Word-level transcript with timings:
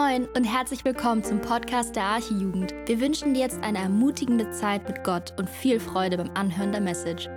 Moin 0.00 0.26
und 0.34 0.44
herzlich 0.44 0.82
willkommen 0.86 1.22
zum 1.22 1.42
Podcast 1.42 1.94
der 1.94 2.04
Archijugend. 2.04 2.72
Wir 2.86 3.00
wünschen 3.00 3.34
dir 3.34 3.40
jetzt 3.40 3.62
eine 3.62 3.78
ermutigende 3.78 4.50
Zeit 4.50 4.88
mit 4.88 5.04
Gott 5.04 5.34
und 5.38 5.50
viel 5.50 5.78
Freude 5.78 6.16
beim 6.16 6.30
Anhören 6.30 6.72
der 6.72 6.80
Message. 6.80 7.28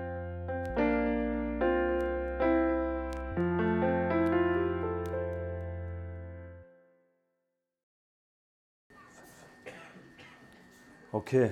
Okay, 11.11 11.51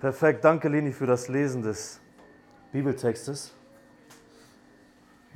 perfekt. 0.00 0.44
Danke, 0.44 0.68
Leni, 0.68 0.92
für 0.92 1.06
das 1.06 1.28
Lesen 1.28 1.62
des 1.62 2.02
Bibeltextes. 2.70 3.54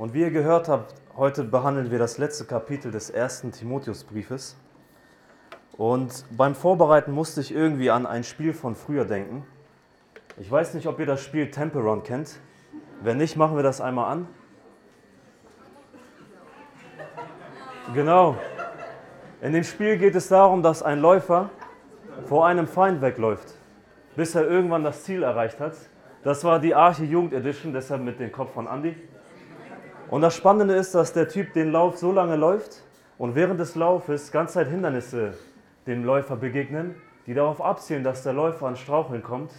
Und 0.00 0.14
wie 0.14 0.22
ihr 0.22 0.30
gehört 0.30 0.66
habt, 0.70 0.94
heute 1.14 1.44
behandeln 1.44 1.90
wir 1.90 1.98
das 1.98 2.16
letzte 2.16 2.46
Kapitel 2.46 2.90
des 2.90 3.10
ersten 3.10 3.52
Timotheusbriefes. 3.52 4.56
Und 5.76 6.24
beim 6.30 6.54
Vorbereiten 6.54 7.12
musste 7.12 7.42
ich 7.42 7.54
irgendwie 7.54 7.90
an 7.90 8.06
ein 8.06 8.24
Spiel 8.24 8.54
von 8.54 8.74
früher 8.74 9.04
denken. 9.04 9.46
Ich 10.38 10.50
weiß 10.50 10.72
nicht, 10.72 10.86
ob 10.86 11.00
ihr 11.00 11.04
das 11.04 11.22
Spiel 11.22 11.50
Temple 11.50 11.82
Run 11.82 12.02
kennt. 12.02 12.40
Wenn 13.02 13.18
nicht, 13.18 13.36
machen 13.36 13.56
wir 13.56 13.62
das 13.62 13.82
einmal 13.82 14.10
an. 14.10 14.26
Genau. 17.92 18.38
In 19.42 19.52
dem 19.52 19.64
Spiel 19.64 19.98
geht 19.98 20.14
es 20.14 20.28
darum, 20.28 20.62
dass 20.62 20.82
ein 20.82 21.00
Läufer 21.00 21.50
vor 22.24 22.46
einem 22.46 22.66
Feind 22.66 23.02
wegläuft, 23.02 23.52
bis 24.16 24.34
er 24.34 24.48
irgendwann 24.48 24.82
das 24.82 25.04
Ziel 25.04 25.22
erreicht 25.22 25.60
hat. 25.60 25.74
Das 26.24 26.42
war 26.42 26.58
die 26.58 26.74
Arche 26.74 27.04
Jugend 27.04 27.34
Edition, 27.34 27.74
deshalb 27.74 28.00
mit 28.00 28.18
dem 28.18 28.32
Kopf 28.32 28.54
von 28.54 28.66
Andy. 28.66 28.96
Und 30.10 30.22
das 30.22 30.34
Spannende 30.34 30.74
ist, 30.74 30.92
dass 30.96 31.12
der 31.12 31.28
Typ 31.28 31.52
den 31.52 31.70
Lauf 31.70 31.96
so 31.98 32.10
lange 32.10 32.34
läuft 32.34 32.82
und 33.16 33.36
während 33.36 33.60
des 33.60 33.76
Laufes 33.76 34.32
ganz 34.32 34.54
Zeit 34.54 34.66
Hindernisse 34.66 35.34
dem 35.86 36.04
Läufer 36.04 36.34
begegnen, 36.34 36.96
die 37.26 37.34
darauf 37.34 37.60
abzielen, 37.60 38.02
dass 38.02 38.24
der 38.24 38.32
Läufer 38.32 38.66
an 38.66 38.74
Straucheln 38.74 39.22
kommt 39.22 39.52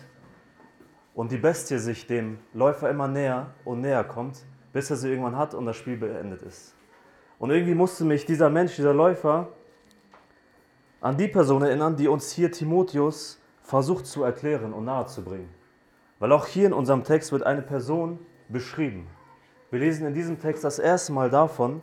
und 1.15 1.31
die 1.31 1.37
Bestie 1.37 1.77
sich 1.77 2.05
dem 2.05 2.37
Läufer 2.53 2.89
immer 2.89 3.07
näher 3.07 3.51
und 3.63 3.79
näher 3.79 4.03
kommt, 4.03 4.43
bis 4.73 4.89
er 4.89 4.97
sie 4.97 5.09
irgendwann 5.09 5.37
hat 5.37 5.53
und 5.53 5.65
das 5.65 5.77
Spiel 5.77 5.95
beendet 5.95 6.41
ist. 6.41 6.75
Und 7.39 7.51
irgendwie 7.51 7.73
musste 7.73 8.03
mich 8.03 8.25
dieser 8.25 8.49
Mensch, 8.49 8.75
dieser 8.75 8.93
Läufer, 8.93 9.47
an 10.99 11.15
die 11.15 11.29
Person 11.29 11.61
erinnern, 11.61 11.95
die 11.95 12.09
uns 12.09 12.29
hier 12.29 12.51
Timotheus 12.51 13.41
versucht 13.61 14.05
zu 14.05 14.23
erklären 14.23 14.73
und 14.73 14.83
nahezubringen. 14.83 15.49
Weil 16.19 16.33
auch 16.33 16.45
hier 16.45 16.67
in 16.67 16.73
unserem 16.73 17.05
Text 17.05 17.31
wird 17.31 17.43
eine 17.43 17.61
Person 17.61 18.19
beschrieben. 18.49 19.07
Wir 19.71 19.79
lesen 19.79 20.05
in 20.05 20.13
diesem 20.13 20.37
Text 20.37 20.65
das 20.65 20.79
erste 20.79 21.13
Mal 21.13 21.29
davon, 21.29 21.81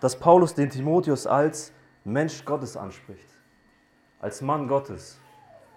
dass 0.00 0.16
Paulus 0.16 0.52
den 0.52 0.68
Timotheus 0.68 1.28
als 1.28 1.72
Mensch 2.02 2.44
Gottes 2.44 2.76
anspricht, 2.76 3.28
als 4.20 4.42
Mann 4.42 4.66
Gottes. 4.66 5.20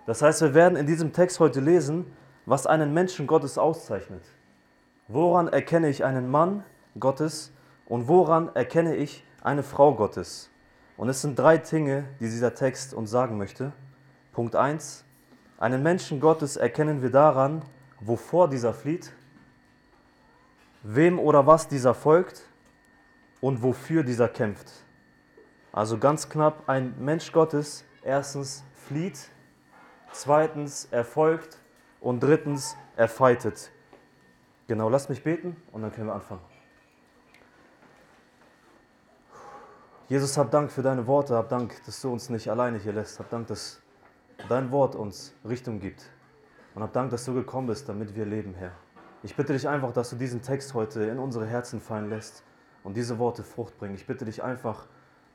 Das 0.07 0.23
heißt, 0.23 0.41
wir 0.41 0.55
werden 0.55 0.75
in 0.75 0.87
diesem 0.87 1.13
Text 1.13 1.39
heute 1.39 1.59
lesen, 1.59 2.11
was 2.47 2.65
einen 2.65 2.91
Menschen 2.91 3.27
Gottes 3.27 3.59
auszeichnet. 3.59 4.23
Woran 5.07 5.47
erkenne 5.47 5.89
ich 5.89 6.03
einen 6.03 6.27
Mann 6.27 6.63
Gottes 6.99 7.53
und 7.85 8.07
woran 8.07 8.49
erkenne 8.55 8.95
ich 8.95 9.23
eine 9.43 9.61
Frau 9.61 9.93
Gottes? 9.93 10.49
Und 10.97 11.07
es 11.07 11.21
sind 11.21 11.37
drei 11.37 11.59
Dinge, 11.59 12.05
die 12.19 12.25
dieser 12.25 12.55
Text 12.55 12.95
uns 12.95 13.11
sagen 13.11 13.37
möchte. 13.37 13.73
Punkt 14.31 14.55
1. 14.55 15.05
Einen 15.59 15.83
Menschen 15.83 16.19
Gottes 16.19 16.57
erkennen 16.57 17.03
wir 17.03 17.11
daran, 17.11 17.61
wovor 17.99 18.49
dieser 18.49 18.73
flieht 18.73 19.13
wem 20.83 21.17
oder 21.17 21.47
was 21.47 21.67
dieser 21.67 21.93
folgt 21.93 22.43
und 23.41 23.63
wofür 23.63 24.03
dieser 24.03 24.27
kämpft. 24.27 24.71
Also 25.71 25.97
ganz 25.97 26.29
knapp, 26.29 26.69
ein 26.69 26.93
Mensch 26.99 27.31
Gottes 27.31 27.83
erstens 28.03 28.63
flieht, 28.75 29.29
zweitens 30.11 30.87
er 30.91 31.03
folgt 31.03 31.59
und 31.99 32.21
drittens 32.21 32.75
er 32.95 33.07
fightet. 33.07 33.71
Genau, 34.67 34.89
lass 34.89 35.09
mich 35.09 35.23
beten 35.23 35.55
und 35.71 35.81
dann 35.81 35.91
können 35.91 36.07
wir 36.07 36.13
anfangen. 36.13 36.41
Jesus, 40.09 40.37
hab 40.37 40.51
Dank 40.51 40.71
für 40.71 40.83
deine 40.83 41.07
Worte, 41.07 41.35
hab 41.35 41.49
Dank, 41.49 41.81
dass 41.85 42.01
du 42.01 42.11
uns 42.11 42.29
nicht 42.29 42.49
alleine 42.49 42.77
hier 42.77 42.93
lässt, 42.93 43.19
hab 43.19 43.29
Dank, 43.29 43.47
dass 43.47 43.81
dein 44.49 44.71
Wort 44.71 44.95
uns 44.95 45.33
Richtung 45.47 45.79
gibt 45.79 46.03
und 46.75 46.83
hab 46.83 46.93
Dank, 46.93 47.09
dass 47.09 47.25
du 47.25 47.33
gekommen 47.33 47.67
bist, 47.67 47.87
damit 47.89 48.13
wir 48.13 48.25
leben, 48.25 48.53
Herr. 48.53 48.73
Ich 49.25 49.37
bitte 49.37 49.53
dich 49.53 49.69
einfach, 49.69 49.93
dass 49.93 50.09
du 50.09 50.17
diesen 50.17 50.41
Text 50.41 50.73
heute 50.73 51.05
in 51.05 51.17
unsere 51.17 51.45
Herzen 51.45 51.79
fallen 51.79 52.09
lässt 52.09 52.43
und 52.83 52.97
diese 52.97 53.19
Worte 53.19 53.41
Frucht 53.41 53.77
bringen. 53.77 53.95
Ich 53.95 54.05
bitte 54.05 54.25
dich 54.25 54.43
einfach, 54.43 54.85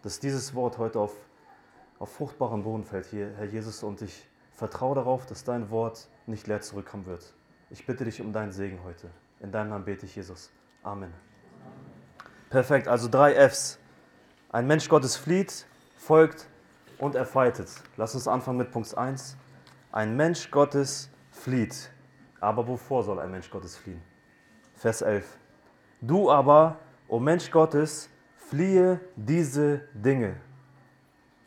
dass 0.02 0.20
dieses 0.20 0.54
Wort 0.54 0.76
heute 0.76 1.00
auf, 1.00 1.14
auf 1.98 2.12
fruchtbaren 2.12 2.64
Boden 2.64 2.84
fällt 2.84 3.06
hier, 3.06 3.32
Herr 3.38 3.46
Jesus, 3.46 3.82
und 3.82 4.02
ich 4.02 4.28
vertraue 4.52 4.94
darauf, 4.94 5.24
dass 5.24 5.42
dein 5.42 5.70
Wort 5.70 6.10
nicht 6.26 6.46
leer 6.46 6.60
zurückkommen 6.60 7.06
wird. 7.06 7.32
Ich 7.70 7.86
bitte 7.86 8.04
dich 8.04 8.20
um 8.20 8.30
deinen 8.30 8.52
Segen 8.52 8.80
heute. 8.84 9.08
In 9.40 9.52
deinem 9.52 9.70
Namen 9.70 9.86
bete 9.86 10.04
ich, 10.04 10.14
Jesus. 10.16 10.52
Amen. 10.82 11.14
Perfekt, 12.50 12.88
also 12.88 13.08
drei 13.08 13.34
Fs. 13.48 13.78
Ein 14.50 14.66
Mensch 14.66 14.86
Gottes 14.90 15.16
flieht, 15.16 15.66
folgt 15.96 16.46
und 16.98 17.14
er. 17.14 17.26
Lass 17.96 18.14
uns 18.14 18.28
anfangen 18.28 18.58
mit 18.58 18.70
Punkt 18.70 18.96
1. 18.96 19.38
Ein 19.92 20.14
Mensch 20.14 20.50
Gottes 20.50 21.08
flieht. 21.30 21.90
Aber 22.40 22.66
wovor 22.66 23.02
soll 23.02 23.18
ein 23.18 23.30
Mensch 23.30 23.50
Gottes 23.50 23.76
fliehen? 23.76 24.02
Vers 24.74 25.02
11. 25.02 25.38
Du 26.00 26.30
aber, 26.30 26.78
o 27.08 27.16
oh 27.16 27.18
Mensch 27.18 27.50
Gottes, 27.50 28.08
fliehe 28.36 29.00
diese 29.16 29.82
Dinge. 29.92 30.36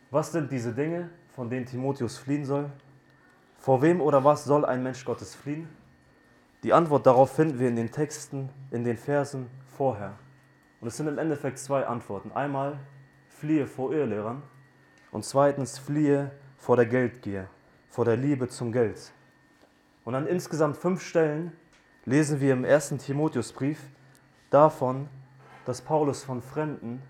Was 0.09 0.31
sind 0.31 0.51
diese 0.51 0.73
Dinge, 0.73 1.09
von 1.29 1.49
denen 1.49 1.65
Timotheus 1.65 2.17
fliehen 2.17 2.43
soll? 2.43 2.69
Vor 3.57 3.81
wem 3.81 4.01
oder 4.01 4.23
was 4.23 4.43
soll 4.43 4.65
ein 4.65 4.83
Mensch 4.83 5.05
Gottes 5.05 5.33
fliehen? 5.35 5.69
Die 6.63 6.73
Antwort 6.73 7.05
darauf 7.05 7.31
finden 7.31 7.59
wir 7.59 7.69
in 7.69 7.75
den 7.75 7.91
Texten, 7.91 8.49
in 8.71 8.83
den 8.83 8.97
Versen 8.97 9.49
vorher. 9.77 10.13
Und 10.79 10.87
es 10.87 10.97
sind 10.97 11.07
im 11.07 11.17
Endeffekt 11.17 11.57
zwei 11.59 11.85
Antworten. 11.85 12.31
Einmal, 12.33 12.79
fliehe 13.29 13.65
vor 13.65 13.93
Irrlehrern 13.93 14.43
und 15.11 15.25
zweitens, 15.25 15.79
fliehe 15.79 16.31
vor 16.57 16.75
der 16.75 16.85
Geldgier, 16.85 17.47
vor 17.89 18.05
der 18.05 18.17
Liebe 18.17 18.47
zum 18.47 18.71
Geld. 18.71 19.13
Und 20.11 20.15
an 20.15 20.27
insgesamt 20.27 20.75
fünf 20.75 21.01
Stellen 21.01 21.53
lesen 22.03 22.41
wir 22.41 22.51
im 22.51 22.65
ersten 22.65 22.97
Timotheusbrief 22.97 23.79
davon, 24.49 25.07
dass 25.63 25.81
Paulus 25.81 26.21
von 26.21 26.41
Fremden 26.41 27.01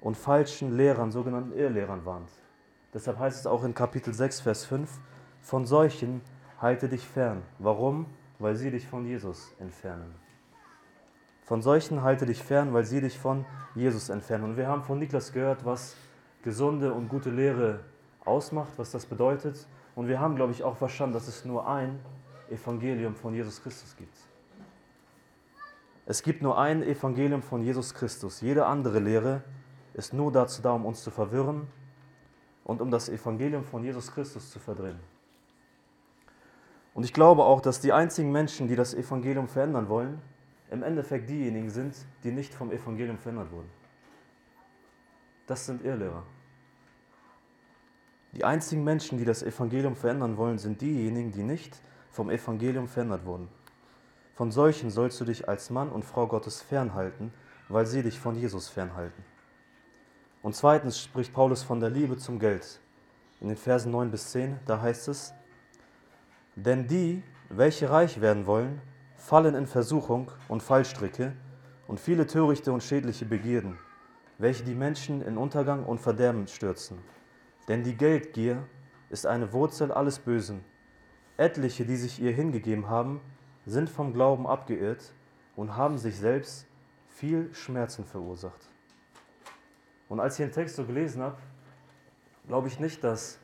und 0.00 0.16
falschen 0.16 0.74
Lehrern, 0.78 1.12
sogenannten 1.12 1.52
Irrlehrern 1.52 2.06
warnt. 2.06 2.30
Deshalb 2.94 3.18
heißt 3.18 3.40
es 3.40 3.46
auch 3.46 3.64
in 3.64 3.74
Kapitel 3.74 4.14
6, 4.14 4.40
Vers 4.40 4.64
5, 4.64 4.90
von 5.42 5.66
solchen 5.66 6.22
halte 6.58 6.88
dich 6.88 7.06
fern. 7.06 7.42
Warum? 7.58 8.06
Weil 8.38 8.56
sie 8.56 8.70
dich 8.70 8.86
von 8.86 9.04
Jesus 9.04 9.54
entfernen. 9.60 10.14
Von 11.42 11.60
solchen 11.60 12.00
halte 12.00 12.24
dich 12.24 12.42
fern, 12.42 12.72
weil 12.72 12.86
sie 12.86 13.02
dich 13.02 13.18
von 13.18 13.44
Jesus 13.74 14.08
entfernen. 14.08 14.44
Und 14.44 14.56
wir 14.56 14.68
haben 14.68 14.84
von 14.84 14.98
Niklas 14.98 15.34
gehört, 15.34 15.66
was 15.66 15.94
gesunde 16.42 16.94
und 16.94 17.10
gute 17.10 17.28
Lehre 17.28 17.80
ausmacht, 18.24 18.72
was 18.78 18.90
das 18.90 19.04
bedeutet. 19.04 19.68
Und 19.96 20.08
wir 20.08 20.20
haben, 20.20 20.36
glaube 20.36 20.52
ich, 20.52 20.62
auch 20.62 20.76
verstanden, 20.76 21.14
dass 21.14 21.26
es 21.26 21.44
nur 21.44 21.66
ein 21.66 21.98
Evangelium 22.50 23.16
von 23.16 23.34
Jesus 23.34 23.60
Christus 23.62 23.96
gibt. 23.96 24.16
Es 26.04 26.22
gibt 26.22 26.42
nur 26.42 26.58
ein 26.58 26.82
Evangelium 26.82 27.42
von 27.42 27.62
Jesus 27.62 27.94
Christus. 27.94 28.40
Jede 28.42 28.66
andere 28.66 29.00
Lehre 29.00 29.42
ist 29.94 30.12
nur 30.12 30.30
dazu 30.30 30.62
da, 30.62 30.72
um 30.72 30.84
uns 30.84 31.02
zu 31.02 31.10
verwirren 31.10 31.66
und 32.62 32.82
um 32.82 32.90
das 32.90 33.08
Evangelium 33.08 33.64
von 33.64 33.82
Jesus 33.82 34.12
Christus 34.12 34.50
zu 34.50 34.58
verdrehen. 34.60 35.00
Und 36.92 37.04
ich 37.04 37.14
glaube 37.14 37.44
auch, 37.44 37.62
dass 37.62 37.80
die 37.80 37.92
einzigen 37.92 38.30
Menschen, 38.30 38.68
die 38.68 38.76
das 38.76 38.92
Evangelium 38.92 39.48
verändern 39.48 39.88
wollen, 39.88 40.20
im 40.70 40.82
Endeffekt 40.82 41.30
diejenigen 41.30 41.70
sind, 41.70 41.96
die 42.22 42.32
nicht 42.32 42.52
vom 42.52 42.70
Evangelium 42.70 43.18
verändert 43.18 43.50
wurden. 43.50 43.70
Das 45.46 45.64
sind 45.64 45.82
Irrlehrer. 45.84 46.22
Die 48.36 48.44
einzigen 48.44 48.84
Menschen, 48.84 49.16
die 49.16 49.24
das 49.24 49.42
Evangelium 49.42 49.96
verändern 49.96 50.36
wollen, 50.36 50.58
sind 50.58 50.82
diejenigen, 50.82 51.32
die 51.32 51.42
nicht 51.42 51.80
vom 52.10 52.28
Evangelium 52.28 52.86
verändert 52.86 53.24
wurden. 53.24 53.48
Von 54.34 54.52
solchen 54.52 54.90
sollst 54.90 55.18
du 55.18 55.24
dich 55.24 55.48
als 55.48 55.70
Mann 55.70 55.88
und 55.88 56.04
Frau 56.04 56.26
Gottes 56.26 56.60
fernhalten, 56.60 57.32
weil 57.70 57.86
sie 57.86 58.02
dich 58.02 58.20
von 58.20 58.34
Jesus 58.34 58.68
fernhalten. 58.68 59.24
Und 60.42 60.54
zweitens 60.54 61.00
spricht 61.00 61.32
Paulus 61.32 61.62
von 61.62 61.80
der 61.80 61.88
Liebe 61.88 62.18
zum 62.18 62.38
Geld. 62.38 62.78
In 63.40 63.48
den 63.48 63.56
Versen 63.56 63.90
9 63.90 64.10
bis 64.10 64.32
10, 64.32 64.58
da 64.66 64.82
heißt 64.82 65.08
es, 65.08 65.32
denn 66.56 66.86
die, 66.86 67.22
welche 67.48 67.88
reich 67.88 68.20
werden 68.20 68.44
wollen, 68.44 68.82
fallen 69.14 69.54
in 69.54 69.66
Versuchung 69.66 70.30
und 70.48 70.62
Fallstricke 70.62 71.32
und 71.88 72.00
viele 72.00 72.26
törichte 72.26 72.70
und 72.70 72.82
schädliche 72.82 73.24
Begierden, 73.24 73.78
welche 74.36 74.62
die 74.62 74.74
Menschen 74.74 75.22
in 75.22 75.38
Untergang 75.38 75.86
und 75.86 76.02
Verderben 76.02 76.46
stürzen 76.48 76.98
denn 77.68 77.82
die 77.82 77.96
Geldgier 77.96 78.66
ist 79.10 79.26
eine 79.26 79.52
Wurzel 79.52 79.92
alles 79.92 80.18
Bösen. 80.18 80.64
Etliche, 81.36 81.84
die 81.84 81.96
sich 81.96 82.20
ihr 82.20 82.32
hingegeben 82.32 82.88
haben, 82.88 83.20
sind 83.66 83.90
vom 83.90 84.12
Glauben 84.12 84.46
abgeirrt 84.46 85.12
und 85.54 85.76
haben 85.76 85.98
sich 85.98 86.16
selbst 86.16 86.66
viel 87.08 87.52
Schmerzen 87.52 88.04
verursacht. 88.04 88.68
Und 90.08 90.20
als 90.20 90.38
ich 90.38 90.44
den 90.44 90.52
Text 90.52 90.76
so 90.76 90.84
gelesen 90.84 91.22
habe, 91.22 91.36
glaube 92.46 92.68
ich 92.68 92.78
nicht, 92.78 93.02
dass 93.02 93.40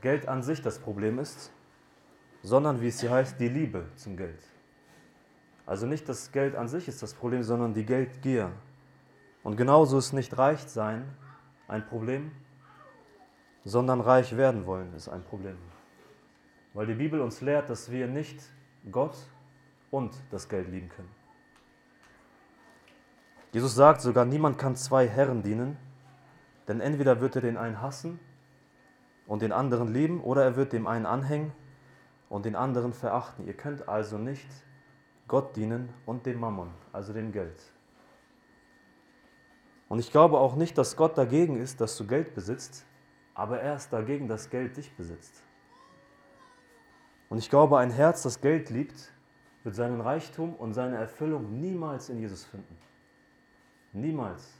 Geld 0.00 0.28
an 0.28 0.42
sich 0.42 0.62
das 0.62 0.78
Problem 0.78 1.18
ist, 1.18 1.52
sondern 2.42 2.80
wie 2.80 2.88
es 2.88 3.00
hier 3.00 3.10
heißt, 3.10 3.38
die 3.40 3.48
Liebe 3.48 3.86
zum 3.96 4.16
Geld. 4.16 4.42
Also 5.66 5.86
nicht 5.86 6.08
das 6.08 6.32
Geld 6.32 6.54
an 6.56 6.68
sich 6.68 6.88
ist 6.88 7.02
das 7.02 7.14
Problem, 7.14 7.42
sondern 7.42 7.74
die 7.74 7.84
Geldgier. 7.84 8.52
Und 9.42 9.56
genauso 9.56 9.98
ist 9.98 10.12
nicht 10.12 10.36
reich 10.38 10.60
sein 10.60 11.04
ein 11.68 11.86
Problem, 11.86 12.32
sondern 13.64 14.00
reich 14.00 14.36
werden 14.36 14.66
wollen 14.66 14.94
ist 14.94 15.08
ein 15.08 15.22
Problem. 15.22 15.56
Weil 16.72 16.86
die 16.86 16.94
Bibel 16.94 17.20
uns 17.20 17.40
lehrt, 17.40 17.68
dass 17.68 17.90
wir 17.90 18.06
nicht 18.06 18.40
Gott 18.90 19.16
und 19.90 20.14
das 20.30 20.48
Geld 20.48 20.68
lieben 20.68 20.88
können. 20.88 21.10
Jesus 23.52 23.74
sagt 23.74 24.00
sogar, 24.00 24.24
niemand 24.24 24.58
kann 24.58 24.76
zwei 24.76 25.08
Herren 25.08 25.42
dienen, 25.42 25.76
denn 26.68 26.80
entweder 26.80 27.20
wird 27.20 27.34
er 27.34 27.42
den 27.42 27.56
einen 27.56 27.82
hassen 27.82 28.20
und 29.26 29.42
den 29.42 29.50
anderen 29.50 29.92
lieben, 29.92 30.20
oder 30.22 30.44
er 30.44 30.56
wird 30.56 30.72
dem 30.72 30.86
einen 30.86 31.06
anhängen 31.06 31.52
und 32.28 32.44
den 32.44 32.54
anderen 32.54 32.92
verachten. 32.92 33.46
Ihr 33.46 33.54
könnt 33.54 33.88
also 33.88 34.18
nicht 34.18 34.48
Gott 35.26 35.56
dienen 35.56 35.92
und 36.06 36.26
dem 36.26 36.38
Mammon, 36.38 36.70
also 36.92 37.12
dem 37.12 37.32
Geld. 37.32 37.60
Und 39.88 39.98
ich 39.98 40.12
glaube 40.12 40.38
auch 40.38 40.54
nicht, 40.54 40.78
dass 40.78 40.96
Gott 40.96 41.18
dagegen 41.18 41.56
ist, 41.56 41.80
dass 41.80 41.96
du 41.96 42.06
Geld 42.06 42.34
besitzt, 42.34 42.86
aber 43.40 43.58
er 43.58 43.76
ist 43.76 43.90
dagegen, 43.90 44.28
dass 44.28 44.50
Geld 44.50 44.76
dich 44.76 44.94
besitzt. 44.94 45.42
Und 47.30 47.38
ich 47.38 47.48
glaube, 47.48 47.78
ein 47.78 47.90
Herz, 47.90 48.22
das 48.22 48.42
Geld 48.42 48.68
liebt, 48.68 49.14
wird 49.64 49.74
seinen 49.74 50.02
Reichtum 50.02 50.54
und 50.54 50.74
seine 50.74 50.98
Erfüllung 50.98 51.58
niemals 51.58 52.10
in 52.10 52.18
Jesus 52.18 52.44
finden. 52.44 52.76
Niemals. 53.94 54.52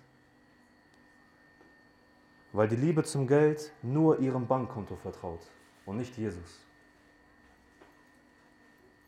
Weil 2.52 2.68
die 2.68 2.76
Liebe 2.76 3.04
zum 3.04 3.26
Geld 3.26 3.70
nur 3.82 4.18
ihrem 4.18 4.46
Bankkonto 4.46 4.96
vertraut 4.96 5.46
und 5.84 5.98
nicht 5.98 6.16
Jesus. 6.16 6.64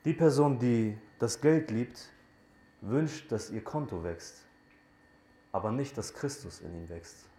Die 0.04 0.12
Person, 0.12 0.58
die 0.58 0.98
das 1.19 1.40
Geld 1.40 1.70
liebt, 1.70 2.12
wünscht, 2.82 3.32
dass 3.32 3.48
ihr 3.48 3.64
Konto 3.64 4.04
wächst, 4.04 4.46
aber 5.50 5.72
nicht, 5.72 5.96
dass 5.96 6.12
Christus 6.12 6.60
in 6.60 6.74
ihm 6.74 6.90
wächst. 6.90 7.31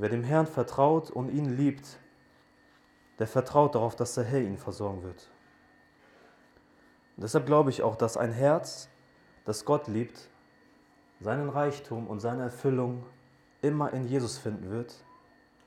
Wer 0.00 0.08
dem 0.08 0.24
Herrn 0.24 0.46
vertraut 0.46 1.10
und 1.10 1.28
ihn 1.28 1.58
liebt, 1.58 1.98
der 3.18 3.26
vertraut 3.26 3.74
darauf, 3.74 3.96
dass 3.96 4.14
der 4.14 4.24
Herr 4.24 4.40
ihn 4.40 4.56
versorgen 4.56 5.02
wird. 5.02 5.30
Und 7.16 7.24
deshalb 7.24 7.44
glaube 7.44 7.68
ich 7.68 7.82
auch, 7.82 7.96
dass 7.96 8.16
ein 8.16 8.32
Herz, 8.32 8.88
das 9.44 9.66
Gott 9.66 9.88
liebt, 9.88 10.30
seinen 11.20 11.50
Reichtum 11.50 12.06
und 12.06 12.20
seine 12.20 12.44
Erfüllung 12.44 13.04
immer 13.60 13.92
in 13.92 14.06
Jesus 14.08 14.38
finden 14.38 14.70
wird. 14.70 15.04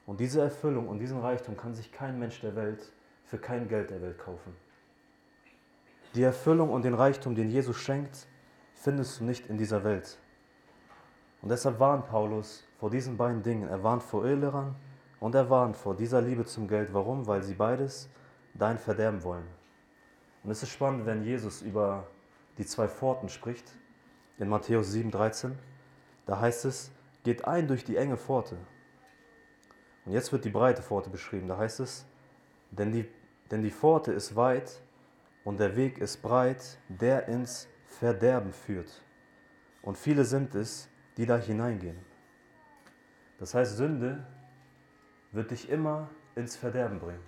Und 0.08 0.20
diese 0.20 0.42
Erfüllung 0.42 0.88
und 0.88 0.98
diesen 0.98 1.20
Reichtum 1.20 1.56
kann 1.56 1.76
sich 1.76 1.92
kein 1.92 2.18
Mensch 2.18 2.42
der 2.42 2.56
Welt 2.56 2.92
für 3.26 3.38
kein 3.38 3.68
Geld 3.68 3.92
der 3.92 4.02
Welt 4.02 4.18
kaufen. 4.18 4.56
Die 6.16 6.24
Erfüllung 6.24 6.72
und 6.72 6.86
den 6.86 6.96
Reichtum, 6.96 7.36
den 7.36 7.52
Jesus 7.52 7.78
schenkt, 7.78 8.26
findest 8.74 9.20
du 9.20 9.26
nicht 9.26 9.46
in 9.46 9.60
dieser 9.60 9.84
Welt. 9.84 10.18
Und 11.44 11.50
deshalb 11.50 11.80
warnt 11.80 12.08
Paulus 12.08 12.64
vor 12.84 12.90
diesen 12.90 13.16
beiden 13.16 13.42
Dingen. 13.42 13.70
Er 13.70 13.82
warnt 13.82 14.04
vor 14.04 14.26
Öllehrern 14.26 14.76
und 15.22 15.36
er 15.36 15.50
warnt 15.50 15.78
vor 15.78 15.96
dieser 15.96 16.22
Liebe 16.22 16.44
zum 16.44 16.68
Geld. 16.68 16.94
Warum? 16.94 17.26
Weil 17.28 17.42
sie 17.42 17.54
beides 17.54 18.10
dein 18.56 18.78
Verderben 18.78 19.24
wollen. 19.24 19.48
Und 20.44 20.52
es 20.52 20.64
ist 20.64 20.72
spannend, 20.72 21.06
wenn 21.06 21.24
Jesus 21.24 21.62
über 21.62 22.06
die 22.58 22.66
zwei 22.66 22.90
Pforten 22.90 23.30
spricht, 23.30 23.72
in 24.38 24.50
Matthäus 24.50 24.92
7, 24.92 25.12
13. 25.12 25.58
Da 26.26 26.42
heißt 26.42 26.66
es, 26.66 26.92
geht 27.24 27.48
ein 27.48 27.70
durch 27.70 27.86
die 27.86 27.96
enge 27.96 28.18
Pforte. 28.18 28.58
Und 30.04 30.12
jetzt 30.12 30.34
wird 30.34 30.44
die 30.44 30.50
breite 30.50 30.82
Pforte 30.82 31.10
beschrieben. 31.10 31.48
Da 31.48 31.58
heißt 31.58 31.80
es, 31.80 32.06
denn 32.70 32.92
die, 32.92 33.08
denn 33.50 33.62
die 33.62 33.72
Pforte 33.72 34.12
ist 34.12 34.36
weit 34.36 34.82
und 35.46 35.58
der 35.58 35.78
Weg 35.78 36.00
ist 36.00 36.22
breit, 36.22 36.80
der 36.90 37.30
ins 37.30 37.70
Verderben 37.86 38.52
führt. 38.52 39.06
Und 39.82 39.98
viele 39.98 40.26
sind 40.26 40.54
es, 40.54 40.90
die 41.16 41.26
da 41.26 41.38
hineingehen. 41.38 42.12
Das 43.44 43.54
heißt, 43.54 43.75
Sünde 43.75 44.24
wird 45.34 45.51
dich 45.51 45.69
immer 45.69 46.10
ins 46.34 46.56
Verderben 46.56 47.00
bringen. 47.00 47.19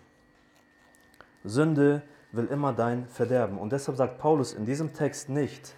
Sünde 1.44 2.03
will 2.31 2.45
immer 2.45 2.71
dein 2.71 3.06
Verderben. 3.09 3.57
Und 3.57 3.73
deshalb 3.73 3.97
sagt 3.97 4.17
Paulus 4.17 4.53
in 4.53 4.63
diesem 4.63 4.94
Text 4.94 5.27
nicht, 5.27 5.75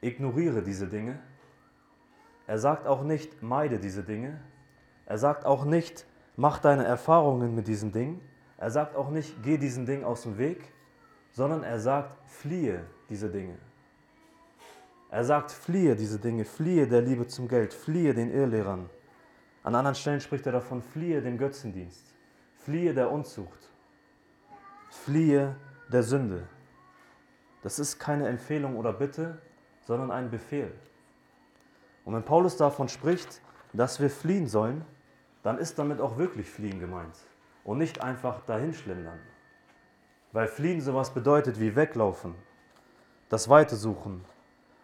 ignoriere 0.00 0.62
diese 0.62 0.86
Dinge. 0.86 1.18
Er 2.46 2.58
sagt 2.58 2.86
auch 2.86 3.02
nicht, 3.02 3.42
meide 3.42 3.78
diese 3.78 4.02
Dinge. 4.02 4.40
Er 5.04 5.18
sagt 5.18 5.44
auch 5.44 5.66
nicht, 5.66 6.06
mach 6.36 6.58
deine 6.58 6.84
Erfahrungen 6.84 7.54
mit 7.54 7.68
diesen 7.68 7.92
Dingen. 7.92 8.22
Er 8.56 8.70
sagt 8.70 8.96
auch 8.96 9.10
nicht, 9.10 9.42
geh 9.42 9.58
diesen 9.58 9.84
Dingen 9.84 10.04
aus 10.04 10.22
dem 10.22 10.38
Weg, 10.38 10.72
sondern 11.32 11.62
er 11.62 11.80
sagt, 11.80 12.16
fliehe 12.30 12.82
diese 13.10 13.28
Dinge. 13.28 13.58
Er 15.10 15.26
sagt, 15.26 15.50
fliehe 15.52 15.94
diese 15.96 16.18
Dinge, 16.18 16.46
fliehe 16.46 16.88
der 16.88 17.02
Liebe 17.02 17.26
zum 17.26 17.46
Geld, 17.46 17.74
fliehe 17.74 18.14
den 18.14 18.32
Irrlehrern. 18.32 18.88
An 19.66 19.74
anderen 19.74 19.96
Stellen 19.96 20.20
spricht 20.20 20.46
er 20.46 20.52
davon, 20.52 20.80
fliehe 20.80 21.20
dem 21.20 21.38
Götzendienst, 21.38 22.14
fliehe 22.54 22.94
der 22.94 23.10
Unzucht, 23.10 23.68
fliehe 24.90 25.56
der 25.88 26.04
Sünde. 26.04 26.46
Das 27.64 27.80
ist 27.80 27.98
keine 27.98 28.28
Empfehlung 28.28 28.76
oder 28.76 28.92
Bitte, 28.92 29.42
sondern 29.80 30.12
ein 30.12 30.30
Befehl. 30.30 30.72
Und 32.04 32.14
wenn 32.14 32.22
Paulus 32.22 32.56
davon 32.56 32.88
spricht, 32.88 33.40
dass 33.72 33.98
wir 33.98 34.08
fliehen 34.08 34.46
sollen, 34.46 34.84
dann 35.42 35.58
ist 35.58 35.80
damit 35.80 36.00
auch 36.00 36.16
wirklich 36.16 36.48
fliehen 36.48 36.78
gemeint 36.78 37.16
und 37.64 37.78
nicht 37.78 38.00
einfach 38.00 38.42
dahinschlendern. 38.42 39.18
Weil 40.30 40.46
fliehen 40.46 40.80
sowas 40.80 41.12
bedeutet 41.12 41.58
wie 41.58 41.74
weglaufen, 41.74 42.36
das 43.28 43.48
Weite 43.48 43.74
suchen, 43.74 44.24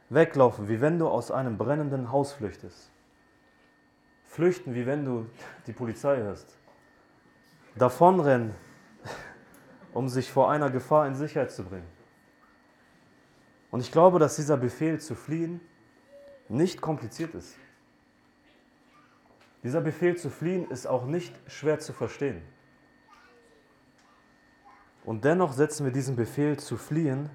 weglaufen, 0.08 0.68
wie 0.68 0.80
wenn 0.80 0.98
du 0.98 1.06
aus 1.06 1.30
einem 1.30 1.56
brennenden 1.56 2.10
Haus 2.10 2.32
flüchtest. 2.32 2.91
Flüchten, 4.32 4.74
wie 4.74 4.86
wenn 4.86 5.04
du 5.04 5.26
die 5.66 5.72
Polizei 5.72 6.16
hörst. 6.16 6.56
Davonrennen, 7.76 8.54
um 9.92 10.08
sich 10.08 10.32
vor 10.32 10.50
einer 10.50 10.70
Gefahr 10.70 11.06
in 11.06 11.14
Sicherheit 11.14 11.52
zu 11.52 11.64
bringen. 11.64 11.86
Und 13.70 13.80
ich 13.80 13.92
glaube, 13.92 14.18
dass 14.18 14.36
dieser 14.36 14.56
Befehl 14.56 14.98
zu 14.98 15.14
fliehen 15.14 15.60
nicht 16.48 16.80
kompliziert 16.80 17.34
ist. 17.34 17.56
Dieser 19.62 19.82
Befehl 19.82 20.16
zu 20.16 20.30
fliehen 20.30 20.70
ist 20.70 20.86
auch 20.86 21.04
nicht 21.04 21.34
schwer 21.46 21.78
zu 21.78 21.92
verstehen. 21.92 22.42
Und 25.04 25.26
dennoch 25.26 25.52
setzen 25.52 25.84
wir 25.84 25.92
diesen 25.92 26.16
Befehl 26.16 26.58
zu 26.58 26.78
fliehen 26.78 27.28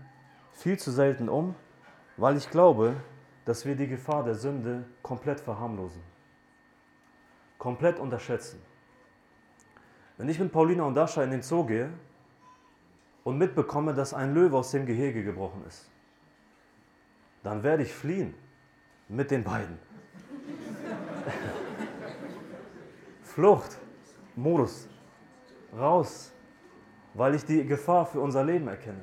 viel 0.53 0.79
zu 0.79 0.89
selten 0.89 1.29
um, 1.29 1.53
weil 2.17 2.37
ich 2.37 2.49
glaube, 2.49 2.95
dass 3.45 3.65
wir 3.65 3.75
die 3.75 3.87
Gefahr 3.87 4.23
der 4.23 4.33
Sünde 4.33 4.85
komplett 5.03 5.39
verharmlosen, 5.39 6.01
komplett 7.57 7.99
unterschätzen. 7.99 8.61
Wenn 10.17 10.29
ich 10.29 10.39
mit 10.39 10.51
Paulina 10.51 10.83
und 10.83 10.95
Dasha 10.95 11.23
in 11.23 11.31
den 11.31 11.41
Zoo 11.41 11.63
gehe 11.65 11.89
und 13.23 13.37
mitbekomme, 13.37 13.93
dass 13.93 14.13
ein 14.13 14.33
Löwe 14.33 14.57
aus 14.57 14.71
dem 14.71 14.85
Gehege 14.85 15.23
gebrochen 15.23 15.63
ist, 15.67 15.89
dann 17.43 17.61
werde 17.63 17.83
ich 17.83 17.93
fliehen 17.93 18.33
mit 19.07 19.31
den 19.31 19.43
beiden. 19.43 19.77
Flucht, 23.23 23.77
Modus, 24.35 24.89
raus, 25.77 26.31
weil 27.13 27.35
ich 27.35 27.45
die 27.45 27.65
Gefahr 27.65 28.05
für 28.05 28.19
unser 28.19 28.43
Leben 28.43 28.67
erkenne. 28.67 29.01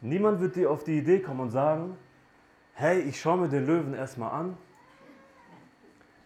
Niemand 0.00 0.40
wird 0.40 0.56
dir 0.56 0.70
auf 0.70 0.84
die 0.84 0.98
Idee 0.98 1.20
kommen 1.20 1.40
und 1.40 1.50
sagen, 1.50 1.96
hey, 2.74 3.00
ich 3.00 3.20
schaue 3.20 3.38
mir 3.38 3.48
den 3.48 3.66
Löwen 3.66 3.94
erstmal 3.94 4.30
an, 4.32 4.56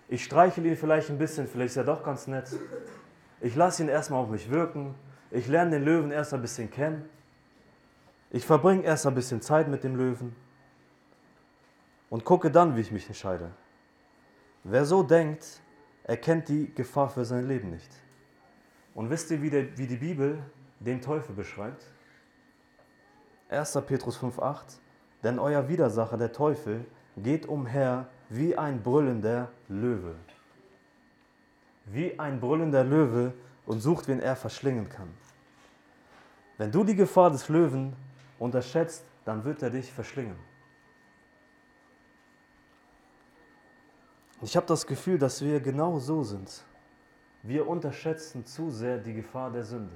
ich 0.08 0.24
streichel 0.24 0.66
ihn 0.66 0.76
vielleicht 0.76 1.10
ein 1.10 1.18
bisschen, 1.18 1.46
vielleicht 1.46 1.70
ist 1.70 1.76
er 1.76 1.84
doch 1.84 2.02
ganz 2.02 2.26
nett, 2.26 2.50
ich 3.40 3.56
lasse 3.56 3.82
ihn 3.82 3.88
erstmal 3.88 4.22
auf 4.22 4.28
mich 4.28 4.50
wirken, 4.50 4.94
ich 5.30 5.48
lerne 5.48 5.72
den 5.72 5.84
Löwen 5.84 6.10
erst 6.10 6.34
ein 6.34 6.42
bisschen 6.42 6.70
kennen, 6.70 7.08
ich 8.30 8.44
verbringe 8.44 8.82
erst 8.82 9.06
ein 9.06 9.14
bisschen 9.14 9.40
Zeit 9.40 9.68
mit 9.68 9.84
dem 9.84 9.96
Löwen 9.96 10.34
und 12.10 12.24
gucke 12.24 12.50
dann, 12.50 12.76
wie 12.76 12.80
ich 12.80 12.92
mich 12.92 13.06
entscheide. 13.06 13.50
Wer 14.62 14.84
so 14.84 15.02
denkt, 15.02 15.60
erkennt 16.04 16.48
die 16.48 16.74
Gefahr 16.74 17.10
für 17.10 17.24
sein 17.24 17.46
Leben 17.46 17.70
nicht. 17.70 17.90
Und 18.94 19.10
wisst 19.10 19.30
ihr, 19.30 19.42
wie, 19.42 19.50
der, 19.50 19.76
wie 19.76 19.86
die 19.86 19.96
Bibel 19.96 20.38
den 20.80 21.00
Teufel 21.00 21.34
beschreibt? 21.34 21.84
1. 23.48 23.72
Petrus 23.86 24.18
5,8 24.18 24.78
Denn 25.22 25.38
euer 25.38 25.68
Widersacher, 25.68 26.16
der 26.16 26.32
Teufel, 26.32 26.86
geht 27.16 27.46
umher 27.46 28.08
wie 28.28 28.56
ein 28.56 28.82
brüllender 28.82 29.50
Löwe. 29.68 30.14
Wie 31.86 32.18
ein 32.18 32.40
brüllender 32.40 32.84
Löwe 32.84 33.32
und 33.66 33.80
sucht, 33.80 34.08
wen 34.08 34.20
er 34.20 34.36
verschlingen 34.36 34.88
kann. 34.88 35.08
Wenn 36.56 36.70
du 36.70 36.84
die 36.84 36.94
Gefahr 36.94 37.30
des 37.30 37.48
Löwen 37.48 37.94
unterschätzt, 38.38 39.04
dann 39.24 39.44
wird 39.44 39.62
er 39.62 39.70
dich 39.70 39.92
verschlingen. 39.92 40.36
Ich 44.42 44.56
habe 44.56 44.66
das 44.66 44.86
Gefühl, 44.86 45.18
dass 45.18 45.42
wir 45.42 45.60
genau 45.60 45.98
so 45.98 46.22
sind. 46.22 46.64
Wir 47.42 47.66
unterschätzen 47.66 48.44
zu 48.44 48.70
sehr 48.70 48.98
die 48.98 49.14
Gefahr 49.14 49.50
der 49.50 49.64
Sünde. 49.64 49.94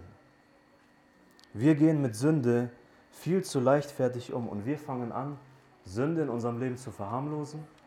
Wir 1.54 1.74
gehen 1.74 2.02
mit 2.02 2.14
Sünde 2.14 2.70
viel 3.10 3.42
zu 3.42 3.60
leichtfertig 3.60 4.32
um 4.32 4.48
und 4.48 4.64
wir 4.64 4.78
fangen 4.78 5.12
an, 5.12 5.38
Sünde 5.84 6.22
in 6.22 6.28
unserem 6.28 6.60
Leben 6.60 6.76
zu 6.76 6.90
verharmlosen 6.90 7.77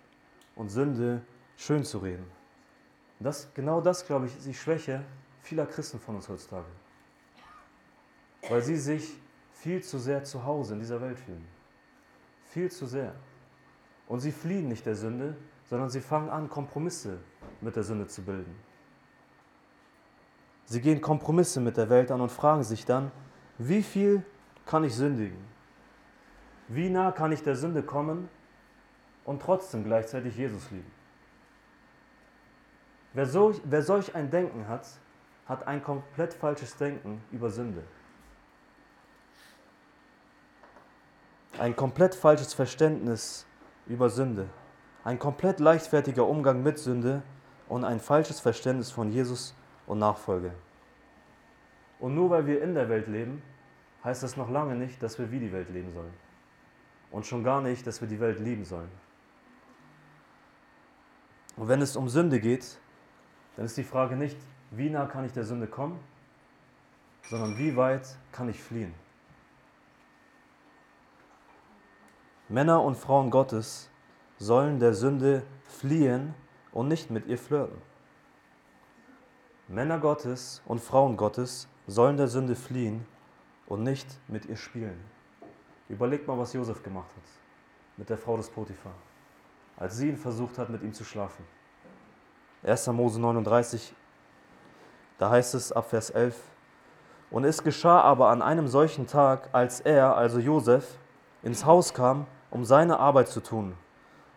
und 0.56 0.70
Sünde 0.70 1.22
schön 1.56 1.84
zu 1.84 2.00
reden. 2.00 2.26
Das, 3.20 3.54
genau 3.54 3.82
das, 3.82 4.06
glaube 4.06 4.26
ich, 4.26 4.36
ist 4.36 4.48
die 4.48 4.54
Schwäche 4.54 5.04
vieler 5.42 5.66
Christen 5.66 6.00
von 6.00 6.16
uns 6.16 6.28
heutzutage. 6.28 6.66
Weil 8.50 8.62
sie 8.62 8.78
sich 8.78 9.20
viel 9.54 9.84
zu 9.84 10.00
sehr 10.00 10.24
zu 10.24 10.44
Hause 10.44 10.74
in 10.74 10.80
dieser 10.80 11.00
Welt 11.02 11.20
fühlen. 11.20 11.48
Viel 12.46 12.72
zu 12.72 12.88
sehr. 12.88 13.14
Und 14.08 14.20
sie 14.20 14.32
fliehen 14.32 14.68
nicht 14.68 14.86
der 14.86 14.96
Sünde, 14.96 15.38
sondern 15.70 15.90
sie 15.90 16.02
fangen 16.02 16.30
an, 16.30 16.50
Kompromisse 16.50 17.20
mit 17.62 17.76
der 17.76 17.84
Sünde 17.84 18.08
zu 18.08 18.24
bilden. 18.24 18.56
Sie 20.66 20.82
gehen 20.82 21.00
Kompromisse 21.00 21.62
mit 21.62 21.78
der 21.78 21.90
Welt 21.90 22.12
an 22.12 22.22
und 22.22 22.32
fragen 22.32 22.64
sich 22.64 22.86
dann, 22.86 23.12
wie 23.58 23.84
viel 23.84 24.26
kann 24.66 24.84
ich 24.84 24.96
sündigen? 24.96 25.38
Wie 26.68 26.90
nah 26.90 27.12
kann 27.12 27.32
ich 27.32 27.44
der 27.44 27.56
Sünde 27.56 27.84
kommen 27.84 28.30
und 29.26 29.42
trotzdem 29.42 29.84
gleichzeitig 29.84 30.36
Jesus 30.36 30.70
lieben? 30.72 30.92
Wer 33.14 33.26
solch, 33.26 33.62
wer 33.66 33.82
solch 33.82 34.16
ein 34.16 34.30
Denken 34.32 34.68
hat, 34.68 34.88
hat 35.46 35.68
ein 35.68 35.84
komplett 35.84 36.34
falsches 36.34 36.78
Denken 36.78 37.22
über 37.32 37.50
Sünde. 37.50 37.84
Ein 41.60 41.76
komplett 41.76 42.16
falsches 42.16 42.54
Verständnis 42.54 43.46
über 43.88 44.10
Sünde. 44.10 44.48
Ein 45.04 45.20
komplett 45.20 45.60
leichtfertiger 45.60 46.26
Umgang 46.26 46.64
mit 46.64 46.80
Sünde 46.80 47.22
und 47.68 47.84
ein 47.84 48.00
falsches 48.00 48.40
Verständnis 48.40 48.92
von 48.92 49.12
Jesus 49.12 49.54
und 49.88 50.00
Nachfolge. 50.00 50.54
Und 52.00 52.16
nur 52.16 52.30
weil 52.30 52.48
wir 52.48 52.62
in 52.62 52.74
der 52.74 52.88
Welt 52.88 53.08
leben, 53.08 53.42
heißt 54.04 54.24
das 54.24 54.38
noch 54.38 54.50
lange 54.50 54.76
nicht, 54.76 55.04
dass 55.04 55.20
wir 55.20 55.32
wie 55.32 55.40
die 55.40 55.52
Welt 55.52 55.70
leben 55.70 55.94
sollen. 55.94 56.14
Und 57.12 57.26
schon 57.26 57.44
gar 57.44 57.62
nicht, 57.62 57.86
dass 57.86 58.00
wir 58.00 58.08
die 58.08 58.20
Welt 58.20 58.40
lieben 58.40 58.64
sollen. 58.64 58.90
Und 61.58 61.68
wenn 61.68 61.82
es 61.82 61.96
um 61.96 62.10
Sünde 62.10 62.40
geht, 62.40 62.80
dann 63.56 63.66
ist 63.66 63.78
die 63.78 63.84
Frage 63.84 64.16
nicht, 64.16 64.38
wie 64.72 64.90
nah 64.90 65.06
kann 65.06 65.26
ich 65.26 65.34
der 65.34 65.44
Sünde 65.44 65.68
kommen, 65.68 66.00
sondern 67.30 67.58
wie 67.58 67.76
weit 67.76 68.18
kann 68.32 68.50
ich 68.50 68.62
fliehen. 68.62 68.94
Männer 72.50 72.82
und 72.84 72.96
Frauen 72.96 73.30
Gottes 73.30 73.90
sollen 74.38 74.80
der 74.80 74.94
Sünde 74.94 75.44
fliehen 75.64 76.34
und 76.72 76.88
nicht 76.88 77.10
mit 77.10 77.28
ihr 77.28 77.38
flirten. 77.38 77.82
Männer 79.68 80.00
Gottes 80.00 80.62
und 80.66 80.82
Frauen 80.82 81.16
Gottes 81.16 81.70
sollen 81.88 82.18
der 82.18 82.28
Sünde 82.28 82.56
fliehen 82.56 83.06
und 83.68 83.84
nicht 83.84 84.08
mit 84.28 84.46
ihr 84.46 84.58
spielen. 84.58 85.00
Überlegt 85.88 86.28
mal, 86.28 86.38
was 86.38 86.52
Josef 86.52 86.84
gemacht 86.84 87.10
hat 87.16 87.24
mit 87.96 88.10
der 88.10 88.18
Frau 88.18 88.36
des 88.36 88.50
Potiphar, 88.50 88.96
als 89.82 89.98
sie 89.98 90.10
ihn 90.10 90.18
versucht 90.18 90.60
hat, 90.60 90.70
mit 90.70 90.84
ihm 90.84 90.94
zu 90.94 91.04
schlafen. 91.04 91.44
1. 92.64 92.86
Mose 92.90 93.20
39, 93.20 93.96
da 95.18 95.32
heißt 95.32 95.56
es 95.56 95.72
ab 95.72 95.90
Vers 95.90 96.12
11, 96.12 96.40
und 97.32 97.46
es 97.46 97.64
geschah 97.64 98.00
aber 98.02 98.30
an 98.30 98.44
einem 98.44 98.68
solchen 98.68 99.08
Tag, 99.08 99.50
als 99.54 99.80
er, 99.80 100.16
also 100.16 100.38
Josef, 100.38 101.00
ins 101.42 101.66
Haus 101.66 101.96
kam, 101.96 102.28
um 102.52 102.64
seine 102.64 103.00
Arbeit 103.00 103.30
zu 103.30 103.42
tun, 103.42 103.74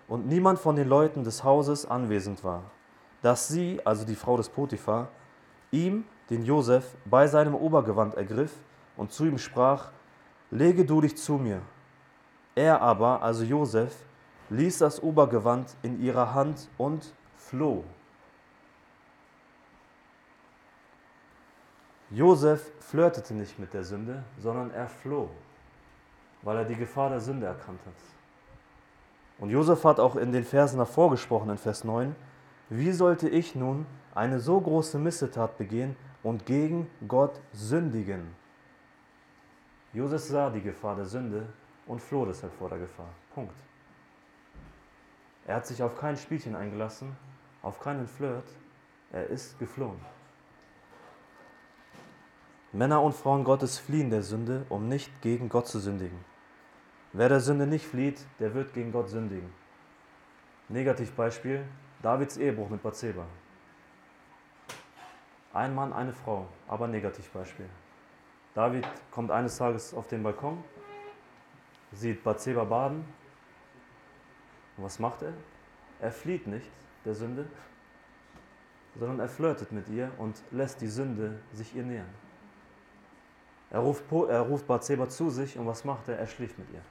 und 0.09 0.27
niemand 0.27 0.59
von 0.59 0.77
den 0.77 0.89
Leuten 0.89 1.25
des 1.25 1.45
Hauses 1.45 1.85
anwesend 1.85 2.43
war, 2.43 2.63
dass 3.21 3.47
sie, 3.47 3.83
also 3.85 4.07
die 4.07 4.17
Frau 4.17 4.39
des 4.39 4.49
Potiphar, 4.49 5.09
ihm, 5.71 6.07
den 6.31 6.43
Josef, 6.43 6.97
bei 7.05 7.27
seinem 7.27 7.55
Obergewand 7.55 8.15
ergriff 8.15 8.55
und 8.97 9.13
zu 9.13 9.27
ihm 9.27 9.37
sprach, 9.37 9.91
lege 10.51 10.87
du 10.87 11.03
dich 11.03 11.19
zu 11.19 11.35
mir. 11.35 11.61
Er 12.55 12.81
aber, 12.81 13.21
also 13.21 13.45
Josef, 13.45 13.95
ließ 14.51 14.79
das 14.79 15.03
Obergewand 15.03 15.75
in 15.83 16.01
ihrer 16.01 16.35
Hand 16.35 16.69
und 16.79 17.13
floh. 17.37 17.85
Josef 22.11 22.71
flirtete 22.81 23.35
nicht 23.35 23.59
mit 23.59 23.75
der 23.75 23.83
Sünde, 23.83 24.23
sondern 24.39 24.71
er 24.71 24.89
floh, 24.89 25.31
weil 26.43 26.59
er 26.59 26.65
die 26.65 26.77
Gefahr 26.77 27.11
der 27.11 27.21
Sünde 27.21 27.47
erkannt 27.47 27.81
hat. 27.85 27.95
Und 29.39 29.51
Josef 29.51 29.83
hat 29.85 29.99
auch 29.99 30.15
in 30.17 30.31
den 30.31 30.45
Versen 30.45 30.79
davor 30.79 31.11
gesprochen, 31.11 31.51
in 31.51 31.59
Vers 31.59 31.83
9, 31.83 32.15
wie 32.71 32.93
sollte 32.93 33.29
ich 33.29 33.55
nun 33.55 33.87
eine 34.15 34.39
so 34.39 34.61
große 34.61 34.99
Missetat 34.99 35.59
begehen 35.59 35.97
und 36.23 36.47
gegen 36.47 36.89
Gott 37.09 37.41
sündigen? 37.53 38.35
Josef 39.93 40.23
sah 40.23 40.51
die 40.51 40.63
Gefahr 40.63 40.97
der 40.97 41.07
Sünde 41.07 41.47
und 41.87 42.01
floh 42.01 42.27
deshalb 42.27 42.53
vor 42.55 42.69
der 42.69 42.79
Gefahr. 42.79 43.09
Punkt. 43.35 43.55
Er 45.47 45.57
hat 45.57 45.67
sich 45.67 45.83
auf 45.83 45.99
kein 45.99 46.17
Spielchen 46.17 46.57
eingelassen, 46.57 47.17
auf 47.63 47.81
keinen 47.81 48.07
Flirt, 48.07 48.49
er 49.13 49.27
ist 49.27 49.59
geflohen. 49.59 50.01
Männer 52.73 53.03
und 53.03 53.15
Frauen 53.15 53.45
Gottes 53.45 53.79
fliehen 53.79 54.11
der 54.11 54.23
Sünde, 54.23 54.67
um 54.69 54.89
nicht 54.89 55.23
gegen 55.23 55.49
Gott 55.49 55.69
zu 55.69 55.79
sündigen. 55.79 56.25
Wer 57.13 57.29
der 57.29 57.41
Sünde 57.41 57.67
nicht 57.67 57.87
flieht, 57.87 58.27
der 58.41 58.55
wird 58.55 58.75
gegen 58.75 58.91
Gott 58.91 59.09
sündigen. 59.09 59.53
Negativbeispiel, 60.69 61.65
Davids 62.03 62.37
Ehebruch 62.37 62.69
mit 62.71 62.83
Bathseba. 62.83 63.25
Ein 65.53 65.75
Mann, 65.75 65.93
eine 65.93 66.13
Frau, 66.13 66.49
aber 66.67 66.89
Negativbeispiel. 66.89 67.69
David 68.55 68.85
kommt 69.13 69.31
eines 69.31 69.57
Tages 69.57 69.95
auf 69.95 70.09
den 70.09 70.25
Balkon, 70.25 70.65
sieht 71.93 72.25
Bathseba 72.25 72.65
baden. 72.65 73.05
Und 74.77 74.85
was 74.85 74.99
macht 74.99 75.23
er? 75.23 75.33
Er 76.01 76.13
flieht 76.13 76.47
nicht 76.47 76.71
der 77.05 77.15
Sünde, 77.15 77.47
sondern 78.99 79.21
er 79.21 79.29
flirtet 79.29 79.73
mit 79.73 79.89
ihr 79.89 80.11
und 80.19 80.37
lässt 80.51 80.81
die 80.81 80.89
Sünde 80.89 81.39
sich 81.53 81.75
ihr 81.75 81.83
nähern. 81.83 82.09
Er 83.71 83.81
ruft, 83.81 84.05
er 84.29 84.41
ruft 84.41 84.67
Bathseba 84.67 85.09
zu 85.09 85.31
sich 85.31 85.59
und 85.59 85.67
was 85.67 85.85
macht 85.85 86.09
er? 86.09 86.19
Er 86.19 86.27
schläft 86.27 86.59
mit 86.59 86.71
ihr. 86.71 86.83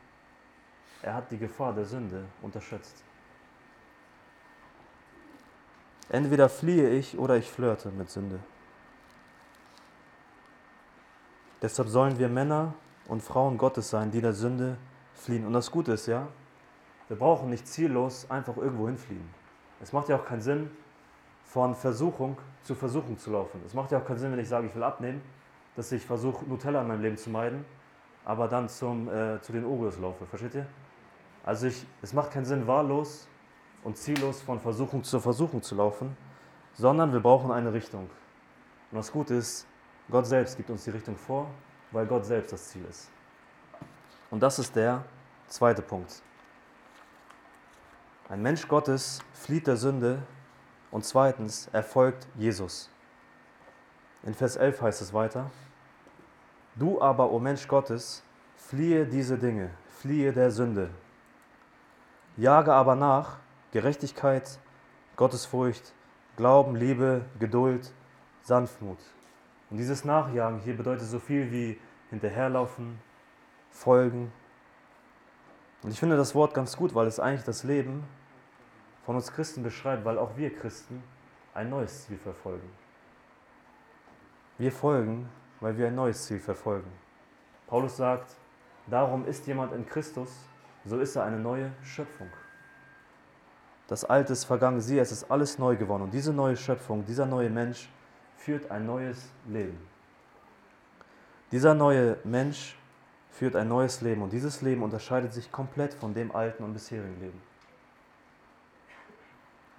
Er 1.02 1.14
hat 1.14 1.32
die 1.32 1.38
Gefahr 1.38 1.74
der 1.74 1.86
Sünde 1.86 2.26
unterschätzt. 2.42 3.04
Entweder 6.10 6.50
fliehe 6.50 6.90
ich 6.90 7.18
oder 7.18 7.38
ich 7.38 7.50
flirte 7.50 7.90
mit 7.90 8.10
Sünde. 8.10 8.40
Deshalb 11.62 11.88
sollen 11.88 12.20
wir 12.20 12.28
Männer 12.28 12.74
und 13.08 13.24
Frauen 13.24 13.58
Gottes 13.58 13.90
sein, 13.90 14.12
die 14.12 14.20
der 14.20 14.34
Sünde 14.34 14.78
fliehen. 15.16 15.46
Und 15.46 15.54
das 15.54 15.72
Gute 15.72 15.94
ist 15.94 16.08
ja, 16.08 16.28
wir 17.14 17.20
brauchen 17.20 17.52
nicht 17.52 17.68
ziellos 17.68 18.26
einfach 18.32 18.58
irgendwo 18.58 18.88
hinfliehen. 18.88 19.30
Es 19.80 19.94
macht 19.94 20.10
ja 20.10 20.16
auch 20.16 20.26
keinen 20.26 20.42
Sinn, 20.42 20.72
von 21.44 21.76
Versuchung 21.76 22.40
zu 22.64 22.74
Versuchung 22.74 23.20
zu 23.20 23.30
laufen. 23.30 23.62
Es 23.68 23.76
macht 23.76 23.92
ja 23.92 24.00
auch 24.00 24.06
keinen 24.06 24.18
Sinn, 24.18 24.32
wenn 24.32 24.40
ich 24.40 24.50
sage, 24.50 24.66
ich 24.66 24.74
will 24.74 24.82
abnehmen, 24.82 25.22
dass 25.76 25.92
ich 25.92 26.04
versuche, 26.04 26.44
Nutella 26.46 26.82
in 26.82 26.88
meinem 26.88 27.04
Leben 27.04 27.16
zu 27.16 27.30
meiden, 27.30 27.66
aber 28.26 28.48
dann 28.48 28.68
zum, 28.68 29.08
äh, 29.10 29.40
zu 29.42 29.52
den 29.52 29.64
Oreos 29.64 30.00
laufe. 30.00 30.26
Versteht 30.26 30.56
ihr? 30.56 30.66
Also 31.46 31.68
ich, 31.68 31.86
es 32.02 32.14
macht 32.14 32.32
keinen 32.32 32.46
Sinn, 32.46 32.66
wahllos 32.66 33.28
und 33.84 33.96
ziellos 33.96 34.42
von 34.42 34.60
Versuchung 34.60 35.04
zu 35.04 35.20
Versuchung 35.20 35.62
zu 35.62 35.76
laufen, 35.76 36.18
sondern 36.74 37.14
wir 37.14 37.20
brauchen 37.20 37.52
eine 37.52 37.72
Richtung. 37.74 38.10
Und 38.90 38.98
das 38.98 39.12
Gute 39.12 39.36
ist, 39.36 39.68
Gott 40.10 40.26
selbst 40.26 40.58
gibt 40.58 40.72
uns 40.72 40.84
die 40.84 40.90
Richtung 40.90 41.16
vor, 41.16 41.48
weil 41.92 42.08
Gott 42.08 42.26
selbst 42.26 42.54
das 42.54 42.70
Ziel 42.70 42.84
ist. 42.90 43.12
Und 44.32 44.42
das 44.42 44.58
ist 44.58 44.76
der 44.76 45.04
zweite 45.48 45.84
Punkt. 45.84 46.24
Ein 48.34 48.42
Mensch 48.42 48.68
Gottes 48.68 49.20
flieht 49.34 49.68
der 49.68 49.78
Sünde 49.78 50.24
und 50.90 51.06
zweitens 51.06 51.70
erfolgt 51.72 52.28
Jesus. 52.36 52.90
In 54.24 54.34
Vers 54.34 54.56
11 54.56 54.82
heißt 54.82 55.02
es 55.04 55.14
weiter, 55.14 55.52
Du 56.74 57.00
aber, 57.00 57.30
o 57.30 57.38
Mensch 57.38 57.68
Gottes, 57.68 58.24
fliehe 58.56 59.06
diese 59.06 59.38
Dinge, 59.38 59.70
fliehe 60.00 60.34
der 60.34 60.50
Sünde. 60.50 60.90
Jage 62.36 62.74
aber 62.74 62.96
nach 62.96 63.38
Gerechtigkeit, 63.72 64.58
Gottesfurcht, 65.16 65.94
Glauben, 66.36 66.76
Liebe, 66.76 67.26
Geduld, 67.38 67.94
Sanftmut. 68.42 68.98
Und 69.70 69.78
dieses 69.78 70.06
Nachjagen 70.06 70.58
hier 70.58 70.76
bedeutet 70.76 71.06
so 71.06 71.20
viel 71.20 71.52
wie 71.52 71.80
hinterherlaufen, 72.10 73.00
folgen. 73.70 74.34
Und 75.84 75.92
ich 75.92 76.00
finde 76.00 76.18
das 76.18 76.34
Wort 76.34 76.56
ganz 76.56 76.76
gut, 76.76 76.96
weil 76.96 77.06
es 77.06 77.20
eigentlich 77.20 77.44
das 77.44 77.64
Leben 77.64 78.04
von 79.06 79.16
uns 79.16 79.32
Christen 79.32 79.64
beschreibt, 79.64 80.06
weil 80.06 80.18
auch 80.18 80.36
wir 80.38 80.54
Christen 80.54 81.04
ein 81.54 81.70
neues 81.70 82.06
Ziel 82.06 82.18
verfolgen. 82.18 82.70
Wir 84.58 84.72
folgen 84.72 85.30
weil 85.64 85.78
wir 85.78 85.88
ein 85.88 85.96
neues 85.96 86.26
Ziel 86.26 86.40
verfolgen. 86.40 86.92
Paulus 87.68 87.96
sagt, 87.96 88.36
darum 88.88 89.26
ist 89.26 89.48
jemand 89.48 89.72
in 89.72 89.86
Christus, 89.86 90.30
so 90.84 91.00
ist 91.00 91.16
er 91.16 91.24
eine 91.24 91.40
neue 91.40 91.72
Schöpfung. 91.82 92.30
das 93.88 94.04
Alte 94.04 94.34
ist 94.34 94.44
vergangen, 94.44 94.82
siehe, 94.82 95.02
es 95.02 95.12
ist 95.12 95.32
alles 95.32 95.58
neu 95.58 95.78
geworden. 95.78 96.04
Und 96.04 96.14
diese 96.14 96.34
neue 96.34 96.58
Schöpfung, 96.58 97.06
dieser 97.06 97.26
neue 97.26 97.50
Mensch 97.50 97.90
führt 98.36 98.70
ein 98.72 98.86
neues 98.86 99.30
Leben. 99.48 99.78
Dieser 101.52 101.74
neue 101.74 102.18
Mensch 102.26 102.78
führt 103.32 103.56
ein 103.56 103.70
neues 103.70 104.02
Leben 104.02 104.22
und 104.22 104.34
dieses 104.34 104.62
Leben 104.62 104.84
unterscheidet 104.84 105.32
sich 105.32 105.50
komplett 105.50 105.94
von 105.94 106.14
dem 106.14 106.36
alten 106.36 106.64
und 106.64 106.74
bisherigen 106.74 107.20
Leben. 107.22 107.42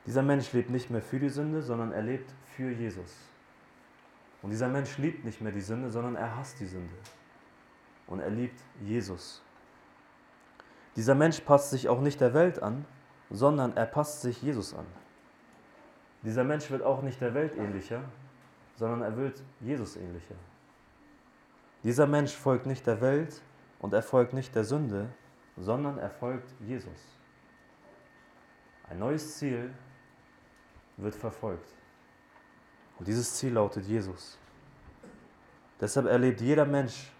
Dieser 0.06 0.22
Mensch 0.22 0.52
lebt 0.52 0.70
nicht 0.70 0.90
mehr 0.90 1.02
für 1.02 1.18
die 1.18 1.28
Sünde, 1.28 1.62
sondern 1.62 1.92
er 1.92 2.02
lebt 2.02 2.30
für 2.56 2.70
Jesus. 2.70 3.14
Und 4.42 4.50
dieser 4.50 4.68
Mensch 4.68 4.98
liebt 4.98 5.24
nicht 5.24 5.40
mehr 5.40 5.52
die 5.52 5.60
Sünde, 5.60 5.90
sondern 5.90 6.16
er 6.16 6.36
hasst 6.36 6.60
die 6.60 6.66
Sünde. 6.66 6.94
Und 8.06 8.20
er 8.20 8.28
liebt 8.28 8.60
Jesus. 8.82 9.42
Dieser 10.96 11.14
Mensch 11.14 11.40
passt 11.40 11.70
sich 11.70 11.88
auch 11.88 12.00
nicht 12.00 12.20
der 12.20 12.34
Welt 12.34 12.62
an, 12.62 12.84
sondern 13.30 13.74
er 13.76 13.86
passt 13.86 14.20
sich 14.20 14.42
Jesus 14.42 14.74
an. 14.74 14.84
Dieser 16.22 16.44
Mensch 16.44 16.70
wird 16.70 16.82
auch 16.82 17.02
nicht 17.02 17.20
der 17.20 17.34
Welt 17.34 17.56
ähnlicher, 17.56 18.02
sondern 18.76 19.02
er 19.02 19.16
wird 19.16 19.42
Jesus 19.60 19.96
ähnlicher. 19.96 20.36
Dieser 21.82 22.06
Mensch 22.06 22.32
folgt 22.34 22.66
nicht 22.66 22.86
der 22.86 23.00
Welt 23.00 23.42
und 23.78 23.92
er 23.92 24.02
folgt 24.02 24.32
nicht 24.32 24.54
der 24.54 24.64
Sünde, 24.64 25.08
sondern 25.56 25.98
er 25.98 26.10
folgt 26.10 26.50
Jesus. 26.60 27.18
Ein 28.88 28.98
neues 28.98 29.38
Ziel 29.38 29.72
wird 30.96 31.14
verfolgt. 31.14 31.68
Und 32.98 33.08
dieses 33.08 33.34
Ziel 33.34 33.52
lautet 33.52 33.84
Jesus. 33.86 34.38
Deshalb 35.80 36.06
erlebt 36.06 36.40
jeder 36.40 36.64
Mensch, 36.64 37.12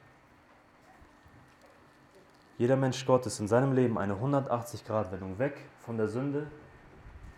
jeder 2.57 2.77
Mensch 2.77 3.05
Gottes 3.05 3.41
in 3.41 3.49
seinem 3.49 3.73
Leben 3.73 3.99
eine 3.99 4.15
180-Grad-Wendung 4.15 5.39
weg 5.39 5.57
von 5.81 5.97
der 5.97 6.09
Sünde 6.09 6.47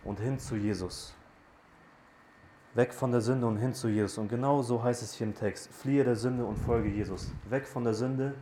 und 0.04 0.20
hin 0.20 0.38
zu 0.38 0.56
Jesus. 0.56 1.14
Weg 2.74 2.92
von 2.92 3.10
der 3.10 3.22
Sünde 3.22 3.46
und 3.46 3.56
hin 3.56 3.72
zu 3.72 3.88
Jesus. 3.88 4.18
Und 4.18 4.28
genau 4.28 4.60
so 4.60 4.82
heißt 4.82 5.02
es 5.02 5.14
hier 5.14 5.26
im 5.26 5.34
Text. 5.34 5.72
Fliehe 5.72 6.04
der 6.04 6.16
Sünde 6.16 6.44
und 6.44 6.56
folge 6.56 6.90
Jesus. 6.90 7.32
Weg 7.48 7.66
von 7.66 7.84
der 7.84 7.94
Sünde 7.94 8.34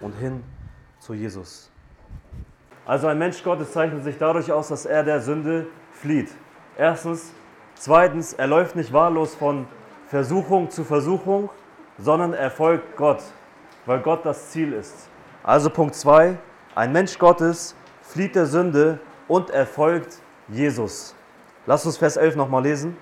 und 0.00 0.12
hin 0.12 0.44
zu 0.98 1.14
Jesus. 1.14 1.70
Also 2.84 3.06
ein 3.06 3.18
Mensch 3.18 3.42
Gottes 3.42 3.72
zeichnet 3.72 4.04
sich 4.04 4.18
dadurch 4.18 4.52
aus, 4.52 4.68
dass 4.68 4.84
er 4.84 5.02
der 5.02 5.20
Sünde 5.20 5.66
flieht. 5.92 6.28
Erstens. 6.76 7.32
Zweitens, 7.74 8.34
er 8.34 8.46
läuft 8.46 8.76
nicht 8.76 8.92
wahllos 8.92 9.34
von 9.34 9.66
Versuchung 10.08 10.68
zu 10.68 10.84
Versuchung, 10.84 11.48
sondern 11.96 12.34
er 12.34 12.50
folgt 12.50 12.94
Gott, 12.96 13.22
weil 13.86 14.00
Gott 14.00 14.26
das 14.26 14.50
Ziel 14.50 14.74
ist. 14.74 15.08
Also 15.42 15.70
Punkt 15.70 15.94
2, 15.94 16.36
ein 16.74 16.92
Mensch 16.92 17.18
Gottes 17.18 17.74
flieht 18.02 18.34
der 18.34 18.44
Sünde 18.44 18.98
und 19.28 19.48
er 19.48 19.66
folgt 19.66 20.18
Jesus. 20.48 21.14
Lass 21.64 21.86
uns 21.86 21.96
Vers 21.96 22.18
11 22.18 22.36
nochmal 22.36 22.62
lesen. 22.62 22.96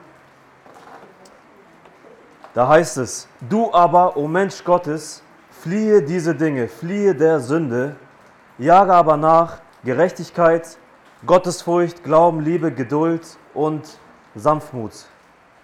Da 2.54 2.68
heißt 2.68 2.98
es, 2.98 3.28
du 3.48 3.72
aber, 3.72 4.16
o 4.16 4.28
Mensch 4.28 4.62
Gottes, 4.62 5.22
fliehe 5.50 6.02
diese 6.02 6.34
Dinge, 6.34 6.68
fliehe 6.68 7.14
der 7.14 7.40
Sünde, 7.40 7.96
jage 8.58 8.92
aber 8.92 9.16
nach 9.16 9.58
Gerechtigkeit, 9.84 10.78
Gottesfurcht, 11.26 12.04
Glauben, 12.04 12.40
Liebe, 12.40 12.70
Geduld 12.70 13.38
und 13.58 13.98
Sanftmut. 14.36 14.92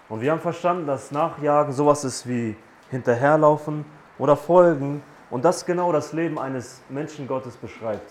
Und 0.09 0.21
wir 0.21 0.33
haben 0.33 0.41
verstanden, 0.41 0.85
dass 0.85 1.13
Nachjagen 1.13 1.73
sowas 1.73 2.03
ist 2.03 2.29
wie 2.29 2.57
hinterherlaufen 2.91 3.85
oder 4.19 4.37
folgen 4.37 5.01
und 5.31 5.45
das 5.45 5.65
genau 5.65 5.93
das 5.93 6.13
Leben 6.13 6.37
eines 6.39 6.83
Menschen 6.89 7.29
Gottes 7.29 7.57
beschreibt. 7.57 8.11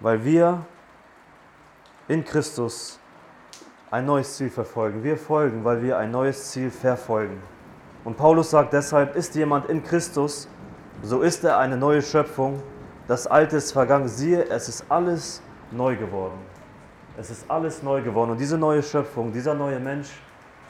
Weil 0.00 0.24
wir 0.24 0.64
in 2.08 2.24
Christus 2.24 2.98
ein 3.90 4.06
neues 4.06 4.36
Ziel 4.36 4.48
verfolgen. 4.48 5.04
Wir 5.04 5.18
folgen, 5.18 5.62
weil 5.62 5.82
wir 5.82 5.98
ein 5.98 6.10
neues 6.10 6.50
Ziel 6.50 6.70
verfolgen. 6.70 7.42
Und 8.04 8.16
Paulus 8.16 8.50
sagt 8.50 8.72
deshalb, 8.72 9.14
ist 9.14 9.34
jemand 9.34 9.68
in 9.68 9.84
Christus, 9.84 10.48
so 11.02 11.20
ist 11.20 11.44
er 11.44 11.58
eine 11.58 11.76
neue 11.76 12.00
Schöpfung. 12.00 12.62
Das 13.08 13.26
Alte 13.26 13.58
ist 13.58 13.72
vergangen. 13.72 14.08
Siehe, 14.08 14.48
es 14.48 14.70
ist 14.70 14.86
alles 14.88 15.42
neu 15.70 15.96
geworden. 15.96 16.49
Es 17.20 17.28
ist 17.28 17.50
alles 17.50 17.82
neu 17.82 18.00
geworden. 18.00 18.30
Und 18.30 18.40
diese 18.40 18.56
neue 18.56 18.82
Schöpfung, 18.82 19.30
dieser 19.30 19.52
neue 19.52 19.78
Mensch 19.78 20.08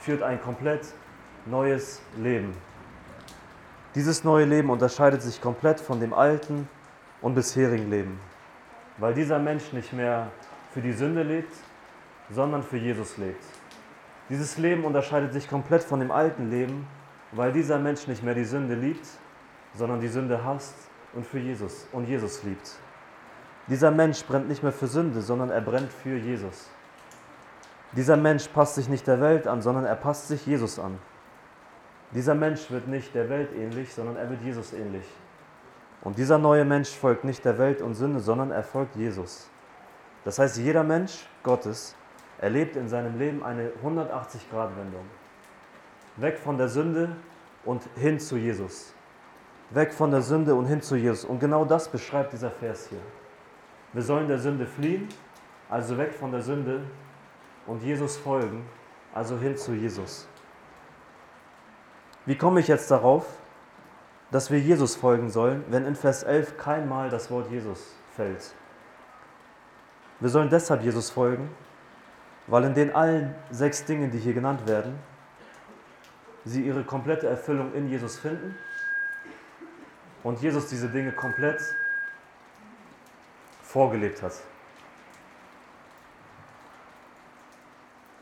führt 0.00 0.20
ein 0.20 0.42
komplett 0.42 0.80
neues 1.46 2.02
Leben. 2.16 2.52
Dieses 3.94 4.24
neue 4.24 4.46
Leben 4.46 4.68
unterscheidet 4.68 5.22
sich 5.22 5.40
komplett 5.40 5.78
von 5.78 6.00
dem 6.00 6.12
alten 6.12 6.68
und 7.22 7.36
bisherigen 7.36 7.88
Leben, 7.88 8.18
weil 8.98 9.14
dieser 9.14 9.38
Mensch 9.38 9.72
nicht 9.72 9.92
mehr 9.92 10.26
für 10.74 10.80
die 10.80 10.92
Sünde 10.92 11.22
lebt, 11.22 11.52
sondern 12.30 12.64
für 12.64 12.78
Jesus 12.78 13.16
lebt. 13.16 13.44
Dieses 14.28 14.58
Leben 14.58 14.84
unterscheidet 14.84 15.32
sich 15.32 15.48
komplett 15.48 15.84
von 15.84 16.00
dem 16.00 16.10
alten 16.10 16.50
Leben, 16.50 16.84
weil 17.30 17.52
dieser 17.52 17.78
Mensch 17.78 18.08
nicht 18.08 18.24
mehr 18.24 18.34
die 18.34 18.44
Sünde 18.44 18.74
liebt, 18.74 19.06
sondern 19.74 20.00
die 20.00 20.08
Sünde 20.08 20.44
hasst 20.44 20.74
und 21.14 21.24
für 21.24 21.38
Jesus 21.38 21.86
und 21.92 22.08
Jesus 22.08 22.42
liebt. 22.42 22.80
Dieser 23.70 23.92
Mensch 23.92 24.24
brennt 24.24 24.48
nicht 24.48 24.64
mehr 24.64 24.72
für 24.72 24.88
Sünde, 24.88 25.22
sondern 25.22 25.50
er 25.50 25.60
brennt 25.60 25.92
für 25.92 26.16
Jesus. 26.16 26.68
Dieser 27.92 28.16
Mensch 28.16 28.48
passt 28.48 28.74
sich 28.74 28.88
nicht 28.88 29.06
der 29.06 29.20
Welt 29.20 29.46
an, 29.46 29.62
sondern 29.62 29.84
er 29.84 29.94
passt 29.94 30.26
sich 30.26 30.44
Jesus 30.44 30.80
an. 30.80 30.98
Dieser 32.12 32.34
Mensch 32.34 32.68
wird 32.72 32.88
nicht 32.88 33.14
der 33.14 33.28
Welt 33.28 33.50
ähnlich, 33.56 33.94
sondern 33.94 34.16
er 34.16 34.28
wird 34.28 34.42
Jesus 34.42 34.72
ähnlich. 34.72 35.06
Und 36.02 36.18
dieser 36.18 36.38
neue 36.38 36.64
Mensch 36.64 36.90
folgt 36.90 37.22
nicht 37.22 37.44
der 37.44 37.58
Welt 37.58 37.80
und 37.80 37.94
Sünde, 37.94 38.18
sondern 38.18 38.50
er 38.50 38.64
folgt 38.64 38.96
Jesus. 38.96 39.48
Das 40.24 40.40
heißt, 40.40 40.56
jeder 40.56 40.82
Mensch 40.82 41.28
Gottes 41.44 41.94
erlebt 42.40 42.74
in 42.74 42.88
seinem 42.88 43.18
Leben 43.18 43.44
eine 43.44 43.70
180-Grad-Wendung. 43.84 45.04
Weg 46.16 46.38
von 46.38 46.58
der 46.58 46.68
Sünde 46.68 47.14
und 47.64 47.82
hin 47.94 48.18
zu 48.18 48.36
Jesus. 48.36 48.92
Weg 49.70 49.94
von 49.94 50.10
der 50.10 50.22
Sünde 50.22 50.56
und 50.56 50.66
hin 50.66 50.82
zu 50.82 50.96
Jesus. 50.96 51.24
Und 51.24 51.38
genau 51.38 51.64
das 51.64 51.88
beschreibt 51.88 52.32
dieser 52.32 52.50
Vers 52.50 52.88
hier. 52.88 52.98
Wir 53.92 54.02
sollen 54.02 54.28
der 54.28 54.38
Sünde 54.38 54.66
fliehen, 54.66 55.08
also 55.68 55.98
weg 55.98 56.14
von 56.14 56.30
der 56.30 56.42
Sünde 56.42 56.82
und 57.66 57.82
Jesus 57.82 58.16
folgen, 58.16 58.64
also 59.12 59.36
hin 59.36 59.56
zu 59.56 59.72
Jesus. 59.72 60.28
Wie 62.26 62.36
komme 62.36 62.60
ich 62.60 62.68
jetzt 62.68 62.90
darauf, 62.90 63.26
dass 64.30 64.50
wir 64.50 64.60
Jesus 64.60 64.94
folgen 64.94 65.30
sollen, 65.30 65.64
wenn 65.68 65.86
in 65.86 65.96
Vers 65.96 66.22
11 66.22 66.56
kein 66.56 66.88
Mal 66.88 67.10
das 67.10 67.30
Wort 67.30 67.50
Jesus 67.50 67.94
fällt? 68.14 68.54
Wir 70.20 70.28
sollen 70.28 70.50
deshalb 70.50 70.82
Jesus 70.82 71.10
folgen, 71.10 71.50
weil 72.46 72.64
in 72.64 72.74
den 72.74 72.94
allen 72.94 73.34
sechs 73.50 73.84
Dingen, 73.84 74.10
die 74.10 74.18
hier 74.18 74.34
genannt 74.34 74.66
werden, 74.66 74.98
sie 76.44 76.62
ihre 76.62 76.84
komplette 76.84 77.26
Erfüllung 77.26 77.74
in 77.74 77.88
Jesus 77.88 78.18
finden 78.18 78.54
und 80.22 80.40
Jesus 80.40 80.68
diese 80.68 80.88
Dinge 80.88 81.12
komplett 81.12 81.60
vorgelebt 83.72 84.22
hat. 84.22 84.32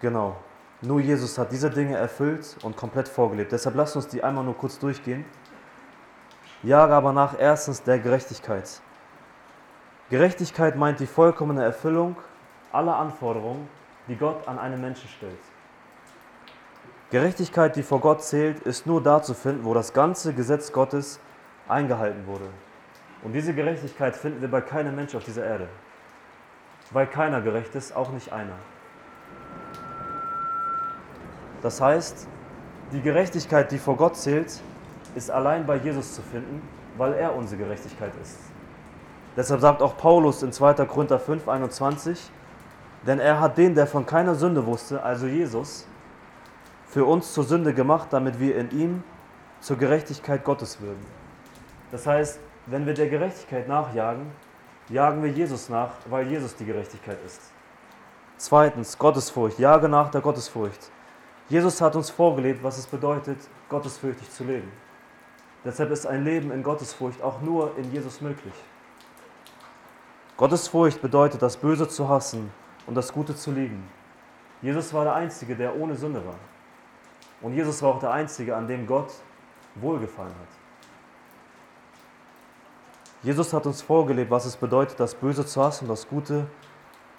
Genau. 0.00 0.36
Nur 0.80 1.00
Jesus 1.00 1.38
hat 1.38 1.50
diese 1.50 1.70
Dinge 1.70 1.96
erfüllt 1.96 2.56
und 2.62 2.76
komplett 2.76 3.08
vorgelebt. 3.08 3.50
Deshalb 3.50 3.74
lasst 3.74 3.96
uns 3.96 4.06
die 4.06 4.22
einmal 4.22 4.44
nur 4.44 4.56
kurz 4.56 4.78
durchgehen. 4.78 5.24
Jage 6.62 6.94
aber 6.94 7.12
nach 7.12 7.38
erstens 7.38 7.82
der 7.82 7.98
Gerechtigkeit. 7.98 8.80
Gerechtigkeit 10.10 10.76
meint 10.76 11.00
die 11.00 11.06
vollkommene 11.06 11.64
Erfüllung 11.64 12.16
aller 12.70 12.96
Anforderungen, 12.96 13.68
die 14.06 14.16
Gott 14.16 14.46
an 14.46 14.58
einen 14.58 14.80
Menschen 14.80 15.08
stellt. 15.08 15.40
Gerechtigkeit, 17.10 17.74
die 17.74 17.82
vor 17.82 18.00
Gott 18.00 18.22
zählt, 18.22 18.60
ist 18.60 18.86
nur 18.86 19.02
da 19.02 19.22
zu 19.22 19.34
finden, 19.34 19.64
wo 19.64 19.72
das 19.74 19.92
ganze 19.94 20.34
Gesetz 20.34 20.72
Gottes 20.72 21.18
eingehalten 21.66 22.26
wurde. 22.26 22.48
Und 23.22 23.32
diese 23.32 23.52
Gerechtigkeit 23.52 24.16
finden 24.16 24.40
wir 24.40 24.50
bei 24.50 24.60
keinem 24.60 24.94
Mensch 24.94 25.14
auf 25.14 25.24
dieser 25.24 25.44
Erde. 25.44 25.68
Weil 26.90 27.06
keiner 27.06 27.40
gerecht 27.40 27.74
ist, 27.74 27.94
auch 27.94 28.10
nicht 28.10 28.32
einer. 28.32 28.56
Das 31.62 31.80
heißt, 31.80 32.28
die 32.92 33.02
Gerechtigkeit, 33.02 33.70
die 33.72 33.78
vor 33.78 33.96
Gott 33.96 34.16
zählt, 34.16 34.60
ist 35.14 35.30
allein 35.30 35.66
bei 35.66 35.76
Jesus 35.76 36.14
zu 36.14 36.22
finden, 36.22 36.62
weil 36.96 37.14
er 37.14 37.34
unsere 37.34 37.62
Gerechtigkeit 37.62 38.12
ist. 38.22 38.38
Deshalb 39.36 39.60
sagt 39.60 39.82
auch 39.82 39.96
Paulus 39.96 40.42
in 40.42 40.52
2. 40.52 40.74
Korinther 40.86 41.18
5, 41.18 41.48
21, 41.48 42.30
denn 43.06 43.20
er 43.20 43.40
hat 43.40 43.58
den, 43.58 43.74
der 43.74 43.86
von 43.86 44.06
keiner 44.06 44.34
Sünde 44.34 44.64
wusste, 44.66 45.02
also 45.02 45.26
Jesus, 45.26 45.86
für 46.86 47.04
uns 47.04 47.32
zur 47.32 47.44
Sünde 47.44 47.74
gemacht, 47.74 48.08
damit 48.10 48.40
wir 48.40 48.56
in 48.56 48.70
ihm 48.70 49.02
zur 49.60 49.76
Gerechtigkeit 49.76 50.44
Gottes 50.44 50.80
würden. 50.80 51.04
Das 51.90 52.06
heißt, 52.06 52.40
wenn 52.70 52.86
wir 52.86 52.94
der 52.94 53.08
Gerechtigkeit 53.08 53.68
nachjagen, 53.68 54.30
jagen 54.88 55.22
wir 55.22 55.30
Jesus 55.30 55.68
nach, 55.68 55.90
weil 56.08 56.26
Jesus 56.28 56.54
die 56.56 56.66
Gerechtigkeit 56.66 57.18
ist. 57.24 57.40
Zweitens, 58.36 58.96
Gottesfurcht. 58.98 59.58
Jage 59.58 59.88
nach 59.88 60.10
der 60.10 60.20
Gottesfurcht. 60.20 60.90
Jesus 61.48 61.80
hat 61.80 61.96
uns 61.96 62.10
vorgelebt, 62.10 62.62
was 62.62 62.78
es 62.78 62.86
bedeutet, 62.86 63.38
gottesfürchtig 63.68 64.30
zu 64.30 64.44
leben. 64.44 64.70
Deshalb 65.64 65.90
ist 65.90 66.06
ein 66.06 66.24
Leben 66.24 66.52
in 66.52 66.62
Gottesfurcht 66.62 67.22
auch 67.22 67.40
nur 67.40 67.76
in 67.78 67.90
Jesus 67.90 68.20
möglich. 68.20 68.54
Gottesfurcht 70.36 71.02
bedeutet, 71.02 71.42
das 71.42 71.56
Böse 71.56 71.88
zu 71.88 72.08
hassen 72.08 72.52
und 72.86 72.94
das 72.94 73.12
Gute 73.12 73.34
zu 73.34 73.50
lieben. 73.50 73.88
Jesus 74.62 74.92
war 74.92 75.04
der 75.04 75.14
Einzige, 75.14 75.56
der 75.56 75.74
ohne 75.74 75.96
Sünde 75.96 76.24
war. 76.24 76.38
Und 77.40 77.54
Jesus 77.54 77.82
war 77.82 77.94
auch 77.94 77.98
der 77.98 78.12
Einzige, 78.12 78.54
an 78.54 78.68
dem 78.68 78.86
Gott 78.86 79.12
wohlgefallen 79.74 80.32
hat. 80.32 80.57
Jesus 83.22 83.52
hat 83.52 83.66
uns 83.66 83.82
vorgelebt, 83.82 84.30
was 84.30 84.44
es 84.44 84.56
bedeutet, 84.56 85.00
das 85.00 85.14
Böse 85.14 85.44
zu 85.44 85.62
hassen 85.62 85.84
und 85.84 85.90
das 85.90 86.08
Gute 86.08 86.46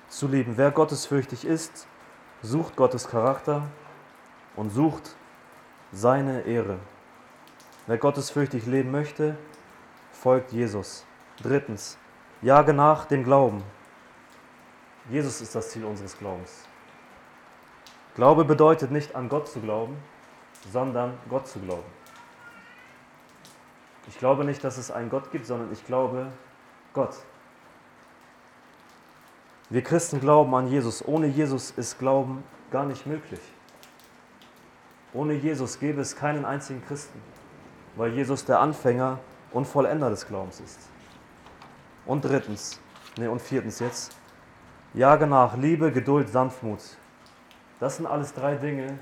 zu 0.08 0.28
lieben. 0.28 0.54
Wer 0.56 0.72
gottesfürchtig 0.72 1.46
ist, 1.46 1.88
sucht 2.42 2.76
Gottes 2.76 3.08
Charakter 3.08 3.68
und 4.56 4.70
sucht 4.70 5.16
seine 5.92 6.42
Ehre. 6.42 6.80
Wer 7.86 7.98
gottesfürchtig 7.98 8.66
leben 8.66 8.92
möchte, 8.92 9.38
folgt 10.12 10.52
Jesus. 10.52 11.06
Drittens, 11.42 11.98
jage 12.42 12.74
nach 12.74 13.06
dem 13.06 13.24
Glauben. 13.24 13.64
Jesus 15.10 15.42
ist 15.42 15.56
das 15.56 15.70
Ziel 15.70 15.84
unseres 15.84 16.18
Glaubens. 16.18 16.66
Glaube 18.16 18.46
bedeutet 18.46 18.92
nicht 18.92 19.16
an 19.16 19.28
Gott 19.28 19.48
zu 19.48 19.60
glauben, 19.60 19.98
sondern 20.72 21.18
Gott 21.30 21.48
zu 21.48 21.60
glauben. 21.60 21.99
Ich 24.10 24.18
glaube 24.18 24.44
nicht, 24.44 24.64
dass 24.64 24.80
es 24.80 24.90
einen 24.90 25.12
Gott 25.12 25.32
gibt, 25.32 25.46
sondern 25.46 25.72
ich 25.72 25.86
glaube 25.86 26.32
Gott. 26.94 27.16
Wir 29.70 29.84
Christen 29.84 30.20
glauben 30.20 30.54
an 30.56 30.68
Jesus. 30.68 31.08
Ohne 31.08 31.28
Jesus 31.28 31.70
ist 31.72 32.00
Glauben 32.00 32.44
gar 32.72 32.86
nicht 32.86 33.06
möglich. 33.06 33.40
Ohne 35.14 35.34
Jesus 35.34 35.80
gäbe 35.80 36.02
es 36.02 36.16
keinen 36.16 36.44
einzigen 36.44 36.84
Christen, 36.86 37.22
weil 37.96 38.12
Jesus 38.14 38.46
der 38.46 38.60
Anfänger 38.60 39.20
und 39.52 39.66
Vollender 39.66 40.10
des 40.10 40.28
Glaubens 40.28 40.60
ist. 40.60 40.80
Und 42.08 42.26
drittens, 42.26 42.80
nee, 43.16 43.28
und 43.28 43.42
viertens 43.42 43.78
jetzt, 43.78 44.18
jage 44.96 45.28
nach 45.28 45.56
Liebe, 45.56 45.92
Geduld, 45.92 46.30
Sanftmut. 46.30 46.80
Das 47.80 47.98
sind 47.98 48.08
alles 48.08 48.34
drei 48.34 48.56
Dinge, 48.56 48.98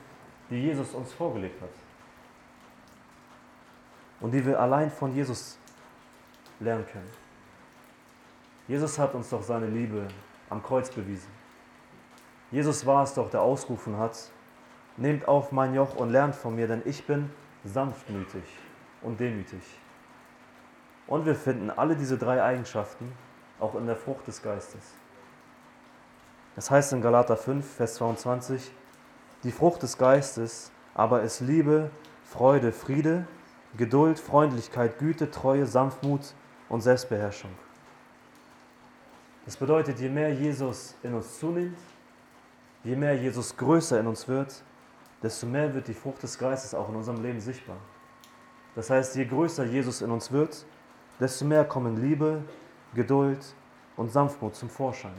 die 0.50 0.62
Jesus 0.64 0.94
uns 0.94 1.14
vorgelegt 1.14 1.62
hat. 1.62 1.87
Und 4.20 4.32
die 4.32 4.46
wir 4.46 4.60
allein 4.60 4.90
von 4.90 5.14
Jesus 5.14 5.58
lernen 6.60 6.86
können. 6.92 7.10
Jesus 8.68 8.98
hat 8.98 9.14
uns 9.14 9.30
doch 9.30 9.44
seine 9.44 9.68
Liebe 9.68 10.08
am 10.50 10.62
Kreuz 10.62 10.90
bewiesen. 10.90 11.30
Jesus 12.52 12.86
war 12.86 13.04
es 13.04 13.14
doch, 13.14 13.30
der 13.30 13.42
ausgerufen 13.42 13.98
hat, 13.98 14.18
nehmt 14.96 15.28
auf 15.28 15.52
mein 15.52 15.74
Joch 15.74 15.96
und 15.96 16.10
lernt 16.10 16.36
von 16.36 16.56
mir, 16.56 16.68
denn 16.68 16.82
ich 16.86 17.06
bin 17.06 17.30
sanftmütig 17.64 18.44
und 19.02 19.20
demütig. 19.20 19.62
Und 21.06 21.26
wir 21.26 21.36
finden 21.36 21.70
alle 21.70 21.96
diese 21.96 22.18
drei 22.18 22.42
Eigenschaften 22.44 23.12
auch 23.60 23.76
in 23.76 23.86
der 23.86 23.96
Frucht 23.96 24.28
des 24.28 24.42
Geistes. 24.42 24.82
Das 26.56 26.72
heißt 26.72 26.94
in 26.94 27.02
Galater 27.02 27.38
5, 27.38 27.66
Vers 27.76 27.96
22, 27.96 28.72
die 29.44 29.52
Frucht 29.52 29.84
des 29.84 29.98
Geistes 29.98 30.72
aber 30.94 31.22
ist 31.22 31.42
Liebe, 31.42 31.92
Freude, 32.24 32.72
Friede, 32.72 33.28
Geduld, 33.78 34.20
Freundlichkeit, 34.20 34.98
Güte, 34.98 35.30
Treue, 35.30 35.66
Sanftmut 35.66 36.34
und 36.68 36.82
Selbstbeherrschung. 36.82 37.52
Das 39.46 39.56
bedeutet, 39.56 40.00
je 40.00 40.10
mehr 40.10 40.34
Jesus 40.34 40.96
in 41.04 41.14
uns 41.14 41.40
zunimmt, 41.40 41.78
je 42.84 42.96
mehr 42.96 43.16
Jesus 43.16 43.56
größer 43.56 44.00
in 44.00 44.08
uns 44.08 44.28
wird, 44.28 44.64
desto 45.22 45.48
mehr 45.48 45.74
wird 45.74 45.88
die 45.88 45.94
Frucht 45.94 46.24
des 46.24 46.38
Geistes 46.38 46.74
auch 46.74 46.90
in 46.90 46.96
unserem 46.96 47.22
Leben 47.22 47.40
sichtbar. 47.40 47.78
Das 48.76 48.90
heißt, 48.90 49.16
je 49.16 49.26
größer 49.26 49.66
Jesus 49.66 50.02
in 50.02 50.12
uns 50.12 50.32
wird, 50.32 50.66
desto 51.20 51.46
mehr 51.46 51.66
kommen 51.66 51.98
Liebe, 51.98 52.44
Geduld 52.94 53.56
und 53.96 54.12
Sanftmut 54.12 54.56
zum 54.56 54.70
Vorschein. 54.70 55.16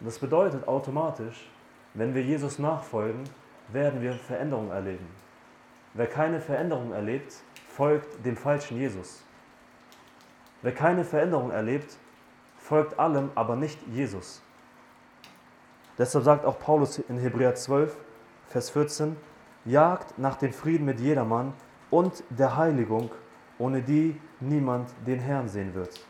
Das 0.00 0.18
bedeutet 0.18 0.66
automatisch, 0.66 1.50
wenn 1.94 2.14
wir 2.14 2.22
Jesus 2.22 2.58
nachfolgen, 2.58 3.24
werden 3.68 4.00
wir 4.02 4.14
Veränderung 4.14 4.70
erleben. 4.70 5.23
Wer 5.94 6.08
keine 6.08 6.40
Veränderung 6.40 6.92
erlebt, 6.92 7.32
folgt 7.68 8.24
dem 8.26 8.36
falschen 8.36 8.76
Jesus. 8.76 9.22
Wer 10.62 10.74
keine 10.74 11.04
Veränderung 11.04 11.52
erlebt, 11.52 11.96
folgt 12.58 12.98
allem, 12.98 13.30
aber 13.34 13.54
nicht 13.54 13.78
Jesus. 13.86 14.42
Deshalb 15.96 16.24
sagt 16.24 16.44
auch 16.44 16.58
Paulus 16.58 16.98
in 16.98 17.18
Hebräer 17.18 17.54
12, 17.54 17.96
Vers 18.48 18.70
14, 18.70 19.16
jagt 19.64 20.18
nach 20.18 20.36
dem 20.36 20.52
Frieden 20.52 20.84
mit 20.84 20.98
jedermann 20.98 21.52
und 21.90 22.24
der 22.28 22.56
Heiligung, 22.56 23.10
ohne 23.58 23.80
die 23.80 24.20
niemand 24.40 24.90
den 25.06 25.20
Herrn 25.20 25.48
sehen 25.48 25.74
wird. 25.74 26.04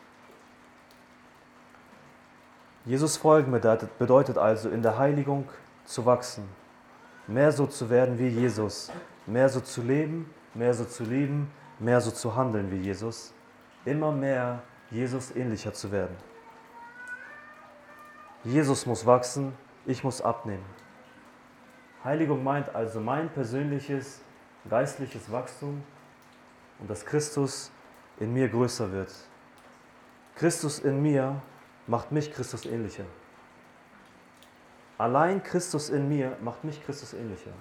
Jesus 2.85 3.17
folgen 3.17 3.51
bedeutet 3.51 4.37
also 4.37 4.69
in 4.69 4.81
der 4.81 4.97
Heiligung 4.97 5.47
zu 5.85 6.05
wachsen, 6.05 6.47
mehr 7.27 7.51
so 7.51 7.67
zu 7.67 7.89
werden 7.89 8.17
wie 8.17 8.27
Jesus, 8.27 8.91
mehr 9.25 9.49
so 9.49 9.59
zu 9.59 9.81
leben, 9.81 10.29
mehr 10.53 10.73
so 10.73 10.85
zu 10.85 11.03
lieben, 11.03 11.51
mehr 11.79 12.01
so 12.01 12.11
zu 12.11 12.35
handeln 12.35 12.71
wie 12.71 12.77
Jesus, 12.77 13.33
immer 13.83 14.11
mehr 14.11 14.61
Jesus 14.91 15.35
ähnlicher 15.35 15.73
zu 15.73 15.91
werden. 15.91 16.15
Jesus 18.43 18.85
muss 18.85 19.05
wachsen, 19.05 19.53
ich 19.85 20.03
muss 20.03 20.21
abnehmen. 20.21 20.65
Heiligung 22.03 22.43
meint 22.43 22.73
also 22.75 22.99
mein 22.99 23.29
persönliches 23.29 24.21
geistliches 24.69 25.31
Wachstum 25.31 25.83
und 26.79 26.89
dass 26.89 27.05
Christus 27.05 27.71
in 28.19 28.33
mir 28.33 28.47
größer 28.47 28.91
wird. 28.91 29.13
Christus 30.35 30.79
in 30.79 31.01
mir 31.01 31.41
macht 31.87 32.11
mich 32.11 32.31
Christus 32.33 32.65
ähnlicher. 32.65 33.05
Allein 34.97 35.43
Christus 35.43 35.89
in 35.89 36.07
mir 36.07 36.37
macht 36.41 36.63
mich 36.63 36.83
Christus 36.85 37.13
ähnlicher. 37.13 37.51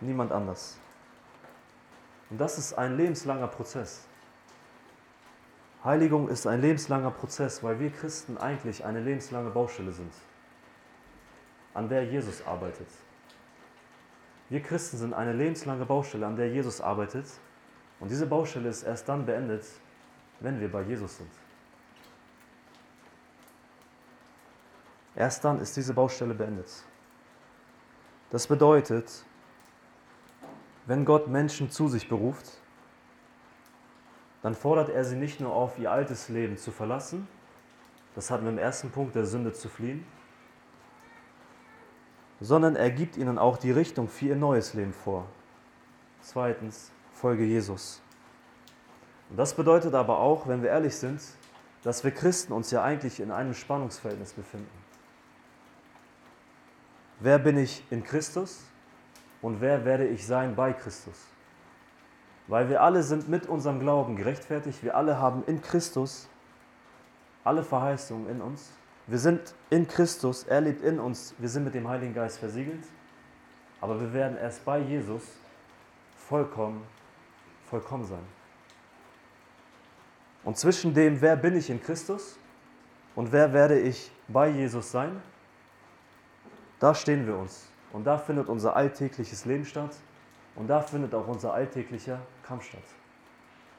Niemand 0.00 0.32
anders. 0.32 0.78
Und 2.30 2.40
das 2.40 2.58
ist 2.58 2.74
ein 2.74 2.96
lebenslanger 2.96 3.48
Prozess. 3.48 4.06
Heiligung 5.84 6.28
ist 6.28 6.46
ein 6.46 6.60
lebenslanger 6.60 7.10
Prozess, 7.10 7.62
weil 7.62 7.80
wir 7.80 7.90
Christen 7.90 8.38
eigentlich 8.38 8.84
eine 8.84 9.00
lebenslange 9.00 9.50
Baustelle 9.50 9.92
sind, 9.92 10.12
an 11.74 11.88
der 11.88 12.04
Jesus 12.04 12.46
arbeitet. 12.46 12.88
Wir 14.50 14.60
Christen 14.60 14.98
sind 14.98 15.14
eine 15.14 15.32
lebenslange 15.32 15.86
Baustelle, 15.86 16.26
an 16.26 16.36
der 16.36 16.50
Jesus 16.50 16.80
arbeitet. 16.80 17.26
Und 17.98 18.10
diese 18.10 18.26
Baustelle 18.26 18.68
ist 18.68 18.82
erst 18.82 19.08
dann 19.08 19.24
beendet, 19.24 19.64
wenn 20.40 20.60
wir 20.60 20.70
bei 20.70 20.82
Jesus 20.82 21.16
sind. 21.16 21.30
Erst 25.14 25.44
dann 25.44 25.60
ist 25.60 25.76
diese 25.76 25.94
Baustelle 25.94 26.34
beendet. 26.34 26.70
Das 28.30 28.46
bedeutet, 28.46 29.24
wenn 30.86 31.04
Gott 31.04 31.28
Menschen 31.28 31.70
zu 31.70 31.88
sich 31.88 32.08
beruft, 32.08 32.58
dann 34.42 34.54
fordert 34.54 34.88
er 34.88 35.04
sie 35.04 35.16
nicht 35.16 35.40
nur 35.40 35.52
auf, 35.52 35.78
ihr 35.78 35.90
altes 35.90 36.28
Leben 36.28 36.56
zu 36.56 36.70
verlassen, 36.70 37.28
das 38.14 38.30
hatten 38.30 38.44
wir 38.44 38.52
im 38.52 38.58
ersten 38.58 38.90
Punkt, 38.90 39.14
der 39.14 39.26
Sünde 39.26 39.52
zu 39.52 39.68
fliehen, 39.68 40.04
sondern 42.40 42.74
er 42.74 42.90
gibt 42.90 43.16
ihnen 43.16 43.38
auch 43.38 43.58
die 43.58 43.70
Richtung 43.70 44.08
für 44.08 44.26
ihr 44.26 44.36
neues 44.36 44.74
Leben 44.74 44.92
vor. 44.92 45.26
Zweitens, 46.22 46.90
folge 47.12 47.44
Jesus. 47.44 48.02
Und 49.28 49.36
das 49.36 49.54
bedeutet 49.54 49.94
aber 49.94 50.18
auch, 50.18 50.48
wenn 50.48 50.62
wir 50.62 50.70
ehrlich 50.70 50.96
sind, 50.96 51.20
dass 51.82 52.02
wir 52.02 52.10
Christen 52.10 52.52
uns 52.52 52.70
ja 52.70 52.82
eigentlich 52.82 53.20
in 53.20 53.30
einem 53.30 53.54
Spannungsverhältnis 53.54 54.32
befinden. 54.32 54.68
Wer 57.20 57.38
bin 57.38 57.58
ich 57.58 57.84
in 57.90 58.02
Christus 58.02 58.64
und 59.42 59.60
wer 59.60 59.84
werde 59.84 60.06
ich 60.06 60.26
sein 60.26 60.54
bei 60.54 60.72
Christus? 60.72 61.26
Weil 62.46 62.68
wir 62.68 62.82
alle 62.82 63.02
sind 63.02 63.28
mit 63.28 63.46
unserem 63.46 63.80
Glauben 63.80 64.16
gerechtfertigt, 64.16 64.82
wir 64.82 64.96
alle 64.96 65.18
haben 65.18 65.44
in 65.46 65.62
Christus 65.62 66.28
alle 67.44 67.62
Verheißungen 67.62 68.28
in 68.28 68.40
uns. 68.40 68.72
Wir 69.06 69.18
sind 69.18 69.54
in 69.70 69.88
Christus, 69.88 70.44
er 70.44 70.60
lebt 70.60 70.82
in 70.82 71.00
uns, 71.00 71.34
wir 71.38 71.48
sind 71.48 71.64
mit 71.64 71.74
dem 71.74 71.88
Heiligen 71.88 72.14
Geist 72.14 72.38
versiegelt, 72.38 72.84
aber 73.80 74.00
wir 74.00 74.12
werden 74.12 74.36
erst 74.36 74.64
bei 74.64 74.78
Jesus 74.78 75.22
vollkommen, 76.16 76.82
vollkommen 77.64 78.04
sein. 78.04 78.24
Und 80.44 80.56
zwischen 80.58 80.94
dem, 80.94 81.20
wer 81.20 81.36
bin 81.36 81.56
ich 81.56 81.70
in 81.70 81.82
Christus 81.82 82.38
und 83.14 83.32
wer 83.32 83.52
werde 83.52 83.78
ich 83.78 84.10
bei 84.28 84.48
Jesus 84.48 84.90
sein, 84.90 85.20
da 86.78 86.94
stehen 86.94 87.26
wir 87.26 87.36
uns. 87.36 87.69
Und 87.92 88.04
da 88.04 88.18
findet 88.18 88.48
unser 88.48 88.76
alltägliches 88.76 89.44
Leben 89.44 89.64
statt. 89.64 89.96
Und 90.56 90.68
da 90.68 90.80
findet 90.80 91.14
auch 91.14 91.26
unser 91.26 91.54
alltäglicher 91.54 92.20
Kampf 92.42 92.64
statt. 92.64 92.82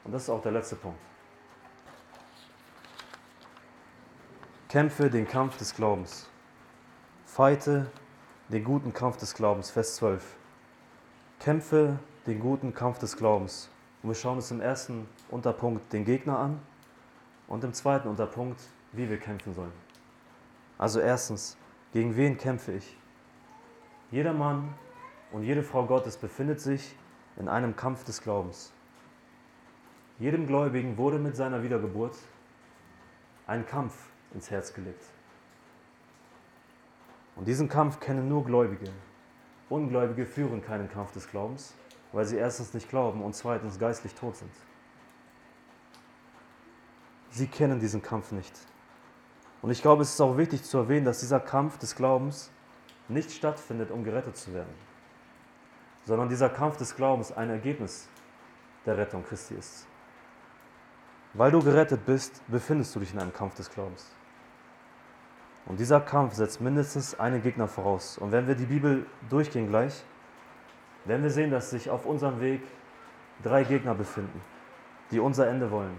Und 0.04 0.12
das 0.12 0.24
ist 0.24 0.30
auch 0.30 0.42
der 0.42 0.52
letzte 0.52 0.76
Punkt. 0.76 0.98
Kämpfe 4.68 5.10
den 5.10 5.28
Kampf 5.28 5.56
des 5.58 5.74
Glaubens. 5.74 6.28
Feite 7.26 7.90
den 8.48 8.64
guten 8.64 8.92
Kampf 8.92 9.18
des 9.18 9.34
Glaubens. 9.34 9.70
Vers 9.70 9.96
12. 9.96 10.36
Kämpfe 11.40 11.98
den 12.26 12.40
guten 12.40 12.74
Kampf 12.74 12.98
des 12.98 13.16
Glaubens. 13.16 13.70
Und 14.02 14.10
wir 14.10 14.14
schauen 14.14 14.36
uns 14.36 14.50
im 14.50 14.60
ersten 14.60 15.08
Unterpunkt 15.30 15.92
den 15.92 16.04
Gegner 16.04 16.38
an 16.38 16.60
und 17.48 17.64
im 17.64 17.72
zweiten 17.72 18.08
Unterpunkt, 18.08 18.60
wie 18.92 19.08
wir 19.08 19.18
kämpfen 19.18 19.54
sollen. 19.54 19.72
Also 20.78 21.00
erstens, 21.00 21.56
Gegen 21.92 22.16
wen 22.16 22.38
kämpfe 22.38 22.72
ich? 22.72 22.96
Jeder 24.12 24.34
Mann 24.34 24.74
und 25.32 25.42
jede 25.42 25.62
Frau 25.62 25.86
Gottes 25.86 26.18
befindet 26.18 26.60
sich 26.60 26.94
in 27.38 27.48
einem 27.48 27.74
Kampf 27.74 28.04
des 28.04 28.22
Glaubens. 28.22 28.70
Jedem 30.18 30.46
Gläubigen 30.46 30.98
wurde 30.98 31.18
mit 31.18 31.34
seiner 31.34 31.62
Wiedergeburt 31.62 32.16
ein 33.46 33.66
Kampf 33.66 33.94
ins 34.34 34.50
Herz 34.50 34.74
gelegt. 34.74 35.02
Und 37.36 37.48
diesen 37.48 37.70
Kampf 37.70 38.00
kennen 38.00 38.28
nur 38.28 38.44
Gläubige. 38.44 38.92
Ungläubige 39.70 40.26
führen 40.26 40.62
keinen 40.62 40.90
Kampf 40.90 41.12
des 41.12 41.30
Glaubens, 41.30 41.74
weil 42.12 42.26
sie 42.26 42.36
erstens 42.36 42.74
nicht 42.74 42.90
glauben 42.90 43.22
und 43.22 43.34
zweitens 43.34 43.78
geistlich 43.78 44.14
tot 44.14 44.36
sind. 44.36 44.52
Sie 47.30 47.46
kennen 47.46 47.80
diesen 47.80 48.02
Kampf 48.02 48.30
nicht. 48.32 48.52
Und 49.62 49.70
ich 49.70 49.80
glaube, 49.80 50.02
es 50.02 50.10
ist 50.10 50.20
auch 50.20 50.36
wichtig 50.36 50.64
zu 50.64 50.76
erwähnen, 50.76 51.06
dass 51.06 51.20
dieser 51.20 51.40
Kampf 51.40 51.78
des 51.78 51.96
Glaubens 51.96 52.50
nicht 53.08 53.32
stattfindet, 53.32 53.90
um 53.90 54.04
gerettet 54.04 54.36
zu 54.36 54.54
werden, 54.54 54.74
sondern 56.04 56.28
dieser 56.28 56.48
Kampf 56.48 56.76
des 56.76 56.94
Glaubens 56.96 57.32
ein 57.32 57.50
Ergebnis 57.50 58.08
der 58.86 58.96
Rettung 58.96 59.24
Christi 59.24 59.54
ist. 59.54 59.86
Weil 61.34 61.50
du 61.50 61.62
gerettet 61.62 62.04
bist, 62.04 62.42
befindest 62.48 62.94
du 62.94 63.00
dich 63.00 63.12
in 63.12 63.20
einem 63.20 63.32
Kampf 63.32 63.54
des 63.54 63.70
Glaubens. 63.70 64.14
Und 65.64 65.78
dieser 65.78 66.00
Kampf 66.00 66.34
setzt 66.34 66.60
mindestens 66.60 67.18
einen 67.18 67.42
Gegner 67.42 67.68
voraus. 67.68 68.18
Und 68.18 68.32
wenn 68.32 68.46
wir 68.46 68.54
die 68.54 68.66
Bibel 68.66 69.06
durchgehen 69.30 69.68
gleich, 69.68 70.04
werden 71.04 71.22
wir 71.22 71.30
sehen, 71.30 71.50
dass 71.50 71.70
sich 71.70 71.88
auf 71.88 72.04
unserem 72.04 72.40
Weg 72.40 72.62
drei 73.42 73.64
Gegner 73.64 73.94
befinden, 73.94 74.40
die 75.10 75.20
unser 75.20 75.48
Ende 75.48 75.70
wollen. 75.70 75.96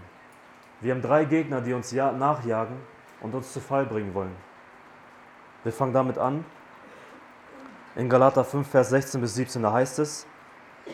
Wir 0.80 0.94
haben 0.94 1.02
drei 1.02 1.24
Gegner, 1.24 1.60
die 1.60 1.72
uns 1.72 1.92
nachjagen 1.92 2.76
und 3.20 3.34
uns 3.34 3.52
zu 3.52 3.60
Fall 3.60 3.86
bringen 3.86 4.14
wollen. 4.14 4.36
Wir 5.62 5.72
fangen 5.72 5.94
damit 5.94 6.18
an. 6.18 6.44
In 7.96 8.08
Galater 8.08 8.42
5, 8.42 8.68
Vers 8.68 8.88
16 8.88 9.20
bis 9.20 9.36
17, 9.36 9.62
da 9.62 9.72
heißt 9.72 10.00
es, 10.00 10.26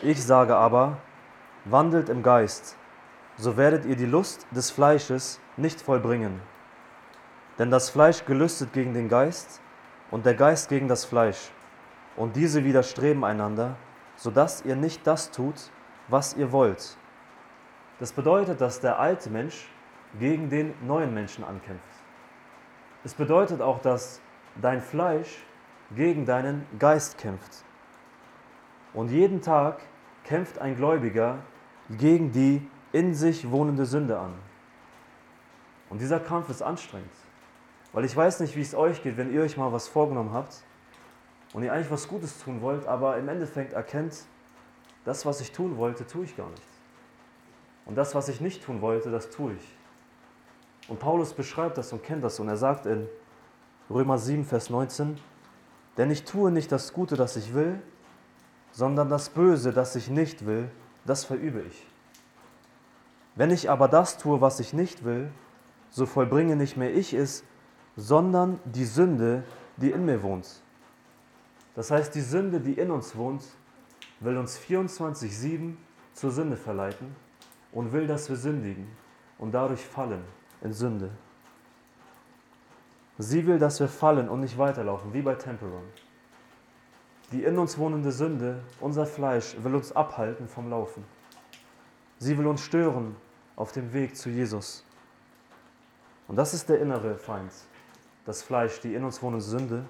ich 0.03 0.23
sage 0.23 0.55
aber, 0.55 0.97
wandelt 1.65 2.09
im 2.09 2.21
Geist, 2.21 2.77
so 3.37 3.57
werdet 3.57 3.85
ihr 3.85 3.95
die 3.95 4.05
Lust 4.05 4.45
des 4.51 4.69
Fleisches 4.69 5.39
nicht 5.57 5.81
vollbringen. 5.81 6.39
Denn 7.57 7.71
das 7.71 7.89
Fleisch 7.89 8.23
gelüstet 8.25 8.71
gegen 8.71 8.93
den 8.93 9.09
Geist 9.09 9.61
und 10.11 10.27
der 10.27 10.35
Geist 10.35 10.69
gegen 10.69 10.87
das 10.87 11.03
Fleisch. 11.03 11.51
Und 12.17 12.35
diese 12.35 12.63
widerstreben 12.63 13.23
einander, 13.23 13.77
sodass 14.15 14.63
ihr 14.63 14.75
nicht 14.75 15.07
das 15.07 15.31
tut, 15.31 15.71
was 16.07 16.35
ihr 16.35 16.51
wollt. 16.51 16.97
Das 17.97 18.11
bedeutet, 18.11 18.61
dass 18.61 18.79
der 18.79 18.99
alte 18.99 19.31
Mensch 19.31 19.67
gegen 20.19 20.51
den 20.51 20.75
neuen 20.85 21.15
Menschen 21.15 21.43
ankämpft. 21.43 21.83
Es 23.03 23.15
bedeutet 23.15 23.59
auch, 23.59 23.79
dass 23.79 24.21
dein 24.61 24.81
Fleisch 24.81 25.43
gegen 25.95 26.25
deinen 26.25 26.65
Geist 26.79 27.17
kämpft. 27.17 27.63
Und 28.93 29.09
jeden 29.09 29.41
Tag 29.41 29.81
kämpft 30.23 30.59
ein 30.59 30.75
Gläubiger 30.75 31.39
gegen 31.89 32.31
die 32.31 32.67
in 32.91 33.13
sich 33.13 33.49
wohnende 33.49 33.85
Sünde 33.85 34.19
an. 34.19 34.33
Und 35.89 35.99
dieser 36.01 36.19
Kampf 36.19 36.49
ist 36.49 36.61
anstrengend. 36.61 37.11
Weil 37.93 38.05
ich 38.05 38.15
weiß 38.15 38.39
nicht, 38.39 38.55
wie 38.55 38.61
es 38.61 38.73
euch 38.73 39.03
geht, 39.03 39.17
wenn 39.17 39.33
ihr 39.33 39.41
euch 39.41 39.57
mal 39.57 39.71
was 39.73 39.87
vorgenommen 39.87 40.31
habt 40.31 40.63
und 41.53 41.63
ihr 41.63 41.73
eigentlich 41.73 41.91
was 41.91 42.07
Gutes 42.07 42.41
tun 42.41 42.61
wollt, 42.61 42.85
aber 42.85 43.17
im 43.17 43.27
Endeffekt 43.27 43.73
erkennt, 43.73 44.25
das, 45.03 45.25
was 45.25 45.41
ich 45.41 45.51
tun 45.51 45.77
wollte, 45.77 46.07
tue 46.07 46.23
ich 46.23 46.37
gar 46.37 46.49
nicht. 46.49 46.63
Und 47.85 47.95
das, 47.95 48.15
was 48.15 48.29
ich 48.29 48.39
nicht 48.39 48.63
tun 48.63 48.81
wollte, 48.81 49.11
das 49.11 49.29
tue 49.29 49.53
ich. 49.53 49.77
Und 50.87 50.99
Paulus 50.99 51.33
beschreibt 51.33 51.77
das 51.77 51.91
und 51.91 52.03
kennt 52.03 52.23
das 52.23 52.39
und 52.39 52.47
er 52.47 52.57
sagt 52.57 52.85
in 52.85 53.07
Römer 53.89 54.17
7, 54.17 54.45
Vers 54.45 54.69
19, 54.69 55.17
denn 55.97 56.09
ich 56.11 56.23
tue 56.23 56.51
nicht 56.51 56.71
das 56.71 56.93
Gute, 56.93 57.15
das 57.15 57.35
ich 57.35 57.53
will, 57.53 57.81
sondern 58.71 59.09
das 59.09 59.29
Böse, 59.29 59.73
das 59.73 59.95
ich 59.95 60.09
nicht 60.09 60.45
will, 60.45 60.69
das 61.05 61.25
verübe 61.25 61.61
ich. 61.61 61.87
Wenn 63.35 63.51
ich 63.51 63.69
aber 63.69 63.87
das 63.87 64.17
tue, 64.17 64.41
was 64.41 64.59
ich 64.59 64.73
nicht 64.73 65.03
will, 65.03 65.31
so 65.89 66.05
vollbringe 66.05 66.55
nicht 66.55 66.77
mehr 66.77 66.93
ich 66.93 67.13
es, 67.13 67.43
sondern 67.95 68.59
die 68.65 68.85
Sünde, 68.85 69.43
die 69.77 69.91
in 69.91 70.05
mir 70.05 70.23
wohnt. 70.23 70.61
Das 71.75 71.91
heißt, 71.91 72.13
die 72.15 72.21
Sünde, 72.21 72.59
die 72.59 72.73
in 72.73 72.91
uns 72.91 73.15
wohnt, 73.15 73.43
will 74.19 74.37
uns 74.37 74.57
24-7 74.59 75.75
zur 76.13 76.31
Sünde 76.31 76.57
verleiten 76.57 77.15
und 77.71 77.91
will, 77.91 78.07
dass 78.07 78.29
wir 78.29 78.35
sündigen 78.35 78.87
und 79.37 79.51
dadurch 79.53 79.83
fallen 79.85 80.23
in 80.61 80.73
Sünde. 80.73 81.09
Sie 83.21 83.45
will, 83.45 83.59
dass 83.59 83.79
wir 83.79 83.87
fallen 83.87 84.29
und 84.29 84.41
nicht 84.41 84.57
weiterlaufen, 84.57 85.13
wie 85.13 85.21
bei 85.21 85.35
Temple 85.35 85.67
Run. 85.67 85.83
Die 87.31 87.43
in 87.43 87.57
uns 87.57 87.77
wohnende 87.77 88.11
Sünde, 88.11 88.61
unser 88.79 89.05
Fleisch, 89.05 89.55
will 89.61 89.75
uns 89.75 89.95
abhalten 89.95 90.47
vom 90.47 90.69
Laufen. 90.69 91.05
Sie 92.19 92.37
will 92.37 92.47
uns 92.47 92.61
stören 92.61 93.15
auf 93.55 93.71
dem 93.71 93.93
Weg 93.93 94.17
zu 94.17 94.29
Jesus. 94.29 94.83
Und 96.27 96.35
das 96.35 96.53
ist 96.53 96.67
der 96.69 96.79
innere 96.79 97.17
Feind 97.17 97.51
das 98.25 98.43
Fleisch, 98.43 98.79
die 98.81 98.93
in 98.93 99.03
uns 99.03 99.21
wohnende 99.21 99.43
Sünde. 99.43 99.85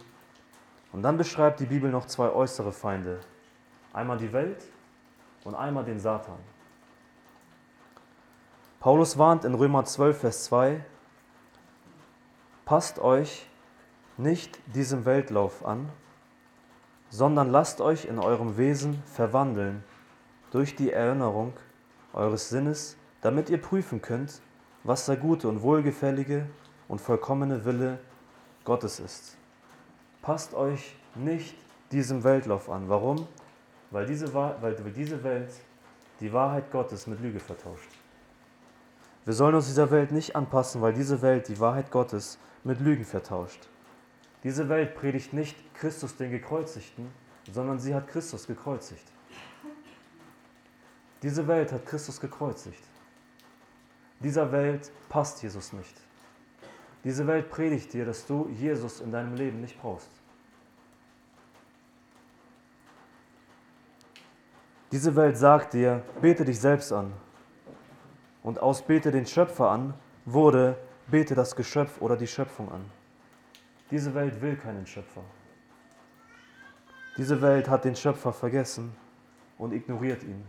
Und 0.91 1.03
dann 1.03 1.17
beschreibt 1.17 1.59
die 1.59 1.65
Bibel 1.65 1.91
noch 1.91 2.05
zwei 2.05 2.29
äußere 2.29 2.71
Feinde. 2.71 3.19
Einmal 3.93 4.17
die 4.17 4.31
Welt 4.33 4.63
und 5.43 5.55
einmal 5.55 5.83
den 5.83 5.99
Satan. 5.99 6.37
Paulus 8.79 9.17
warnt 9.17 9.45
in 9.45 9.53
Römer 9.53 9.85
12, 9.85 10.19
Vers 10.19 10.45
2, 10.45 10.83
passt 12.65 12.99
euch 12.99 13.47
nicht 14.17 14.59
diesem 14.73 15.05
Weltlauf 15.05 15.65
an, 15.65 15.89
sondern 17.09 17.49
lasst 17.49 17.81
euch 17.81 18.05
in 18.05 18.19
eurem 18.19 18.57
Wesen 18.57 19.01
verwandeln 19.05 19.83
durch 20.51 20.75
die 20.75 20.91
Erinnerung 20.91 21.53
eures 22.13 22.49
Sinnes, 22.49 22.97
damit 23.21 23.49
ihr 23.49 23.61
prüfen 23.61 24.01
könnt, 24.01 24.41
was 24.83 25.05
der 25.05 25.17
gute 25.17 25.47
und 25.47 25.61
wohlgefällige 25.61 26.47
und 26.87 26.99
vollkommene 26.99 27.63
Wille 27.65 27.99
Gottes 28.63 28.99
ist. 28.99 29.37
Passt 30.21 30.53
euch 30.53 30.95
nicht 31.15 31.55
diesem 31.91 32.23
Weltlauf 32.23 32.69
an. 32.69 32.87
Warum? 32.89 33.27
Weil 33.89 34.05
diese, 34.05 34.33
weil 34.33 34.75
diese 34.95 35.23
Welt 35.23 35.51
die 36.19 36.31
Wahrheit 36.31 36.71
Gottes 36.71 37.07
mit 37.07 37.19
Lüge 37.19 37.39
vertauscht. 37.39 37.89
Wir 39.25 39.33
sollen 39.33 39.55
uns 39.55 39.67
dieser 39.67 39.91
Welt 39.91 40.11
nicht 40.11 40.35
anpassen, 40.35 40.81
weil 40.81 40.93
diese 40.93 41.21
Welt 41.21 41.47
die 41.47 41.59
Wahrheit 41.59 41.91
Gottes 41.91 42.39
mit 42.63 42.79
Lügen 42.79 43.05
vertauscht. 43.05 43.67
Diese 44.43 44.67
Welt 44.69 44.95
predigt 44.95 45.33
nicht 45.33 45.55
Christus 45.75 46.15
den 46.15 46.31
Gekreuzigten, 46.31 47.11
sondern 47.51 47.79
sie 47.79 47.93
hat 47.93 48.07
Christus 48.07 48.47
gekreuzigt. 48.47 49.05
Diese 51.21 51.47
Welt 51.47 51.71
hat 51.71 51.85
Christus 51.85 52.19
gekreuzigt. 52.19 52.83
Dieser 54.19 54.51
Welt 54.51 54.91
passt 55.09 55.43
Jesus 55.43 55.73
nicht. 55.73 55.95
Diese 57.03 57.25
Welt 57.27 57.49
predigt 57.49 57.93
dir, 57.93 58.05
dass 58.05 58.25
du 58.25 58.49
Jesus 58.49 59.01
in 59.01 59.11
deinem 59.11 59.35
Leben 59.35 59.61
nicht 59.61 59.79
brauchst. 59.79 60.09
Diese 64.91 65.15
Welt 65.15 65.37
sagt 65.37 65.73
dir, 65.73 66.03
bete 66.21 66.43
dich 66.43 66.59
selbst 66.59 66.91
an. 66.91 67.13
Und 68.43 68.59
aus 68.59 68.81
bete 68.81 69.11
den 69.11 69.25
Schöpfer 69.25 69.69
an 69.69 69.93
wurde, 70.25 70.77
bete 71.07 71.35
das 71.35 71.55
Geschöpf 71.55 72.01
oder 72.01 72.17
die 72.17 72.27
Schöpfung 72.27 72.71
an. 72.71 72.85
Diese 73.91 74.13
Welt 74.15 74.41
will 74.41 74.55
keinen 74.55 74.87
Schöpfer. 74.87 75.21
Diese 77.17 77.41
Welt 77.41 77.67
hat 77.67 77.83
den 77.85 77.95
Schöpfer 77.95 78.31
vergessen 78.31 78.95
und 79.57 79.73
ignoriert 79.73 80.23
ihn. 80.23 80.43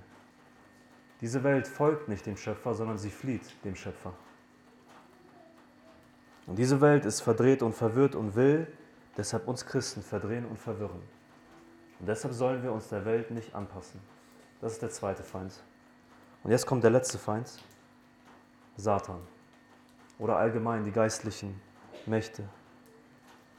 Diese 1.20 1.42
Welt 1.44 1.68
folgt 1.68 2.08
nicht 2.08 2.24
dem 2.26 2.36
Schöpfer, 2.36 2.74
sondern 2.74 2.98
sie 2.98 3.10
flieht 3.10 3.42
dem 3.64 3.74
Schöpfer. 3.74 4.12
Und 6.46 6.56
diese 6.56 6.80
Welt 6.80 7.04
ist 7.04 7.20
verdreht 7.20 7.62
und 7.62 7.74
verwirrt 7.74 8.14
und 8.14 8.34
will 8.34 8.66
deshalb 9.16 9.46
uns 9.46 9.66
Christen 9.66 10.02
verdrehen 10.02 10.46
und 10.46 10.58
verwirren. 10.58 11.02
Und 12.00 12.08
deshalb 12.08 12.34
sollen 12.34 12.62
wir 12.62 12.72
uns 12.72 12.88
der 12.88 13.04
Welt 13.04 13.30
nicht 13.30 13.54
anpassen. 13.54 14.00
Das 14.60 14.72
ist 14.72 14.82
der 14.82 14.90
zweite 14.90 15.22
Feind. 15.22 15.62
Und 16.42 16.50
jetzt 16.50 16.66
kommt 16.66 16.82
der 16.82 16.90
letzte 16.90 17.18
Feind, 17.18 17.62
Satan. 18.76 19.20
Oder 20.18 20.36
allgemein 20.36 20.84
die 20.84 20.92
geistlichen 20.92 21.60
Mächte. 22.06 22.44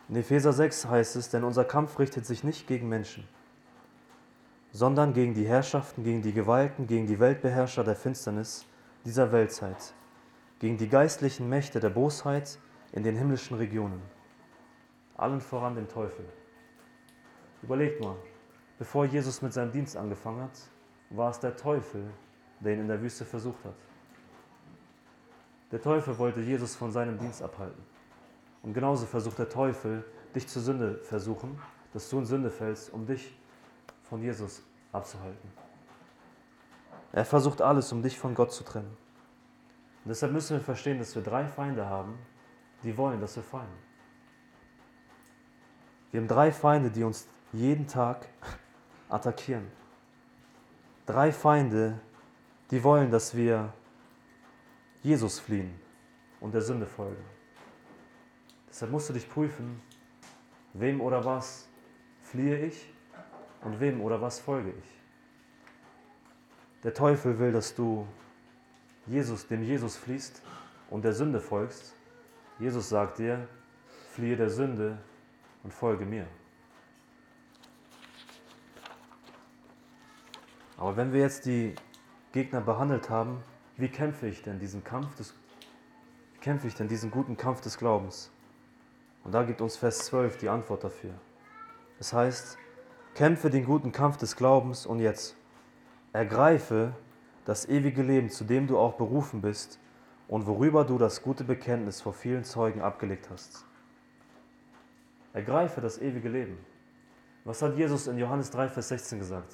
In 0.09 0.15
Epheser 0.15 0.53
6 0.53 0.87
heißt 0.87 1.15
es, 1.15 1.29
denn 1.29 1.43
unser 1.43 1.65
Kampf 1.65 1.99
richtet 1.99 2.25
sich 2.25 2.43
nicht 2.43 2.67
gegen 2.67 2.89
Menschen, 2.89 3.27
sondern 4.71 5.13
gegen 5.13 5.33
die 5.33 5.47
Herrschaften, 5.47 6.03
gegen 6.03 6.21
die 6.21 6.33
Gewalten, 6.33 6.87
gegen 6.87 7.07
die 7.07 7.19
Weltbeherrscher 7.19 7.83
der 7.83 7.95
Finsternis 7.95 8.65
dieser 9.05 9.31
Weltzeit, 9.31 9.93
gegen 10.59 10.77
die 10.77 10.89
geistlichen 10.89 11.47
Mächte 11.47 11.79
der 11.79 11.89
Bosheit 11.89 12.59
in 12.91 13.03
den 13.03 13.15
himmlischen 13.15 13.57
Regionen. 13.57 14.01
Allen 15.15 15.41
voran 15.41 15.75
dem 15.75 15.87
Teufel. 15.87 16.25
Überlegt 17.61 18.01
mal, 18.01 18.15
bevor 18.77 19.05
Jesus 19.05 19.41
mit 19.41 19.53
seinem 19.53 19.71
Dienst 19.71 19.95
angefangen 19.95 20.41
hat, 20.41 20.59
war 21.11 21.29
es 21.29 21.39
der 21.39 21.55
Teufel, 21.55 22.09
der 22.59 22.73
ihn 22.73 22.81
in 22.81 22.87
der 22.87 23.01
Wüste 23.01 23.25
versucht 23.25 23.63
hat. 23.63 23.75
Der 25.73 25.81
Teufel 25.81 26.15
wollte 26.19 26.39
Jesus 26.39 26.75
von 26.75 26.91
seinem 26.91 27.17
Dienst 27.17 27.41
abhalten. 27.41 27.83
Und 28.61 28.75
genauso 28.75 29.07
versucht 29.07 29.39
der 29.39 29.49
Teufel, 29.49 30.05
dich 30.35 30.47
zur 30.47 30.61
Sünde 30.61 30.99
versuchen, 30.99 31.59
dass 31.93 32.07
du 32.11 32.19
in 32.19 32.27
Sünde 32.27 32.51
fällst, 32.51 32.93
um 32.93 33.07
dich 33.07 33.35
von 34.03 34.21
Jesus 34.21 34.61
abzuhalten. 34.91 35.51
Er 37.11 37.25
versucht 37.25 37.59
alles, 37.59 37.91
um 37.91 38.03
dich 38.03 38.19
von 38.19 38.35
Gott 38.35 38.51
zu 38.51 38.63
trennen. 38.63 38.95
Und 40.05 40.09
deshalb 40.09 40.31
müssen 40.31 40.57
wir 40.57 40.63
verstehen, 40.63 40.99
dass 40.99 41.15
wir 41.15 41.23
drei 41.23 41.47
Feinde 41.47 41.89
haben, 41.89 42.19
die 42.83 42.95
wollen, 42.95 43.19
dass 43.19 43.35
wir 43.35 43.43
fallen. 43.43 43.73
Wir 46.11 46.21
haben 46.21 46.27
drei 46.27 46.51
Feinde, 46.51 46.91
die 46.91 47.03
uns 47.03 47.27
jeden 47.51 47.87
Tag 47.87 48.27
attackieren. 49.09 49.65
Drei 51.07 51.31
Feinde, 51.31 51.99
die 52.69 52.83
wollen, 52.83 53.09
dass 53.09 53.35
wir 53.35 53.73
Jesus 55.03 55.39
fliehen 55.39 55.73
und 56.39 56.53
der 56.53 56.61
Sünde 56.61 56.85
folgen. 56.85 57.23
Deshalb 58.69 58.91
musst 58.91 59.09
du 59.09 59.13
dich 59.13 59.29
prüfen, 59.29 59.81
wem 60.73 61.01
oder 61.01 61.23
was 61.23 61.67
fliehe 62.21 62.65
ich 62.65 62.89
und 63.61 63.79
wem 63.79 64.01
oder 64.01 64.21
was 64.21 64.39
folge 64.39 64.71
ich. 64.71 64.99
Der 66.83 66.93
Teufel 66.93 67.37
will, 67.37 67.51
dass 67.51 67.75
du 67.75 68.07
Jesus, 69.05 69.45
dem 69.47 69.61
Jesus 69.61 69.97
fließt 69.97 70.41
und 70.89 71.03
der 71.03 71.13
Sünde 71.13 71.39
folgst. 71.39 71.93
Jesus 72.57 72.89
sagt 72.89 73.19
dir, 73.19 73.47
fliehe 74.11 74.37
der 74.37 74.49
Sünde 74.49 74.97
und 75.63 75.73
folge 75.73 76.05
mir. 76.05 76.25
Aber 80.77 80.95
wenn 80.97 81.13
wir 81.13 81.21
jetzt 81.21 81.45
die 81.45 81.75
Gegner 82.31 82.61
behandelt 82.61 83.09
haben, 83.09 83.43
wie 83.77 83.89
kämpfe 83.89 84.27
ich 84.27 84.41
denn 84.41 84.59
diesen 84.59 84.83
Kampf 84.83 85.15
des, 85.15 85.33
kämpfe 86.41 86.67
ich 86.67 86.75
denn 86.75 86.87
diesen 86.87 87.11
guten 87.11 87.37
Kampf 87.37 87.61
des 87.61 87.77
Glaubens? 87.77 88.31
Und 89.23 89.33
da 89.33 89.43
gibt 89.43 89.61
uns 89.61 89.77
Vers 89.77 89.99
12 89.99 90.37
die 90.37 90.49
Antwort 90.49 90.83
dafür. 90.83 91.13
Es 91.99 92.13
heißt, 92.13 92.57
kämpfe 93.15 93.49
den 93.49 93.65
guten 93.65 93.91
Kampf 93.91 94.17
des 94.17 94.35
Glaubens 94.35 94.85
und 94.85 94.99
jetzt 94.99 95.35
ergreife 96.11 96.93
das 97.45 97.67
ewige 97.67 98.03
Leben, 98.03 98.29
zu 98.29 98.43
dem 98.43 98.67
du 98.67 98.77
auch 98.77 98.93
berufen 98.93 99.41
bist 99.41 99.79
und 100.27 100.45
worüber 100.45 100.83
du 100.85 100.97
das 100.97 101.21
gute 101.21 101.43
Bekenntnis 101.43 102.01
vor 102.01 102.13
vielen 102.13 102.43
Zeugen 102.43 102.81
abgelegt 102.81 103.29
hast. 103.29 103.65
Ergreife 105.33 105.81
das 105.81 105.99
ewige 105.99 106.29
Leben. 106.29 106.57
Was 107.43 107.61
hat 107.61 107.75
Jesus 107.75 108.07
in 108.07 108.17
Johannes 108.17 108.51
3, 108.51 108.69
Vers 108.69 108.89
16 108.89 109.19
gesagt? 109.19 109.53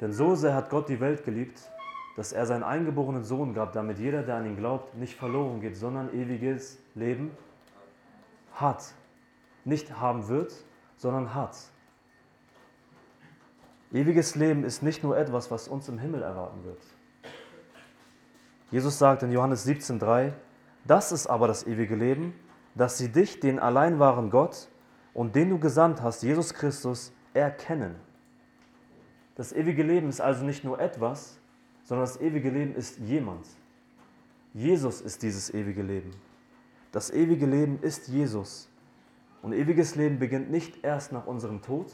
Denn 0.00 0.12
so 0.12 0.34
sehr 0.34 0.54
hat 0.54 0.70
Gott 0.70 0.88
die 0.88 1.00
Welt 1.00 1.24
geliebt, 1.24 1.70
dass 2.20 2.32
er 2.32 2.44
seinen 2.44 2.64
eingeborenen 2.64 3.24
Sohn 3.24 3.54
gab, 3.54 3.72
damit 3.72 3.98
jeder, 3.98 4.22
der 4.22 4.34
an 4.34 4.44
ihn 4.44 4.54
glaubt, 4.54 4.94
nicht 4.94 5.16
verloren 5.16 5.62
geht, 5.62 5.74
sondern 5.74 6.12
ewiges 6.12 6.78
Leben 6.94 7.30
hat. 8.52 8.92
Nicht 9.64 9.98
haben 9.98 10.28
wird, 10.28 10.52
sondern 10.98 11.34
hat. 11.34 11.56
Ewiges 13.90 14.34
Leben 14.34 14.64
ist 14.64 14.82
nicht 14.82 15.02
nur 15.02 15.16
etwas, 15.16 15.50
was 15.50 15.66
uns 15.66 15.88
im 15.88 15.96
Himmel 15.96 16.20
erwarten 16.20 16.62
wird. 16.62 16.82
Jesus 18.70 18.98
sagt 18.98 19.22
in 19.22 19.32
Johannes 19.32 19.66
17,3: 19.66 20.34
Das 20.84 21.12
ist 21.12 21.26
aber 21.26 21.48
das 21.48 21.66
ewige 21.66 21.96
Leben, 21.96 22.34
dass 22.74 22.98
sie 22.98 23.10
dich, 23.10 23.40
den 23.40 23.58
allein 23.58 23.98
wahren 23.98 24.28
Gott 24.28 24.68
und 25.14 25.34
den 25.34 25.48
du 25.48 25.58
gesandt 25.58 26.02
hast, 26.02 26.22
Jesus 26.22 26.52
Christus, 26.52 27.14
erkennen. 27.32 27.96
Das 29.36 29.54
ewige 29.54 29.82
Leben 29.82 30.10
ist 30.10 30.20
also 30.20 30.44
nicht 30.44 30.64
nur 30.64 30.78
etwas, 30.78 31.39
sondern 31.90 32.06
das 32.06 32.20
ewige 32.20 32.50
Leben 32.50 32.76
ist 32.76 33.00
jemand. 33.00 33.44
Jesus 34.54 35.00
ist 35.00 35.24
dieses 35.24 35.52
ewige 35.52 35.82
Leben. 35.82 36.12
Das 36.92 37.10
ewige 37.10 37.46
Leben 37.46 37.80
ist 37.82 38.06
Jesus. 38.06 38.70
Und 39.42 39.54
ewiges 39.54 39.96
Leben 39.96 40.20
beginnt 40.20 40.52
nicht 40.52 40.84
erst 40.84 41.10
nach 41.10 41.26
unserem 41.26 41.62
Tod, 41.62 41.92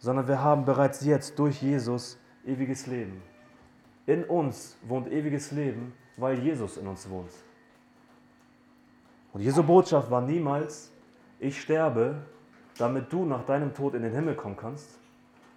sondern 0.00 0.26
wir 0.26 0.42
haben 0.42 0.64
bereits 0.64 1.04
jetzt 1.04 1.38
durch 1.38 1.62
Jesus 1.62 2.18
ewiges 2.44 2.88
Leben. 2.88 3.22
In 4.06 4.24
uns 4.24 4.76
wohnt 4.82 5.06
ewiges 5.06 5.52
Leben, 5.52 5.92
weil 6.16 6.40
Jesus 6.40 6.78
in 6.78 6.88
uns 6.88 7.08
wohnt. 7.08 7.30
Und 9.34 9.40
Jesu 9.40 9.62
Botschaft 9.62 10.10
war 10.10 10.22
niemals, 10.22 10.90
ich 11.38 11.60
sterbe, 11.60 12.22
damit 12.76 13.12
du 13.12 13.24
nach 13.24 13.44
deinem 13.44 13.72
Tod 13.72 13.94
in 13.94 14.02
den 14.02 14.12
Himmel 14.12 14.34
kommen 14.34 14.56
kannst, 14.56 14.98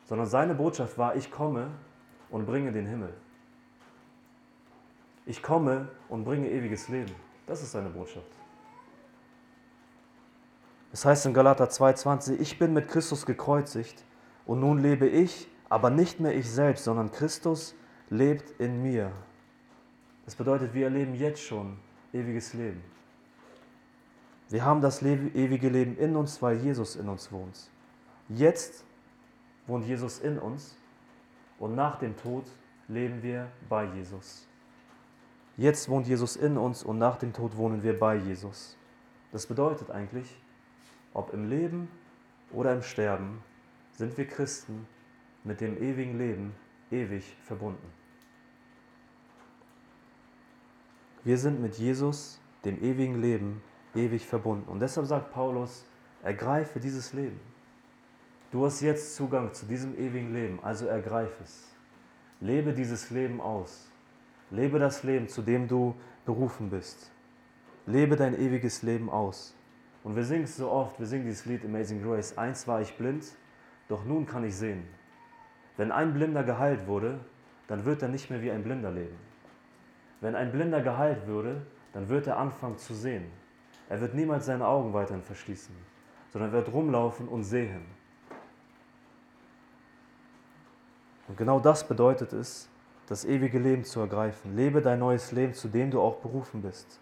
sondern 0.06 0.28
seine 0.28 0.54
Botschaft 0.54 1.00
war, 1.00 1.16
ich 1.16 1.32
komme 1.32 1.72
und 2.32 2.46
bringe 2.46 2.72
den 2.72 2.88
Himmel. 2.88 3.14
Ich 5.26 5.44
komme 5.44 5.90
und 6.10 6.24
bringe 6.24 6.50
ewiges 6.50 6.88
Leben. 6.88 7.14
Das 7.46 7.62
ist 7.62 7.72
seine 7.74 7.90
Botschaft. 7.90 8.32
Es 10.94 11.06
heißt 11.06 11.26
in 11.28 11.34
Galater 11.34 11.66
2,20, 11.66 12.40
ich 12.40 12.58
bin 12.58 12.74
mit 12.74 12.88
Christus 12.88 13.26
gekreuzigt 13.26 14.04
und 14.46 14.60
nun 14.60 14.80
lebe 14.80 15.08
ich, 15.08 15.48
aber 15.70 15.90
nicht 15.90 16.20
mehr 16.20 16.36
ich 16.36 16.50
selbst, 16.50 16.84
sondern 16.84 17.12
Christus 17.12 17.76
lebt 18.10 18.60
in 18.60 18.82
mir. 18.82 19.12
Das 20.26 20.36
bedeutet, 20.36 20.74
wir 20.74 20.86
erleben 20.86 21.16
jetzt 21.16 21.42
schon 21.42 21.78
ewiges 22.12 22.54
Leben. 22.54 22.84
Wir 24.50 24.66
haben 24.66 24.82
das 24.82 25.02
ewige 25.02 25.70
Leben 25.70 25.98
in 25.98 26.16
uns, 26.18 26.42
weil 26.42 26.58
Jesus 26.58 26.98
in 26.98 27.08
uns 27.08 27.32
wohnt. 27.32 27.70
Jetzt 28.28 28.84
wohnt 29.66 29.86
Jesus 29.86 30.20
in 30.20 30.38
uns 30.40 30.76
und 31.62 31.76
nach 31.76 32.00
dem 32.00 32.18
Tod 32.18 32.44
leben 32.88 33.22
wir 33.22 33.48
bei 33.70 33.86
Jesus. 33.86 34.48
Jetzt 35.58 35.90
wohnt 35.90 36.08
Jesus 36.08 36.36
in 36.36 36.58
uns 36.58 36.84
und 36.84 36.98
nach 36.98 37.18
dem 37.18 37.34
Tod 37.34 37.56
wohnen 37.56 37.84
wir 37.84 37.98
bei 37.98 38.16
Jesus. 38.16 38.76
Das 39.32 39.46
bedeutet 39.46 39.92
eigentlich, 39.92 40.42
ob 41.14 41.32
im 41.34 41.48
Leben 41.48 41.88
oder 42.52 42.74
im 42.74 42.82
Sterben, 42.82 43.44
sind 43.92 44.18
wir 44.18 44.28
Christen 44.28 44.88
mit 45.44 45.62
dem 45.62 45.78
ewigen 45.82 46.18
Leben 46.18 46.56
ewig 46.90 47.38
verbunden. 47.44 47.94
Wir 51.24 51.38
sind 51.38 51.62
mit 51.62 51.76
Jesus, 51.76 52.42
dem 52.66 52.82
ewigen 52.84 53.22
Leben, 53.22 53.62
ewig 53.94 54.26
verbunden. 54.26 54.68
Und 54.68 54.80
deshalb 54.80 55.06
sagt 55.06 55.32
Paulus, 55.32 55.86
ergreife 56.24 56.80
dieses 56.80 57.14
Leben. 57.14 57.40
Du 58.52 58.66
hast 58.66 58.82
jetzt 58.82 59.16
Zugang 59.16 59.54
zu 59.54 59.66
diesem 59.66 59.98
ewigen 59.98 60.34
Leben, 60.34 60.60
also 60.62 60.86
ergreif 60.86 61.40
es. 61.42 61.74
Lebe 62.42 62.74
dieses 62.74 63.10
Leben 63.10 63.40
aus. 63.40 63.90
Lebe 64.50 64.78
das 64.78 65.04
Leben, 65.04 65.30
zu 65.30 65.42
dem 65.42 65.70
du 65.70 65.96
berufen 66.26 66.70
bist. 66.70 67.12
Lebe 67.86 68.18
dein 68.18 68.38
ewiges 68.38 68.84
Leben 68.84 69.10
aus. 69.10 69.56
Und 70.04 70.18
wir 70.18 70.26
singen 70.26 70.44
es 70.44 70.58
so 70.58 70.70
oft, 70.70 71.00
wir 71.00 71.06
singen 71.06 71.24
dieses 71.24 71.46
Lied 71.46 71.64
Amazing 71.64 72.04
Grace. 72.04 72.38
Eins 72.38 72.68
war 72.68 72.82
ich 72.82 72.94
blind, 72.98 73.24
doch 73.88 74.04
nun 74.04 74.26
kann 74.26 74.44
ich 74.44 74.58
sehen. 74.58 74.84
Wenn 75.78 75.94
ein 75.94 76.14
Blinder 76.14 76.44
geheilt 76.44 76.88
wurde, 76.88 77.22
dann 77.68 77.86
wird 77.86 78.02
er 78.02 78.10
nicht 78.10 78.30
mehr 78.30 78.42
wie 78.42 78.52
ein 78.52 78.64
Blinder 78.64 78.92
leben. 78.92 79.16
Wenn 80.20 80.36
ein 80.36 80.52
Blinder 80.52 80.82
geheilt 80.82 81.26
würde, 81.26 81.62
dann 81.94 82.10
wird 82.10 82.28
er 82.28 82.38
anfangen 82.38 82.78
zu 82.78 82.96
sehen. 82.96 83.32
Er 83.88 84.02
wird 84.02 84.14
niemals 84.14 84.46
seine 84.46 84.68
Augen 84.68 84.92
weiterhin 84.92 85.24
verschließen, 85.24 85.74
sondern 86.34 86.52
wird 86.52 86.74
rumlaufen 86.74 87.30
und 87.30 87.46
sehen. 87.46 88.01
Und 91.32 91.38
genau 91.38 91.62
das 91.62 91.88
bedeutet 91.88 92.34
es, 92.34 92.68
das 93.08 93.24
ewige 93.24 93.58
Leben 93.58 93.86
zu 93.86 94.02
ergreifen. 94.02 94.54
Lebe 94.54 94.82
dein 94.82 95.00
neues 95.00 95.32
Leben, 95.32 95.54
zu 95.54 95.70
dem 95.70 95.90
du 95.90 96.02
auch 96.02 96.18
berufen 96.18 96.62
bist. 96.62 97.00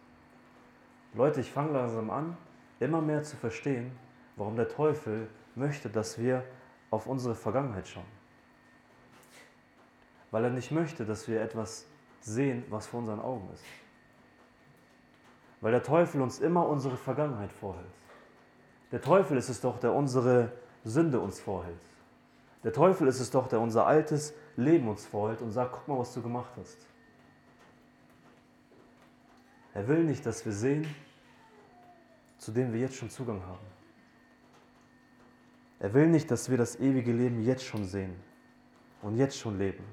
Leute, 1.15 1.42
ich 1.42 1.52
fange 1.52 1.72
langsam 1.72 2.12
an, 2.12 2.38
immer 2.80 3.02
mehr 3.02 3.24
zu 3.24 3.38
verstehen, 3.38 3.92
warum 4.36 4.56
der 4.56 4.70
Teufel 4.70 5.28
möchte, 5.56 5.89
dass 5.89 6.20
wir 6.20 6.44
auf 6.92 7.08
unsere 7.08 7.34
Vergangenheit 7.34 7.88
schauen. 7.88 8.06
Weil 10.30 10.44
er 10.44 10.52
nicht 10.52 10.70
möchte, 10.70 11.06
dass 11.06 11.28
wir 11.28 11.41
etwas 11.41 11.88
sehen, 12.20 12.64
was 12.70 12.86
vor 12.86 12.99
unseren 12.99 13.22
Augen 13.22 13.49
ist. 13.51 13.64
Weil 15.60 15.72
der 15.72 15.82
Teufel 15.82 16.22
uns 16.22 16.38
immer 16.38 16.68
unsere 16.68 16.97
Vergangenheit 16.97 17.51
vorhält. 17.51 17.88
Der 18.91 19.01
Teufel 19.01 19.39
ist 19.39 19.49
es 19.49 19.60
doch, 19.60 19.80
der 19.80 19.91
unsere 19.91 20.51
Sünde 20.84 21.20
uns 21.20 21.39
vorhält. 21.39 21.82
Der 22.64 22.74
Teufel 22.74 23.07
ist 23.07 23.20
es 23.20 23.32
doch, 23.32 23.47
der 23.47 23.62
unser 23.62 23.88
altes 23.88 24.34
Leben 24.57 24.89
uns 24.89 25.05
vorhält 25.05 25.41
und 25.41 25.51
sagt, 25.51 25.72
guck 25.72 25.88
mal, 25.88 25.97
was 25.97 26.14
du 26.14 26.22
gemacht 26.22 26.51
hast. 26.57 26.78
Er 29.74 29.88
will 29.88 30.03
nicht, 30.03 30.26
dass 30.26 30.45
wir 30.45 30.51
sehen, 30.51 30.86
zu 32.38 32.51
dem 32.51 32.74
wir 32.74 32.82
jetzt 32.82 32.95
schon 32.95 33.10
Zugang 33.10 33.41
haben. 33.45 33.66
Er 35.80 35.93
will 35.93 36.07
nicht, 36.07 36.30
dass 36.30 36.49
wir 36.49 36.57
das 36.57 36.78
ewige 36.80 37.14
Leben 37.14 37.41
jetzt 37.41 37.64
schon 37.64 37.86
sehen 37.86 38.16
und 39.01 39.16
jetzt 39.16 39.38
schon 39.38 39.57
leben. 39.57 39.84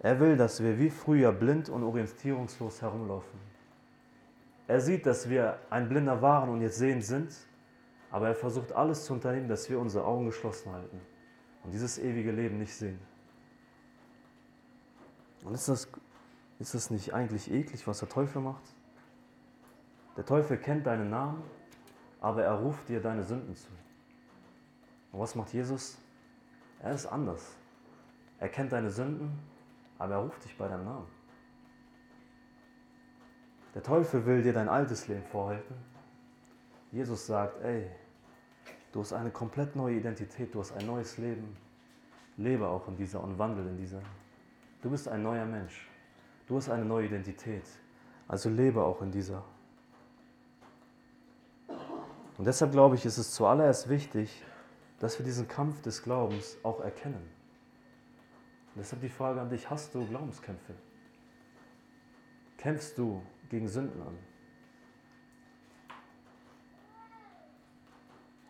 Er 0.00 0.18
will, 0.20 0.38
dass 0.38 0.62
wir 0.62 0.78
wie 0.78 0.88
früher 0.88 1.32
blind 1.32 1.68
und 1.68 1.82
orientierungslos 1.82 2.80
herumlaufen. 2.80 3.38
Er 4.66 4.80
sieht, 4.80 5.04
dass 5.04 5.28
wir 5.28 5.58
ein 5.68 5.90
Blinder 5.90 6.22
waren 6.22 6.48
und 6.48 6.62
jetzt 6.62 6.78
sehend 6.78 7.04
sind, 7.04 7.34
aber 8.10 8.28
er 8.28 8.34
versucht 8.34 8.72
alles 8.72 9.04
zu 9.04 9.12
unternehmen, 9.12 9.48
dass 9.48 9.68
wir 9.68 9.78
unsere 9.78 10.06
Augen 10.06 10.24
geschlossen 10.24 10.72
halten 10.72 11.00
und 11.64 11.72
dieses 11.72 11.98
ewige 11.98 12.30
Leben 12.30 12.58
nicht 12.58 12.74
sehen. 12.74 12.98
Und 15.44 15.54
ist 15.54 15.68
das, 15.68 15.88
ist 16.58 16.74
das 16.74 16.90
nicht 16.90 17.12
eigentlich 17.12 17.50
eklig, 17.50 17.86
was 17.86 17.98
der 17.98 18.08
Teufel 18.08 18.40
macht? 18.40 18.62
Der 20.16 20.24
Teufel 20.24 20.58
kennt 20.58 20.86
deinen 20.86 21.10
Namen, 21.10 21.42
aber 22.20 22.44
er 22.44 22.54
ruft 22.54 22.88
dir 22.88 23.00
deine 23.00 23.22
Sünden 23.22 23.54
zu. 23.54 23.68
Und 25.12 25.20
was 25.20 25.34
macht 25.34 25.52
Jesus? 25.52 25.98
Er 26.80 26.92
ist 26.92 27.06
anders. 27.06 27.56
Er 28.38 28.48
kennt 28.48 28.72
deine 28.72 28.90
Sünden, 28.90 29.38
aber 29.98 30.14
er 30.14 30.20
ruft 30.20 30.44
dich 30.44 30.56
bei 30.56 30.68
deinem 30.68 30.84
Namen. 30.84 31.06
Der 33.74 33.82
Teufel 33.82 34.24
will 34.24 34.42
dir 34.42 34.52
dein 34.52 34.68
altes 34.68 35.08
Leben 35.08 35.24
vorhalten. 35.24 35.74
Jesus 36.92 37.26
sagt, 37.26 37.60
ey, 37.62 37.90
du 38.94 39.00
hast 39.00 39.12
eine 39.12 39.32
komplett 39.32 39.74
neue 39.74 39.96
Identität, 39.96 40.54
du 40.54 40.60
hast 40.60 40.72
ein 40.72 40.86
neues 40.86 41.18
Leben. 41.18 41.56
Lebe 42.36 42.68
auch 42.68 42.86
in 42.86 42.96
dieser 42.96 43.22
und 43.22 43.36
wandel 43.38 43.66
in 43.66 43.76
dieser. 43.76 44.00
Du 44.82 44.90
bist 44.90 45.08
ein 45.08 45.22
neuer 45.22 45.44
Mensch. 45.44 45.88
Du 46.46 46.56
hast 46.56 46.68
eine 46.68 46.84
neue 46.84 47.06
Identität. 47.06 47.64
Also 48.28 48.48
lebe 48.48 48.82
auch 48.82 49.02
in 49.02 49.10
dieser. 49.10 49.44
Und 52.38 52.46
deshalb 52.46 52.70
glaube 52.70 52.94
ich, 52.94 53.04
ist 53.04 53.18
es 53.18 53.32
zuallererst 53.32 53.88
wichtig, 53.88 54.42
dass 55.00 55.18
wir 55.18 55.26
diesen 55.26 55.48
Kampf 55.48 55.82
des 55.82 56.02
Glaubens 56.02 56.56
auch 56.62 56.80
erkennen. 56.80 57.28
Und 58.74 58.80
deshalb 58.80 59.02
die 59.02 59.08
Frage 59.08 59.40
an 59.40 59.48
dich, 59.48 59.68
hast 59.70 59.94
du 59.94 60.06
Glaubenskämpfe? 60.06 60.74
Kämpfst 62.58 62.96
du 62.96 63.22
gegen 63.50 63.66
Sünden 63.66 64.00
an? 64.02 64.16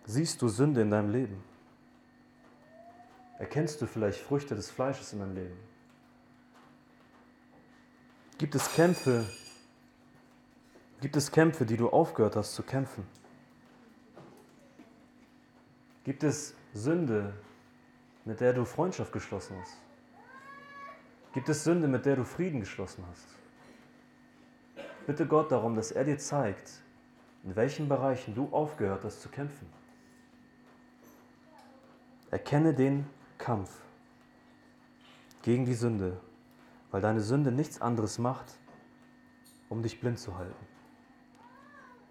Siehst 0.07 0.42
du 0.42 0.48
Sünde 0.48 0.82
in 0.82 0.90
deinem 0.90 1.11
Leben? 1.11 1.42
Erkennst 3.38 3.80
du 3.80 3.86
vielleicht 3.86 4.20
Früchte 4.20 4.55
des 4.55 4.70
Fleisches 4.70 5.12
in 5.12 5.20
deinem 5.20 5.34
Leben? 5.34 5.57
Gibt 8.36 8.55
es 8.55 8.72
Kämpfe, 8.74 9.24
gibt 11.00 11.16
es 11.16 11.30
Kämpfe, 11.30 11.64
die 11.64 11.76
du 11.76 11.88
aufgehört 11.88 12.36
hast 12.36 12.55
zu 12.55 12.62
kämpfen? 12.62 13.07
Gibt 16.05 16.22
es 16.22 16.55
Sünde, 16.74 17.32
mit 18.24 18.40
der 18.40 18.52
du 18.52 18.64
Freundschaft 18.64 19.12
geschlossen 19.12 19.57
hast? 19.61 19.78
Gibt 21.32 21.48
es 21.48 21.64
Sünde, 21.64 21.88
mit 21.88 22.05
der 22.05 22.16
du 22.16 22.24
Frieden 22.24 22.61
geschlossen 22.61 23.05
hast? 23.11 23.26
Bitte 25.07 25.26
Gott 25.26 25.50
darum, 25.50 25.76
dass 25.76 25.92
er 25.92 26.05
dir 26.05 26.18
zeigt, 26.18 26.70
in 27.42 27.57
welchen 27.57 27.88
Bereichen 27.88 28.34
du 28.34 28.48
aufgehört 28.52 29.05
hast 29.05 29.22
zu 29.22 29.28
kämpfen. 29.28 29.66
Erkenne 32.35 32.74
den 32.74 33.07
Kampf 33.39 33.70
gegen 35.43 35.66
die 35.66 35.74
Sünde, 35.74 36.16
weil 36.91 37.01
deine 37.01 37.20
Sünde 37.20 37.53
nichts 37.53 37.80
anderes 37.80 38.18
macht, 38.18 38.59
um 39.68 39.85
dich 39.85 40.01
blind 40.01 40.18
zu 40.18 40.37
halten. 40.37 40.66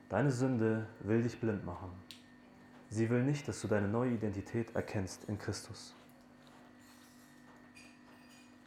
Deine 0.08 0.32
Sünde 0.32 0.88
will 1.02 1.24
dich 1.24 1.42
blind 1.42 1.66
machen. 1.66 1.92
Sie 2.88 3.10
will 3.10 3.22
nicht, 3.22 3.50
dass 3.50 3.60
du 3.60 3.68
deine 3.68 3.90
neue 3.90 4.12
Identität 4.12 4.74
erkennst 4.74 5.26
in 5.26 5.38
Christus. 5.38 5.94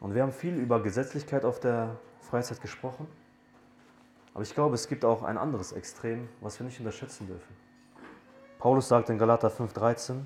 Und 0.00 0.14
wir 0.14 0.24
haben 0.24 0.32
viel 0.32 0.56
über 0.56 0.82
Gesetzlichkeit 0.82 1.46
auf 1.46 1.58
der 1.58 1.98
Freizeit 2.20 2.60
gesprochen. 2.60 3.06
Aber 4.34 4.42
ich 4.42 4.52
glaube, 4.52 4.74
es 4.74 4.88
gibt 4.88 5.06
auch 5.06 5.22
ein 5.22 5.38
anderes 5.38 5.72
Extrem, 5.72 6.28
was 6.42 6.60
wir 6.60 6.66
nicht 6.66 6.80
unterschätzen 6.80 7.26
dürfen. 7.26 7.56
Paulus 8.58 8.88
sagt 8.88 9.08
in 9.08 9.16
Galater 9.16 9.48
5,13: 9.48 10.20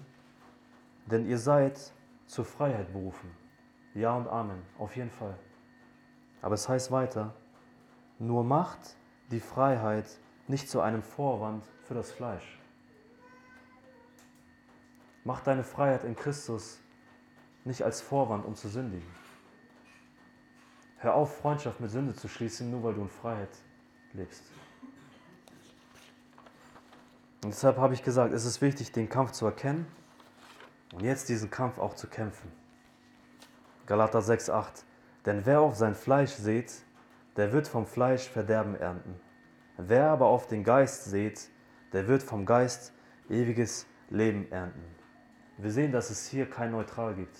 Denn 1.10 1.26
ihr 1.26 1.38
seid 1.38 1.92
zur 2.26 2.44
Freiheit 2.44 2.92
berufen. 2.92 3.30
Ja 3.94 4.16
und 4.16 4.28
Amen, 4.28 4.62
auf 4.78 4.94
jeden 4.96 5.10
Fall. 5.10 5.36
Aber 6.40 6.54
es 6.54 6.68
heißt 6.68 6.92
weiter: 6.92 7.34
Nur 8.18 8.44
macht 8.44 8.96
die 9.30 9.40
Freiheit 9.40 10.06
nicht 10.46 10.70
zu 10.70 10.80
einem 10.80 11.02
Vorwand 11.02 11.64
für 11.84 11.94
das 11.94 12.12
Fleisch. 12.12 12.58
Mach 15.24 15.40
deine 15.40 15.64
Freiheit 15.64 16.04
in 16.04 16.14
Christus 16.16 16.78
nicht 17.64 17.82
als 17.82 18.00
Vorwand, 18.00 18.46
um 18.46 18.54
zu 18.54 18.68
sündigen. 18.68 19.06
Hör 20.98 21.14
auf, 21.14 21.38
Freundschaft 21.38 21.80
mit 21.80 21.90
Sünde 21.90 22.14
zu 22.14 22.28
schließen, 22.28 22.70
nur 22.70 22.82
weil 22.82 22.94
du 22.94 23.02
in 23.02 23.08
Freiheit 23.08 23.50
lebst. 24.12 24.44
Und 27.42 27.52
deshalb 27.52 27.78
habe 27.78 27.94
ich 27.94 28.02
gesagt, 28.02 28.32
es 28.32 28.44
ist 28.44 28.60
wichtig, 28.60 28.92
den 28.92 29.08
Kampf 29.08 29.32
zu 29.32 29.46
erkennen 29.46 29.86
und 30.92 31.02
jetzt 31.02 31.28
diesen 31.28 31.50
Kampf 31.50 31.78
auch 31.78 31.94
zu 31.94 32.06
kämpfen. 32.08 32.50
Galater 33.86 34.20
6,8 34.20 34.84
Denn 35.26 35.44
wer 35.44 35.60
auf 35.60 35.76
sein 35.76 35.94
Fleisch 35.94 36.32
seht, 36.32 36.72
der 37.36 37.52
wird 37.52 37.68
vom 37.68 37.86
Fleisch 37.86 38.28
Verderben 38.28 38.74
ernten. 38.74 39.20
Wer 39.76 40.10
aber 40.10 40.26
auf 40.26 40.46
den 40.46 40.64
Geist 40.64 41.04
seht, 41.04 41.48
der 41.92 42.06
wird 42.06 42.22
vom 42.22 42.44
Geist 42.44 42.92
ewiges 43.28 43.86
Leben 44.10 44.50
ernten. 44.50 44.84
Wir 45.58 45.70
sehen, 45.70 45.92
dass 45.92 46.10
es 46.10 46.26
hier 46.26 46.48
kein 46.48 46.72
Neutral 46.72 47.14
gibt. 47.14 47.38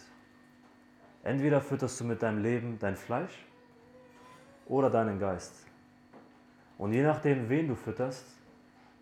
Entweder 1.22 1.61
fütterst 1.61 2.01
du 2.01 2.05
mit 2.05 2.22
deinem 2.22 2.42
Leben 2.42 2.78
dein 2.78 2.96
Fleisch 2.96 3.46
oder 4.66 4.88
deinen 4.90 5.18
Geist. 5.18 5.66
Und 6.78 6.92
je 6.92 7.03
nachdem, 7.03 7.48
wen 7.48 7.68
du 7.68 7.74
fütterst, 7.74 8.24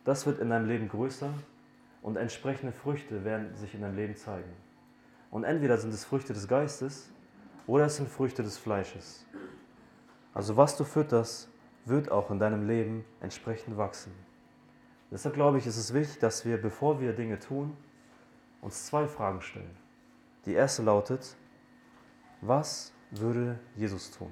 das 0.04 0.26
wird 0.26 0.40
in 0.40 0.50
deinem 0.50 0.66
Leben 0.66 0.88
größer 0.88 1.32
und 2.02 2.16
entsprechende 2.16 2.72
Früchte 2.72 3.24
werden 3.24 3.54
sich 3.54 3.74
in 3.74 3.82
deinem 3.82 3.96
Leben 3.96 4.16
zeigen. 4.16 4.52
Und 5.30 5.44
entweder 5.44 5.76
sind 5.78 5.92
es 5.92 6.04
Früchte 6.04 6.32
des 6.32 6.48
Geistes 6.48 7.10
oder 7.66 7.86
es 7.86 7.96
sind 7.96 8.08
Früchte 8.08 8.42
des 8.42 8.56
Fleisches. 8.56 9.26
Also 10.32 10.56
was 10.56 10.76
du 10.76 10.84
fütterst, 10.84 11.50
wird 11.84 12.10
auch 12.10 12.30
in 12.30 12.38
deinem 12.38 12.66
Leben 12.66 13.04
entsprechend 13.20 13.76
wachsen. 13.76 14.12
Deshalb 15.10 15.34
glaube 15.34 15.58
ich, 15.58 15.66
ist 15.66 15.76
es 15.76 15.94
wichtig, 15.94 16.18
dass 16.18 16.44
wir, 16.44 16.60
bevor 16.60 17.00
wir 17.00 17.12
Dinge 17.12 17.38
tun, 17.38 17.76
uns 18.60 18.86
zwei 18.86 19.06
Fragen 19.06 19.40
stellen. 19.40 19.76
Die 20.44 20.52
erste 20.52 20.82
lautet, 20.82 21.36
was 22.40 22.92
würde 23.10 23.58
Jesus 23.74 24.10
tun? 24.10 24.30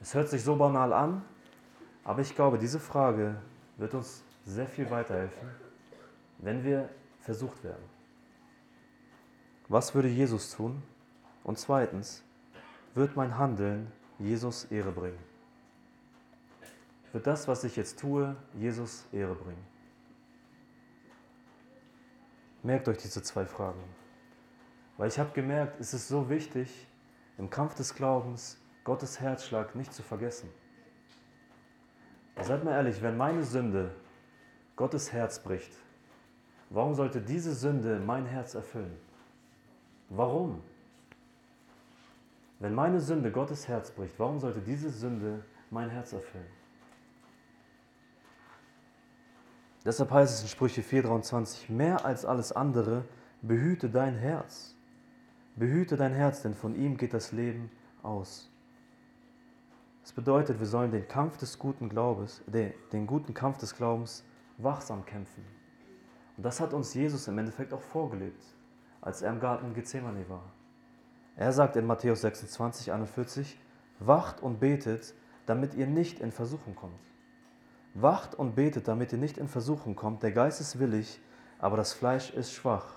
Es 0.00 0.14
hört 0.14 0.28
sich 0.28 0.42
so 0.42 0.56
banal 0.56 0.92
an, 0.92 1.24
aber 2.04 2.20
ich 2.20 2.34
glaube, 2.34 2.58
diese 2.58 2.80
Frage 2.80 3.36
wird 3.76 3.94
uns 3.94 4.24
sehr 4.44 4.66
viel 4.66 4.90
weiterhelfen, 4.90 5.48
wenn 6.42 6.62
wir 6.62 6.90
versucht 7.20 7.64
werden. 7.64 7.84
Was 9.68 9.94
würde 9.94 10.08
Jesus 10.08 10.50
tun? 10.50 10.82
Und 11.44 11.58
zweitens, 11.58 12.22
wird 12.94 13.16
mein 13.16 13.38
Handeln 13.38 13.90
Jesus 14.18 14.64
Ehre 14.66 14.92
bringen? 14.92 15.18
Wird 17.12 17.26
das, 17.26 17.48
was 17.48 17.64
ich 17.64 17.76
jetzt 17.76 17.98
tue, 17.98 18.36
Jesus 18.54 19.06
Ehre 19.12 19.34
bringen? 19.34 19.64
Merkt 22.62 22.88
euch 22.88 22.98
diese 22.98 23.22
zwei 23.22 23.44
Fragen. 23.44 23.82
Weil 24.96 25.08
ich 25.08 25.18
habe 25.18 25.30
gemerkt, 25.32 25.80
es 25.80 25.94
ist 25.94 26.08
so 26.08 26.28
wichtig, 26.28 26.86
im 27.38 27.50
Kampf 27.50 27.74
des 27.74 27.94
Glaubens 27.94 28.58
Gottes 28.84 29.20
Herzschlag 29.20 29.74
nicht 29.74 29.92
zu 29.92 30.02
vergessen. 30.02 30.48
Seid 32.40 32.64
mal 32.64 32.72
ehrlich, 32.72 33.02
wenn 33.02 33.16
meine 33.16 33.42
Sünde 33.42 33.94
Gottes 34.76 35.12
Herz 35.12 35.38
bricht, 35.38 35.72
warum 36.72 36.94
sollte 36.94 37.20
diese 37.20 37.54
Sünde 37.54 38.00
mein 38.00 38.26
Herz 38.26 38.54
erfüllen? 38.54 38.96
Warum? 40.08 40.62
Wenn 42.58 42.74
meine 42.74 43.00
Sünde 43.00 43.30
Gottes 43.30 43.66
Herz 43.68 43.90
bricht, 43.90 44.18
warum 44.18 44.38
sollte 44.38 44.60
diese 44.60 44.90
Sünde 44.90 45.44
mein 45.70 45.90
Herz 45.90 46.12
erfüllen? 46.12 46.46
Deshalb 49.84 50.12
heißt 50.12 50.34
es 50.34 50.42
in 50.42 50.48
Sprüche 50.48 50.82
4,23, 50.82 51.72
mehr 51.72 52.04
als 52.04 52.24
alles 52.24 52.52
andere, 52.52 53.04
behüte 53.42 53.90
dein 53.90 54.14
Herz. 54.14 54.76
Behüte 55.56 55.96
dein 55.96 56.12
Herz, 56.12 56.42
denn 56.42 56.54
von 56.54 56.76
ihm 56.76 56.96
geht 56.96 57.12
das 57.14 57.32
Leben 57.32 57.70
aus. 58.02 58.48
Das 60.02 60.12
bedeutet, 60.12 60.58
wir 60.60 60.66
sollen 60.66 60.92
den 60.92 61.06
Kampf 61.08 61.36
des 61.36 61.58
guten 61.58 61.88
Glaubens, 61.88 62.42
den, 62.46 63.06
guten 63.06 63.34
Kampf 63.34 63.58
des 63.58 63.74
Glaubens 63.74 64.24
wachsam 64.58 65.04
kämpfen. 65.04 65.44
Und 66.36 66.44
das 66.44 66.60
hat 66.60 66.72
uns 66.72 66.94
Jesus 66.94 67.28
im 67.28 67.38
Endeffekt 67.38 67.72
auch 67.72 67.80
vorgelebt, 67.80 68.42
als 69.00 69.22
er 69.22 69.32
im 69.32 69.40
Garten 69.40 69.74
Gethsemane 69.74 70.28
war. 70.28 70.52
Er 71.36 71.52
sagt 71.52 71.76
in 71.76 71.86
Matthäus 71.86 72.20
26, 72.22 72.92
41, 72.92 73.58
wacht 73.98 74.42
und 74.42 74.60
betet, 74.60 75.14
damit 75.46 75.74
ihr 75.74 75.86
nicht 75.86 76.20
in 76.20 76.32
Versuchung 76.32 76.74
kommt. 76.74 77.00
Wacht 77.94 78.34
und 78.34 78.54
betet, 78.54 78.88
damit 78.88 79.12
ihr 79.12 79.18
nicht 79.18 79.38
in 79.38 79.48
Versuchung 79.48 79.96
kommt. 79.96 80.22
Der 80.22 80.32
Geist 80.32 80.60
ist 80.60 80.78
willig, 80.78 81.20
aber 81.58 81.76
das 81.76 81.92
Fleisch 81.92 82.30
ist 82.30 82.52
schwach. 82.52 82.96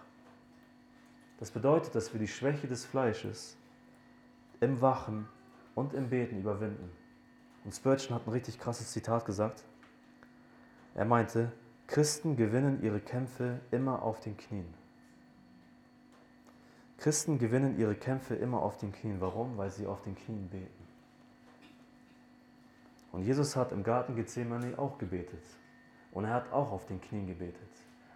Das 1.38 1.52
bedeutet, 1.52 1.96
dass 1.96 2.14
wir 2.14 2.20
die 2.20 2.28
Schwäche 2.28 2.68
des 2.68 2.86
Fleisches 2.86 3.58
im 4.62 4.82
Wachen 4.82 5.28
und 5.76 5.94
im 5.94 6.10
Beten 6.10 6.40
überwinden. 6.40 6.90
Und 7.66 7.74
Spurgeon 7.74 8.16
hat 8.16 8.28
ein 8.28 8.32
richtig 8.32 8.60
krasses 8.60 8.92
Zitat 8.92 9.26
gesagt. 9.26 9.64
Er 10.94 11.06
meinte, 11.06 11.52
Christen 11.88 12.36
gewinnen 12.36 12.82
ihre 12.82 13.00
Kämpfe 13.00 13.60
immer 13.72 14.02
auf 14.02 14.20
den 14.20 14.36
Knien. 14.38 14.74
Christen 16.98 17.38
gewinnen 17.38 17.78
ihre 17.78 17.96
Kämpfe 17.96 18.36
immer 18.36 18.62
auf 18.62 18.78
den 18.78 18.92
Knien. 18.92 19.22
Warum? 19.22 19.58
Weil 19.58 19.70
sie 19.70 19.86
auf 19.86 20.02
den 20.02 20.16
Knien 20.16 20.50
beten. 20.50 20.88
Und 23.12 23.24
Jesus 23.24 23.56
hat 23.56 23.72
im 23.72 23.84
Garten 23.84 24.16
Gethsemane 24.16 24.78
auch 24.80 24.98
gebetet. 24.98 25.44
Und 26.12 26.26
er 26.26 26.34
hat 26.34 26.52
auch 26.52 26.72
auf 26.72 26.86
den 26.86 27.00
Knien 27.02 27.28
gebetet. 27.28 27.70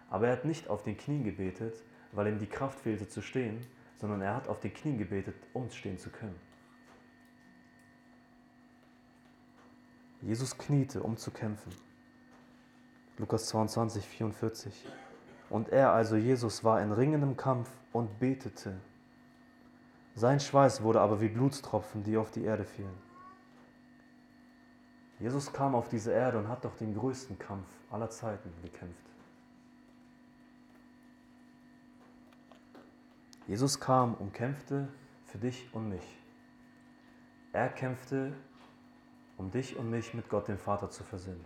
Aber 0.08 0.26
er 0.26 0.32
hat 0.32 0.44
nicht 0.44 0.68
auf 0.68 0.82
den 0.82 0.96
Knien 0.96 1.22
gebetet, 1.22 1.74
weil 2.12 2.26
ihm 2.26 2.38
die 2.38 2.46
Kraft 2.46 2.80
fehlte 2.80 3.08
zu 3.08 3.22
stehen, 3.22 3.64
sondern 3.96 4.20
er 4.22 4.34
hat 4.34 4.48
auf 4.48 4.58
den 4.60 4.74
Knien 4.74 4.98
gebetet, 4.98 5.36
um 5.52 5.70
stehen 5.70 5.98
zu 5.98 6.10
können. 6.10 6.38
Jesus 10.22 10.58
kniete, 10.58 11.02
um 11.02 11.16
zu 11.16 11.30
kämpfen. 11.30 11.72
Lukas 13.18 13.46
22, 13.48 14.06
44. 14.06 14.86
Und 15.50 15.68
er, 15.68 15.92
also 15.92 16.16
Jesus, 16.16 16.64
war 16.64 16.80
in 16.80 16.92
ringendem 16.92 17.36
Kampf 17.36 17.68
und 17.92 18.18
betete. 18.18 18.80
Sein 20.14 20.40
Schweiß 20.40 20.82
wurde 20.82 21.00
aber 21.00 21.20
wie 21.20 21.28
Blutstropfen, 21.28 22.02
die 22.02 22.16
auf 22.16 22.30
die 22.30 22.44
Erde 22.44 22.64
fielen. 22.64 23.10
Jesus 25.18 25.52
kam 25.52 25.74
auf 25.74 25.88
diese 25.88 26.12
Erde 26.12 26.38
und 26.38 26.48
hat 26.48 26.64
doch 26.64 26.76
den 26.76 26.94
größten 26.94 27.38
Kampf 27.38 27.68
aller 27.90 28.08
Zeiten 28.08 28.50
gekämpft. 28.62 29.04
Jesus 33.46 33.80
kam 33.80 34.14
und 34.14 34.32
kämpfte 34.32 34.88
für 35.26 35.38
dich 35.38 35.68
und 35.72 35.88
mich. 35.88 36.18
Er 37.52 37.68
kämpfte, 37.68 38.32
um 39.36 39.50
dich 39.50 39.76
und 39.76 39.90
mich 39.90 40.14
mit 40.14 40.28
Gott 40.28 40.48
dem 40.48 40.58
Vater 40.58 40.88
zu 40.88 41.02
versöhnen. 41.02 41.44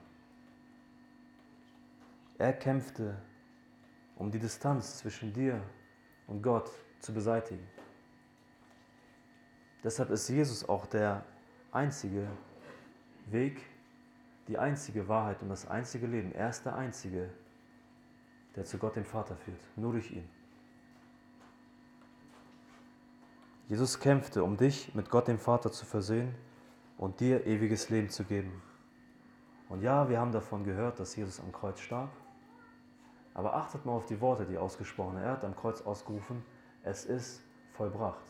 Er 2.38 2.52
kämpfte, 2.52 3.16
um 4.16 4.30
die 4.30 4.38
Distanz 4.38 4.98
zwischen 4.98 5.32
dir 5.32 5.62
und 6.26 6.42
Gott 6.42 6.70
zu 6.98 7.12
beseitigen. 7.12 7.66
Deshalb 9.82 10.10
ist 10.10 10.28
Jesus 10.28 10.68
auch 10.68 10.86
der 10.86 11.24
einzige 11.70 12.26
Weg, 13.26 13.60
die 14.48 14.58
einzige 14.58 15.08
Wahrheit 15.08 15.42
und 15.42 15.48
das 15.48 15.68
einzige 15.68 16.06
Leben. 16.06 16.32
Er 16.32 16.50
ist 16.50 16.64
der 16.64 16.74
Einzige, 16.74 17.30
der 18.56 18.64
zu 18.64 18.78
Gott 18.78 18.96
dem 18.96 19.04
Vater 19.04 19.36
führt, 19.36 19.60
nur 19.76 19.92
durch 19.92 20.10
ihn. 20.10 20.28
Jesus 23.68 23.98
kämpfte, 23.98 24.44
um 24.44 24.56
dich 24.56 24.94
mit 24.94 25.08
Gott 25.08 25.28
dem 25.28 25.38
Vater 25.38 25.72
zu 25.72 25.86
versöhnen 25.86 26.34
und 26.98 27.20
dir 27.20 27.46
ewiges 27.46 27.88
Leben 27.90 28.10
zu 28.10 28.24
geben. 28.24 28.62
Und 29.68 29.82
ja, 29.82 30.08
wir 30.08 30.20
haben 30.20 30.32
davon 30.32 30.64
gehört, 30.64 31.00
dass 31.00 31.16
Jesus 31.16 31.40
am 31.40 31.50
Kreuz 31.50 31.80
starb. 31.80 32.10
Aber 33.34 33.54
achtet 33.54 33.84
mal 33.84 33.92
auf 33.92 34.06
die 34.06 34.20
Worte, 34.20 34.46
die 34.46 34.56
ausgesprochen 34.56 35.18
Er 35.18 35.32
hat 35.32 35.44
am 35.44 35.56
Kreuz 35.56 35.82
ausgerufen, 35.82 36.42
es 36.84 37.04
ist 37.04 37.42
vollbracht. 37.72 38.24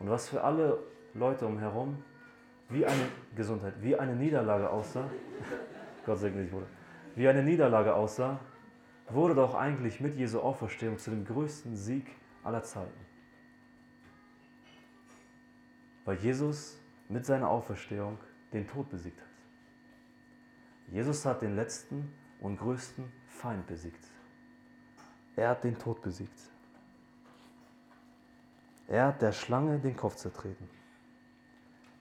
Und 0.00 0.10
was 0.10 0.28
für 0.28 0.42
alle 0.42 0.78
Leute 1.14 1.46
umherum 1.46 2.02
wie 2.68 2.84
eine 2.84 3.08
Gesundheit, 3.34 3.74
wie 3.80 3.96
eine 3.96 4.14
Niederlage 4.14 4.68
aussah, 4.70 5.08
Gott 6.06 6.18
segne 6.18 6.42
dich, 6.42 6.50
Bruder, 6.50 6.66
wie 7.14 7.28
eine 7.28 7.42
Niederlage 7.42 7.94
aussah, 7.94 8.38
wurde 9.08 9.34
doch 9.34 9.54
eigentlich 9.54 10.00
mit 10.00 10.16
Jesu 10.16 10.40
Auferstehung 10.40 10.98
zu 10.98 11.10
dem 11.10 11.24
größten 11.24 11.76
Sieg 11.76 12.06
aller 12.42 12.62
Zeiten. 12.62 13.06
Weil 16.04 16.16
Jesus 16.16 16.78
mit 17.08 17.24
seiner 17.24 17.48
Auferstehung 17.48 18.18
den 18.52 18.66
Tod 18.66 18.88
besiegt 18.90 19.20
hat. 19.20 19.26
Jesus 20.90 21.24
hat 21.26 21.42
den 21.42 21.54
letzten 21.54 22.12
und 22.40 22.58
größten 22.58 23.10
Feind 23.26 23.66
besiegt. 23.66 24.04
Er 25.36 25.50
hat 25.50 25.64
den 25.64 25.78
Tod 25.78 26.02
besiegt. 26.02 26.38
Er 28.86 29.06
hat 29.06 29.22
der 29.22 29.32
Schlange 29.32 29.78
den 29.78 29.96
Kopf 29.96 30.16
zertreten. 30.16 30.68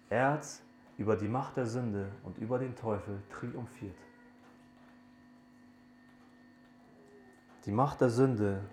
Er 0.09 0.31
hat 0.31 0.47
über 0.97 1.15
die 1.15 1.27
Macht 1.27 1.57
der 1.57 1.65
Sünde 1.65 2.11
und 2.23 2.37
über 2.37 2.59
den 2.59 2.75
Teufel 2.75 3.21
triumphiert. 3.29 3.97
Die 7.65 7.71
Macht 7.71 7.99
der 8.01 8.09
Sünde 8.09 8.63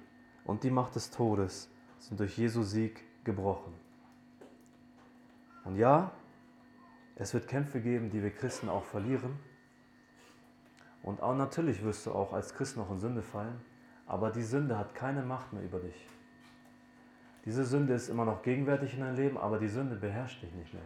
und 0.44 0.62
die 0.62 0.70
Macht 0.70 0.94
des 0.94 1.10
Todes 1.10 1.68
sind 1.98 2.20
durch 2.20 2.38
Jesu 2.38 2.62
Sieg 2.62 3.02
gebrochen. 3.24 3.74
Und 5.64 5.76
ja, 5.76 6.12
es 7.16 7.34
wird 7.34 7.48
Kämpfe 7.48 7.80
geben, 7.80 8.10
die 8.10 8.22
wir 8.22 8.30
Christen 8.30 8.68
auch 8.68 8.84
verlieren. 8.84 9.38
Und 11.04 11.22
auch 11.22 11.36
natürlich 11.36 11.84
wirst 11.84 12.06
du 12.06 12.12
auch 12.12 12.32
als 12.32 12.54
Christ 12.54 12.78
noch 12.78 12.90
in 12.90 12.98
Sünde 12.98 13.22
fallen, 13.22 13.60
aber 14.06 14.30
die 14.30 14.42
Sünde 14.42 14.78
hat 14.78 14.94
keine 14.94 15.22
Macht 15.22 15.52
mehr 15.52 15.62
über 15.62 15.78
dich. 15.78 16.08
Diese 17.44 17.66
Sünde 17.66 17.92
ist 17.92 18.08
immer 18.08 18.24
noch 18.24 18.40
gegenwärtig 18.40 18.94
in 18.94 19.00
deinem 19.00 19.16
Leben, 19.16 19.36
aber 19.36 19.58
die 19.58 19.68
Sünde 19.68 19.96
beherrscht 19.96 20.42
dich 20.42 20.52
nicht 20.54 20.72
mehr. 20.72 20.82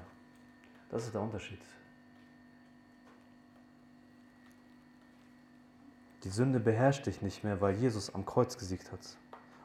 Das 0.91 1.05
ist 1.05 1.15
der 1.15 1.21
Unterschied. 1.21 1.61
Die 6.25 6.31
Sünde 6.31 6.59
beherrscht 6.59 7.07
dich 7.07 7.23
nicht 7.23 7.45
mehr, 7.45 7.61
weil 7.61 7.77
Jesus 7.77 8.13
am 8.13 8.27
Kreuz 8.27 8.59
gesiegt 8.59 8.91
hat. 8.91 9.17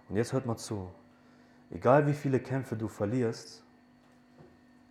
Und 0.07 0.17
jetzt 0.17 0.33
hört 0.33 0.45
mal 0.45 0.57
zu. 0.57 0.87
Egal 1.71 2.05
wie 2.05 2.13
viele 2.13 2.39
Kämpfe 2.39 2.75
du 2.75 2.87
verlierst, 2.87 3.63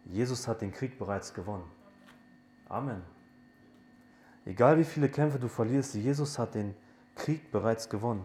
Jesus 0.06 0.48
hat 0.48 0.60
den 0.60 0.72
Krieg 0.72 0.98
bereits 0.98 1.32
gewonnen. 1.32 1.70
Amen. 2.68 3.02
Egal 4.44 4.78
wie 4.78 4.84
viele 4.84 5.08
Kämpfe 5.08 5.38
du 5.38 5.48
verlierst, 5.48 5.94
Jesus 5.94 6.38
hat 6.38 6.54
den 6.54 6.74
Krieg 7.14 7.50
bereits 7.52 7.88
gewonnen. 7.88 8.24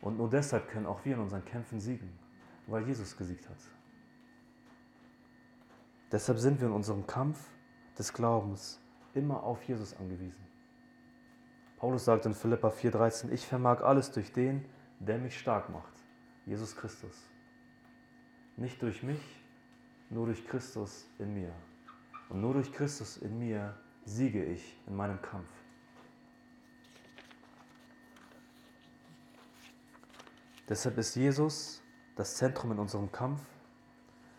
Und 0.00 0.16
nur 0.16 0.30
deshalb 0.30 0.68
können 0.68 0.86
auch 0.86 1.04
wir 1.04 1.14
in 1.14 1.20
unseren 1.20 1.44
Kämpfen 1.44 1.78
siegen, 1.80 2.10
weil 2.66 2.86
Jesus 2.86 3.16
gesiegt 3.16 3.48
hat. 3.48 3.58
Deshalb 6.10 6.38
sind 6.38 6.60
wir 6.60 6.68
in 6.68 6.74
unserem 6.74 7.06
Kampf 7.06 7.38
des 7.98 8.12
Glaubens 8.12 8.80
immer 9.14 9.42
auf 9.42 9.62
Jesus 9.64 9.96
angewiesen. 9.96 10.42
Paulus 11.76 12.04
sagt 12.04 12.26
in 12.26 12.34
Philippa 12.34 12.68
4:13, 12.68 13.30
ich 13.32 13.46
vermag 13.46 13.82
alles 13.82 14.10
durch 14.12 14.32
den, 14.32 14.64
der 15.00 15.18
mich 15.18 15.38
stark 15.38 15.68
macht, 15.70 15.92
Jesus 16.46 16.76
Christus. 16.76 17.28
Nicht 18.56 18.80
durch 18.82 19.02
mich, 19.02 19.20
nur 20.10 20.26
durch 20.26 20.46
Christus 20.46 21.08
in 21.18 21.34
mir. 21.34 21.52
Und 22.28 22.40
nur 22.40 22.54
durch 22.54 22.72
Christus 22.72 23.16
in 23.16 23.38
mir 23.38 23.74
siege 24.04 24.44
ich 24.44 24.76
in 24.86 24.96
meinem 24.96 25.20
Kampf. 25.22 25.50
Deshalb 30.68 30.98
ist 30.98 31.14
Jesus 31.14 31.82
das 32.16 32.36
Zentrum 32.36 32.72
in 32.72 32.78
unserem 32.78 33.10
Kampf 33.12 33.40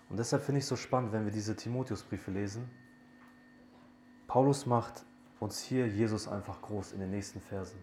und 0.10 0.18
deshalb 0.18 0.44
finde 0.44 0.60
ich 0.60 0.64
es 0.64 0.70
so 0.70 0.76
spannend, 0.76 1.12
wenn 1.12 1.26
wir 1.26 1.32
diese 1.32 1.56
Timotheusbriefe 1.56 2.32
lesen. 2.32 2.70
Paulus 4.28 4.66
macht 4.66 5.06
uns 5.40 5.60
hier 5.60 5.88
Jesus 5.88 6.28
einfach 6.28 6.62
groß 6.62 6.94
in 6.94 7.00
den 7.00 7.12
nächsten 7.12 7.42
Versen. 7.42 7.78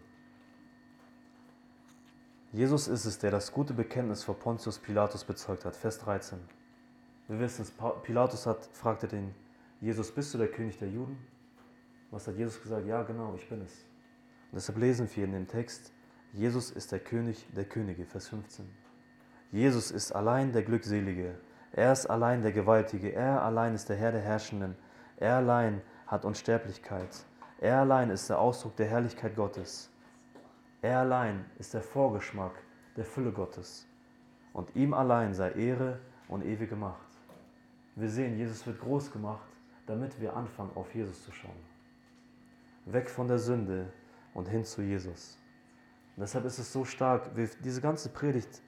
Jesus 2.53 2.89
ist 2.89 3.05
es, 3.05 3.19
der 3.19 3.31
das 3.31 3.53
gute 3.53 3.75
Bekenntnis 3.75 4.25
vor 4.25 4.37
Pontius 4.37 4.79
Pilatus 4.79 5.25
bezeugt 5.25 5.65
hat. 5.65 5.77
Vers 5.77 5.99
13. 5.99 6.41
Wir 7.29 7.39
wissen 7.39 7.63
es, 7.63 7.73
Pilatus 8.03 8.47
hat, 8.47 8.65
fragte 8.73 9.07
den 9.07 9.33
Jesus, 9.81 10.11
bist 10.11 10.35
du 10.35 10.39
der 10.39 10.49
König 10.49 10.79
der 10.79 10.89
Juden? 10.89 11.17
Was 12.11 12.27
hat 12.27 12.37
Jesus 12.37 12.61
gesagt? 12.61 12.87
Ja, 12.87 13.03
genau, 13.03 13.35
ich 13.37 13.49
bin 13.49 13.63
es. 13.63 13.87
Und 14.51 14.57
deshalb 14.57 14.79
lesen 14.79 15.09
wir 15.15 15.25
in 15.25 15.33
dem 15.33 15.47
Text, 15.47 15.93
Jesus 16.33 16.71
ist 16.71 16.91
der 16.91 16.99
König 17.01 17.47
der 17.55 17.65
Könige, 17.65 18.05
Vers 18.05 18.29
15. 18.29 18.69
Jesus 19.53 19.91
ist 19.91 20.13
allein 20.13 20.53
der 20.53 20.63
Glückselige, 20.63 21.35
er 21.73 21.93
ist 21.93 22.07
allein 22.07 22.43
der 22.43 22.53
Gewaltige, 22.53 23.13
er 23.13 23.43
allein 23.43 23.75
ist 23.75 23.89
der 23.89 23.97
Herr 23.97 24.13
der 24.13 24.21
Herrschenden, 24.21 24.77
er 25.17 25.37
allein 25.37 25.83
hat 26.07 26.25
Unsterblichkeit, 26.25 27.25
er 27.61 27.81
allein 27.81 28.11
ist 28.11 28.29
der 28.29 28.41
Ausdruck 28.41 28.77
der 28.77 28.87
Herrlichkeit 28.87 29.37
Gottes, 29.37 29.91
er 30.83 31.01
allein 31.01 31.45
ist 31.59 31.75
der 31.75 31.83
Vorgeschmack 31.83 32.55
der 32.97 33.05
Fülle 33.05 33.33
Gottes 33.33 33.87
und 34.53 34.75
ihm 34.75 34.95
allein 34.95 35.35
sei 35.35 35.53
Ehre 35.53 36.01
und 36.29 36.45
ewige 36.45 36.77
Macht. 36.77 37.09
Wir 37.97 38.09
sehen, 38.09 38.37
Jesus 38.37 38.67
wird 38.67 38.81
groß 38.81 39.13
gemacht, 39.13 39.49
damit 39.87 40.21
wir 40.21 40.37
anfangen, 40.37 40.71
auf 40.75 40.95
Jesus 40.95 41.25
zu 41.25 41.33
schauen. 41.33 41.70
Weg 42.87 43.11
von 43.11 43.29
der 43.29 43.39
Sünde 43.39 43.93
und 44.35 44.49
hin 44.49 44.65
zu 44.65 44.83
Jesus. 44.83 45.39
Und 46.17 46.23
deshalb 46.23 46.45
ist 46.45 46.59
es 46.59 46.73
so 46.73 46.85
stark, 46.85 47.31
diese 47.63 47.81
ganze 47.81 48.09
Predigt 48.09 48.63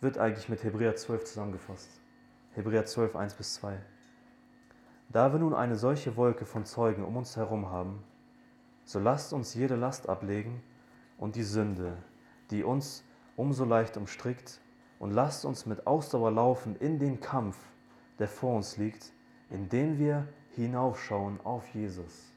wird 0.00 0.18
eigentlich 0.18 0.48
mit 0.48 0.64
Hebräer 0.64 0.96
12 0.96 1.24
zusammengefasst. 1.24 2.00
Hebräer 2.52 2.86
12, 2.86 3.16
1 3.16 3.34
bis 3.34 3.54
2. 3.54 3.78
Da 5.08 5.32
wir 5.32 5.38
nun 5.38 5.54
eine 5.54 5.76
solche 5.76 6.16
Wolke 6.16 6.46
von 6.46 6.64
Zeugen 6.64 7.04
um 7.04 7.16
uns 7.16 7.36
herum 7.36 7.70
haben, 7.70 8.02
so 8.84 8.98
lasst 8.98 9.32
uns 9.32 9.54
jede 9.54 9.76
Last 9.76 10.08
ablegen 10.08 10.62
und 11.18 11.36
die 11.36 11.42
Sünde, 11.42 11.96
die 12.50 12.64
uns 12.64 13.04
umso 13.36 13.64
leicht 13.64 13.96
umstrickt, 13.96 14.60
und 14.98 15.12
lasst 15.12 15.46
uns 15.46 15.64
mit 15.64 15.86
Ausdauer 15.86 16.30
laufen 16.30 16.76
in 16.76 16.98
den 16.98 17.20
Kampf, 17.20 17.56
der 18.18 18.28
vor 18.28 18.54
uns 18.54 18.76
liegt, 18.76 19.12
indem 19.48 19.98
wir 19.98 20.28
hinaufschauen 20.50 21.40
auf 21.42 21.66
Jesus. 21.68 22.34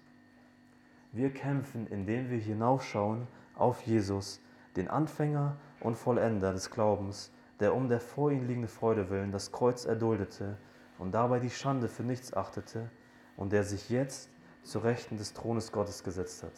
Wir 1.13 1.31
kämpfen, 1.31 1.85
indem 1.87 2.31
wir 2.31 2.39
hinaufschauen 2.39 3.27
auf 3.55 3.81
Jesus, 3.83 4.41
den 4.75 4.87
Anfänger 4.87 5.57
und 5.79 5.95
Vollender 5.95 6.53
des 6.53 6.71
Glaubens, 6.71 7.31
der 7.59 7.75
um 7.75 7.87
der 7.87 7.99
vor 7.99 8.31
ihm 8.31 8.47
liegenden 8.47 8.67
Freude 8.67 9.11
willen 9.11 9.31
das 9.31 9.51
Kreuz 9.51 9.85
erduldete 9.85 10.57
und 10.97 11.11
dabei 11.11 11.39
die 11.39 11.51
Schande 11.51 11.87
für 11.87 12.01
nichts 12.01 12.33
achtete 12.33 12.89
und 13.37 13.53
der 13.53 13.63
sich 13.63 13.91
jetzt 13.91 14.29
zu 14.63 14.79
Rechten 14.79 15.17
des 15.17 15.33
Thrones 15.33 15.71
Gottes 15.71 16.03
gesetzt 16.03 16.41
hat. 16.41 16.53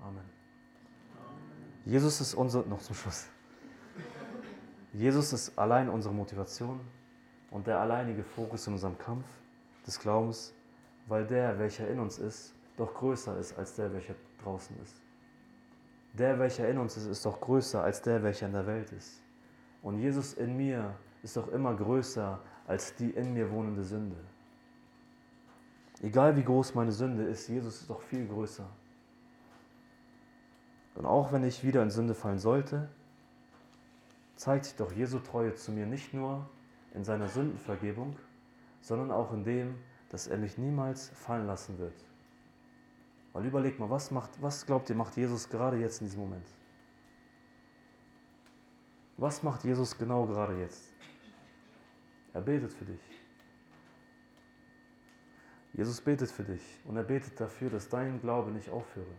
Amen. 0.00 0.24
Jesus 1.84 2.22
ist 2.22 2.32
unser, 2.32 2.64
noch 2.64 2.80
zum 2.80 2.96
Schluss. 2.96 3.26
Jesus 4.94 5.34
ist 5.34 5.58
allein 5.58 5.90
unsere 5.90 6.14
Motivation 6.14 6.80
und 7.50 7.66
der 7.66 7.80
alleinige 7.80 8.24
Fokus 8.24 8.66
in 8.66 8.72
unserem 8.72 8.96
Kampf 8.96 9.26
des 9.86 10.00
Glaubens, 10.00 10.54
weil 11.06 11.26
der, 11.26 11.58
welcher 11.58 11.88
in 11.88 11.98
uns 11.98 12.18
ist, 12.18 12.54
doch 12.76 12.94
größer 12.94 13.38
ist 13.38 13.58
als 13.58 13.74
der, 13.74 13.92
welcher 13.92 14.14
draußen 14.42 14.76
ist. 14.82 14.96
Der, 16.14 16.38
welcher 16.38 16.68
in 16.68 16.78
uns 16.78 16.96
ist, 16.96 17.06
ist 17.06 17.24
doch 17.24 17.40
größer 17.40 17.82
als 17.82 18.02
der, 18.02 18.22
welcher 18.22 18.46
in 18.46 18.52
der 18.52 18.66
Welt 18.66 18.92
ist. 18.92 19.22
Und 19.82 19.98
Jesus 19.98 20.34
in 20.34 20.56
mir 20.56 20.94
ist 21.22 21.36
doch 21.36 21.48
immer 21.48 21.74
größer 21.74 22.38
als 22.66 22.94
die 22.94 23.10
in 23.10 23.32
mir 23.32 23.50
wohnende 23.50 23.82
Sünde. 23.82 24.16
Egal 26.02 26.36
wie 26.36 26.42
groß 26.42 26.74
meine 26.74 26.92
Sünde 26.92 27.24
ist, 27.24 27.48
Jesus 27.48 27.82
ist 27.82 27.90
doch 27.90 28.00
viel 28.00 28.26
größer. 28.26 28.66
Und 30.94 31.06
auch 31.06 31.32
wenn 31.32 31.44
ich 31.44 31.64
wieder 31.64 31.82
in 31.82 31.90
Sünde 31.90 32.14
fallen 32.14 32.38
sollte, 32.38 32.88
zeigt 34.36 34.64
sich 34.66 34.76
doch 34.76 34.92
Jesu 34.92 35.20
Treue 35.20 35.54
zu 35.54 35.72
mir 35.72 35.86
nicht 35.86 36.12
nur 36.12 36.48
in 36.94 37.04
seiner 37.04 37.28
Sündenvergebung, 37.28 38.16
sondern 38.80 39.10
auch 39.10 39.32
in 39.32 39.44
dem, 39.44 39.76
dass 40.10 40.26
er 40.26 40.36
mich 40.36 40.58
niemals 40.58 41.08
fallen 41.10 41.46
lassen 41.46 41.78
wird. 41.78 41.94
Weil 43.32 43.46
überleg 43.46 43.78
mal, 43.78 43.88
was, 43.88 44.10
macht, 44.10 44.30
was 44.42 44.66
glaubt 44.66 44.90
ihr, 44.90 44.96
macht 44.96 45.16
Jesus 45.16 45.48
gerade 45.48 45.78
jetzt 45.78 46.00
in 46.00 46.06
diesem 46.06 46.20
Moment? 46.20 46.46
Was 49.16 49.42
macht 49.42 49.64
Jesus 49.64 49.96
genau 49.96 50.26
gerade 50.26 50.58
jetzt? 50.58 50.92
Er 52.34 52.40
betet 52.40 52.72
für 52.72 52.84
dich. 52.84 53.00
Jesus 55.72 56.00
betet 56.00 56.30
für 56.30 56.44
dich 56.44 56.80
und 56.84 56.96
er 56.96 57.02
betet 57.02 57.40
dafür, 57.40 57.70
dass 57.70 57.88
dein 57.88 58.20
Glaube 58.20 58.50
nicht 58.50 58.68
aufhöre. 58.68 59.14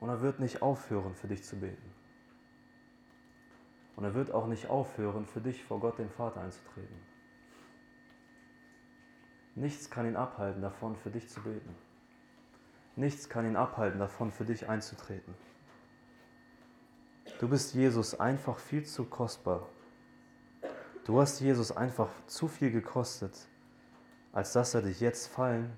Und 0.00 0.08
er 0.08 0.20
wird 0.20 0.40
nicht 0.40 0.60
aufhören, 0.60 1.14
für 1.14 1.28
dich 1.28 1.44
zu 1.44 1.56
beten. 1.56 1.92
Und 3.96 4.04
er 4.04 4.14
wird 4.14 4.32
auch 4.32 4.46
nicht 4.46 4.66
aufhören, 4.66 5.26
für 5.26 5.40
dich 5.40 5.62
vor 5.62 5.80
Gott, 5.80 5.98
den 5.98 6.10
Vater, 6.10 6.40
einzutreten. 6.40 7.11
Nichts 9.54 9.90
kann 9.90 10.06
ihn 10.06 10.16
abhalten 10.16 10.62
davon, 10.62 10.96
für 10.96 11.10
dich 11.10 11.28
zu 11.28 11.42
beten. 11.42 11.74
Nichts 12.96 13.28
kann 13.28 13.46
ihn 13.46 13.56
abhalten 13.56 13.98
davon, 13.98 14.32
für 14.32 14.44
dich 14.44 14.68
einzutreten. 14.68 15.34
Du 17.38 17.48
bist 17.48 17.74
Jesus 17.74 18.18
einfach 18.18 18.58
viel 18.58 18.84
zu 18.84 19.04
kostbar. 19.04 19.68
Du 21.04 21.20
hast 21.20 21.40
Jesus 21.40 21.76
einfach 21.76 22.08
zu 22.26 22.48
viel 22.48 22.70
gekostet, 22.70 23.48
als 24.32 24.52
dass 24.52 24.74
er 24.74 24.82
dich 24.82 25.00
jetzt 25.00 25.26
fallen 25.26 25.76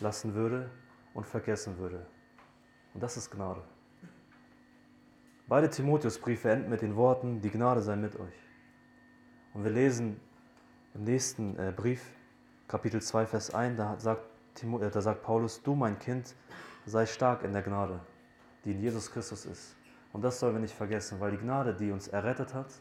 lassen 0.00 0.34
würde 0.34 0.70
und 1.14 1.26
vergessen 1.26 1.78
würde. 1.78 2.06
Und 2.94 3.02
das 3.02 3.16
ist 3.16 3.30
Gnade. 3.30 3.62
Beide 5.48 5.70
Timotheusbriefe 5.70 6.50
enden 6.50 6.70
mit 6.70 6.82
den 6.82 6.96
Worten, 6.96 7.40
die 7.40 7.50
Gnade 7.50 7.82
sei 7.82 7.96
mit 7.96 8.16
euch. 8.18 8.34
Und 9.54 9.62
wir 9.62 9.70
lesen 9.70 10.20
im 10.94 11.04
nächsten 11.04 11.56
äh, 11.58 11.72
Brief, 11.76 12.15
Kapitel 12.68 13.00
2, 13.00 13.26
Vers 13.26 13.54
1, 13.54 13.76
da 13.76 13.96
sagt, 13.98 14.22
äh, 14.62 14.90
da 14.90 15.00
sagt 15.00 15.22
Paulus, 15.22 15.62
du 15.62 15.74
mein 15.74 15.98
Kind, 15.98 16.34
sei 16.84 17.06
stark 17.06 17.44
in 17.44 17.52
der 17.52 17.62
Gnade, 17.62 18.00
die 18.64 18.72
in 18.72 18.80
Jesus 18.80 19.10
Christus 19.10 19.46
ist. 19.46 19.76
Und 20.12 20.22
das 20.22 20.40
sollen 20.40 20.54
wir 20.54 20.60
nicht 20.60 20.74
vergessen, 20.74 21.20
weil 21.20 21.30
die 21.30 21.36
Gnade, 21.36 21.74
die 21.74 21.92
uns 21.92 22.08
errettet 22.08 22.54
hat, 22.54 22.72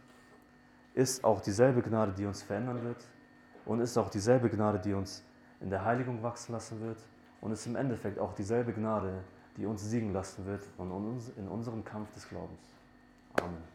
ist 0.95 1.23
auch 1.23 1.41
dieselbe 1.41 1.81
Gnade, 1.81 2.13
die 2.13 2.25
uns 2.25 2.41
verändern 2.41 2.83
wird 2.83 3.03
und 3.65 3.79
ist 3.79 3.97
auch 3.97 4.09
dieselbe 4.09 4.49
Gnade, 4.49 4.79
die 4.79 4.93
uns 4.93 5.23
in 5.59 5.69
der 5.69 5.83
Heiligung 5.83 6.23
wachsen 6.23 6.53
lassen 6.53 6.81
wird 6.81 6.97
und 7.41 7.51
ist 7.51 7.67
im 7.67 7.75
Endeffekt 7.75 8.17
auch 8.17 8.33
dieselbe 8.33 8.73
Gnade, 8.73 9.23
die 9.57 9.65
uns 9.65 9.83
siegen 9.83 10.13
lassen 10.13 10.45
wird 10.45 10.63
in 10.77 11.47
unserem 11.47 11.83
Kampf 11.83 12.11
des 12.13 12.27
Glaubens. 12.27 12.59
Amen. 13.41 13.74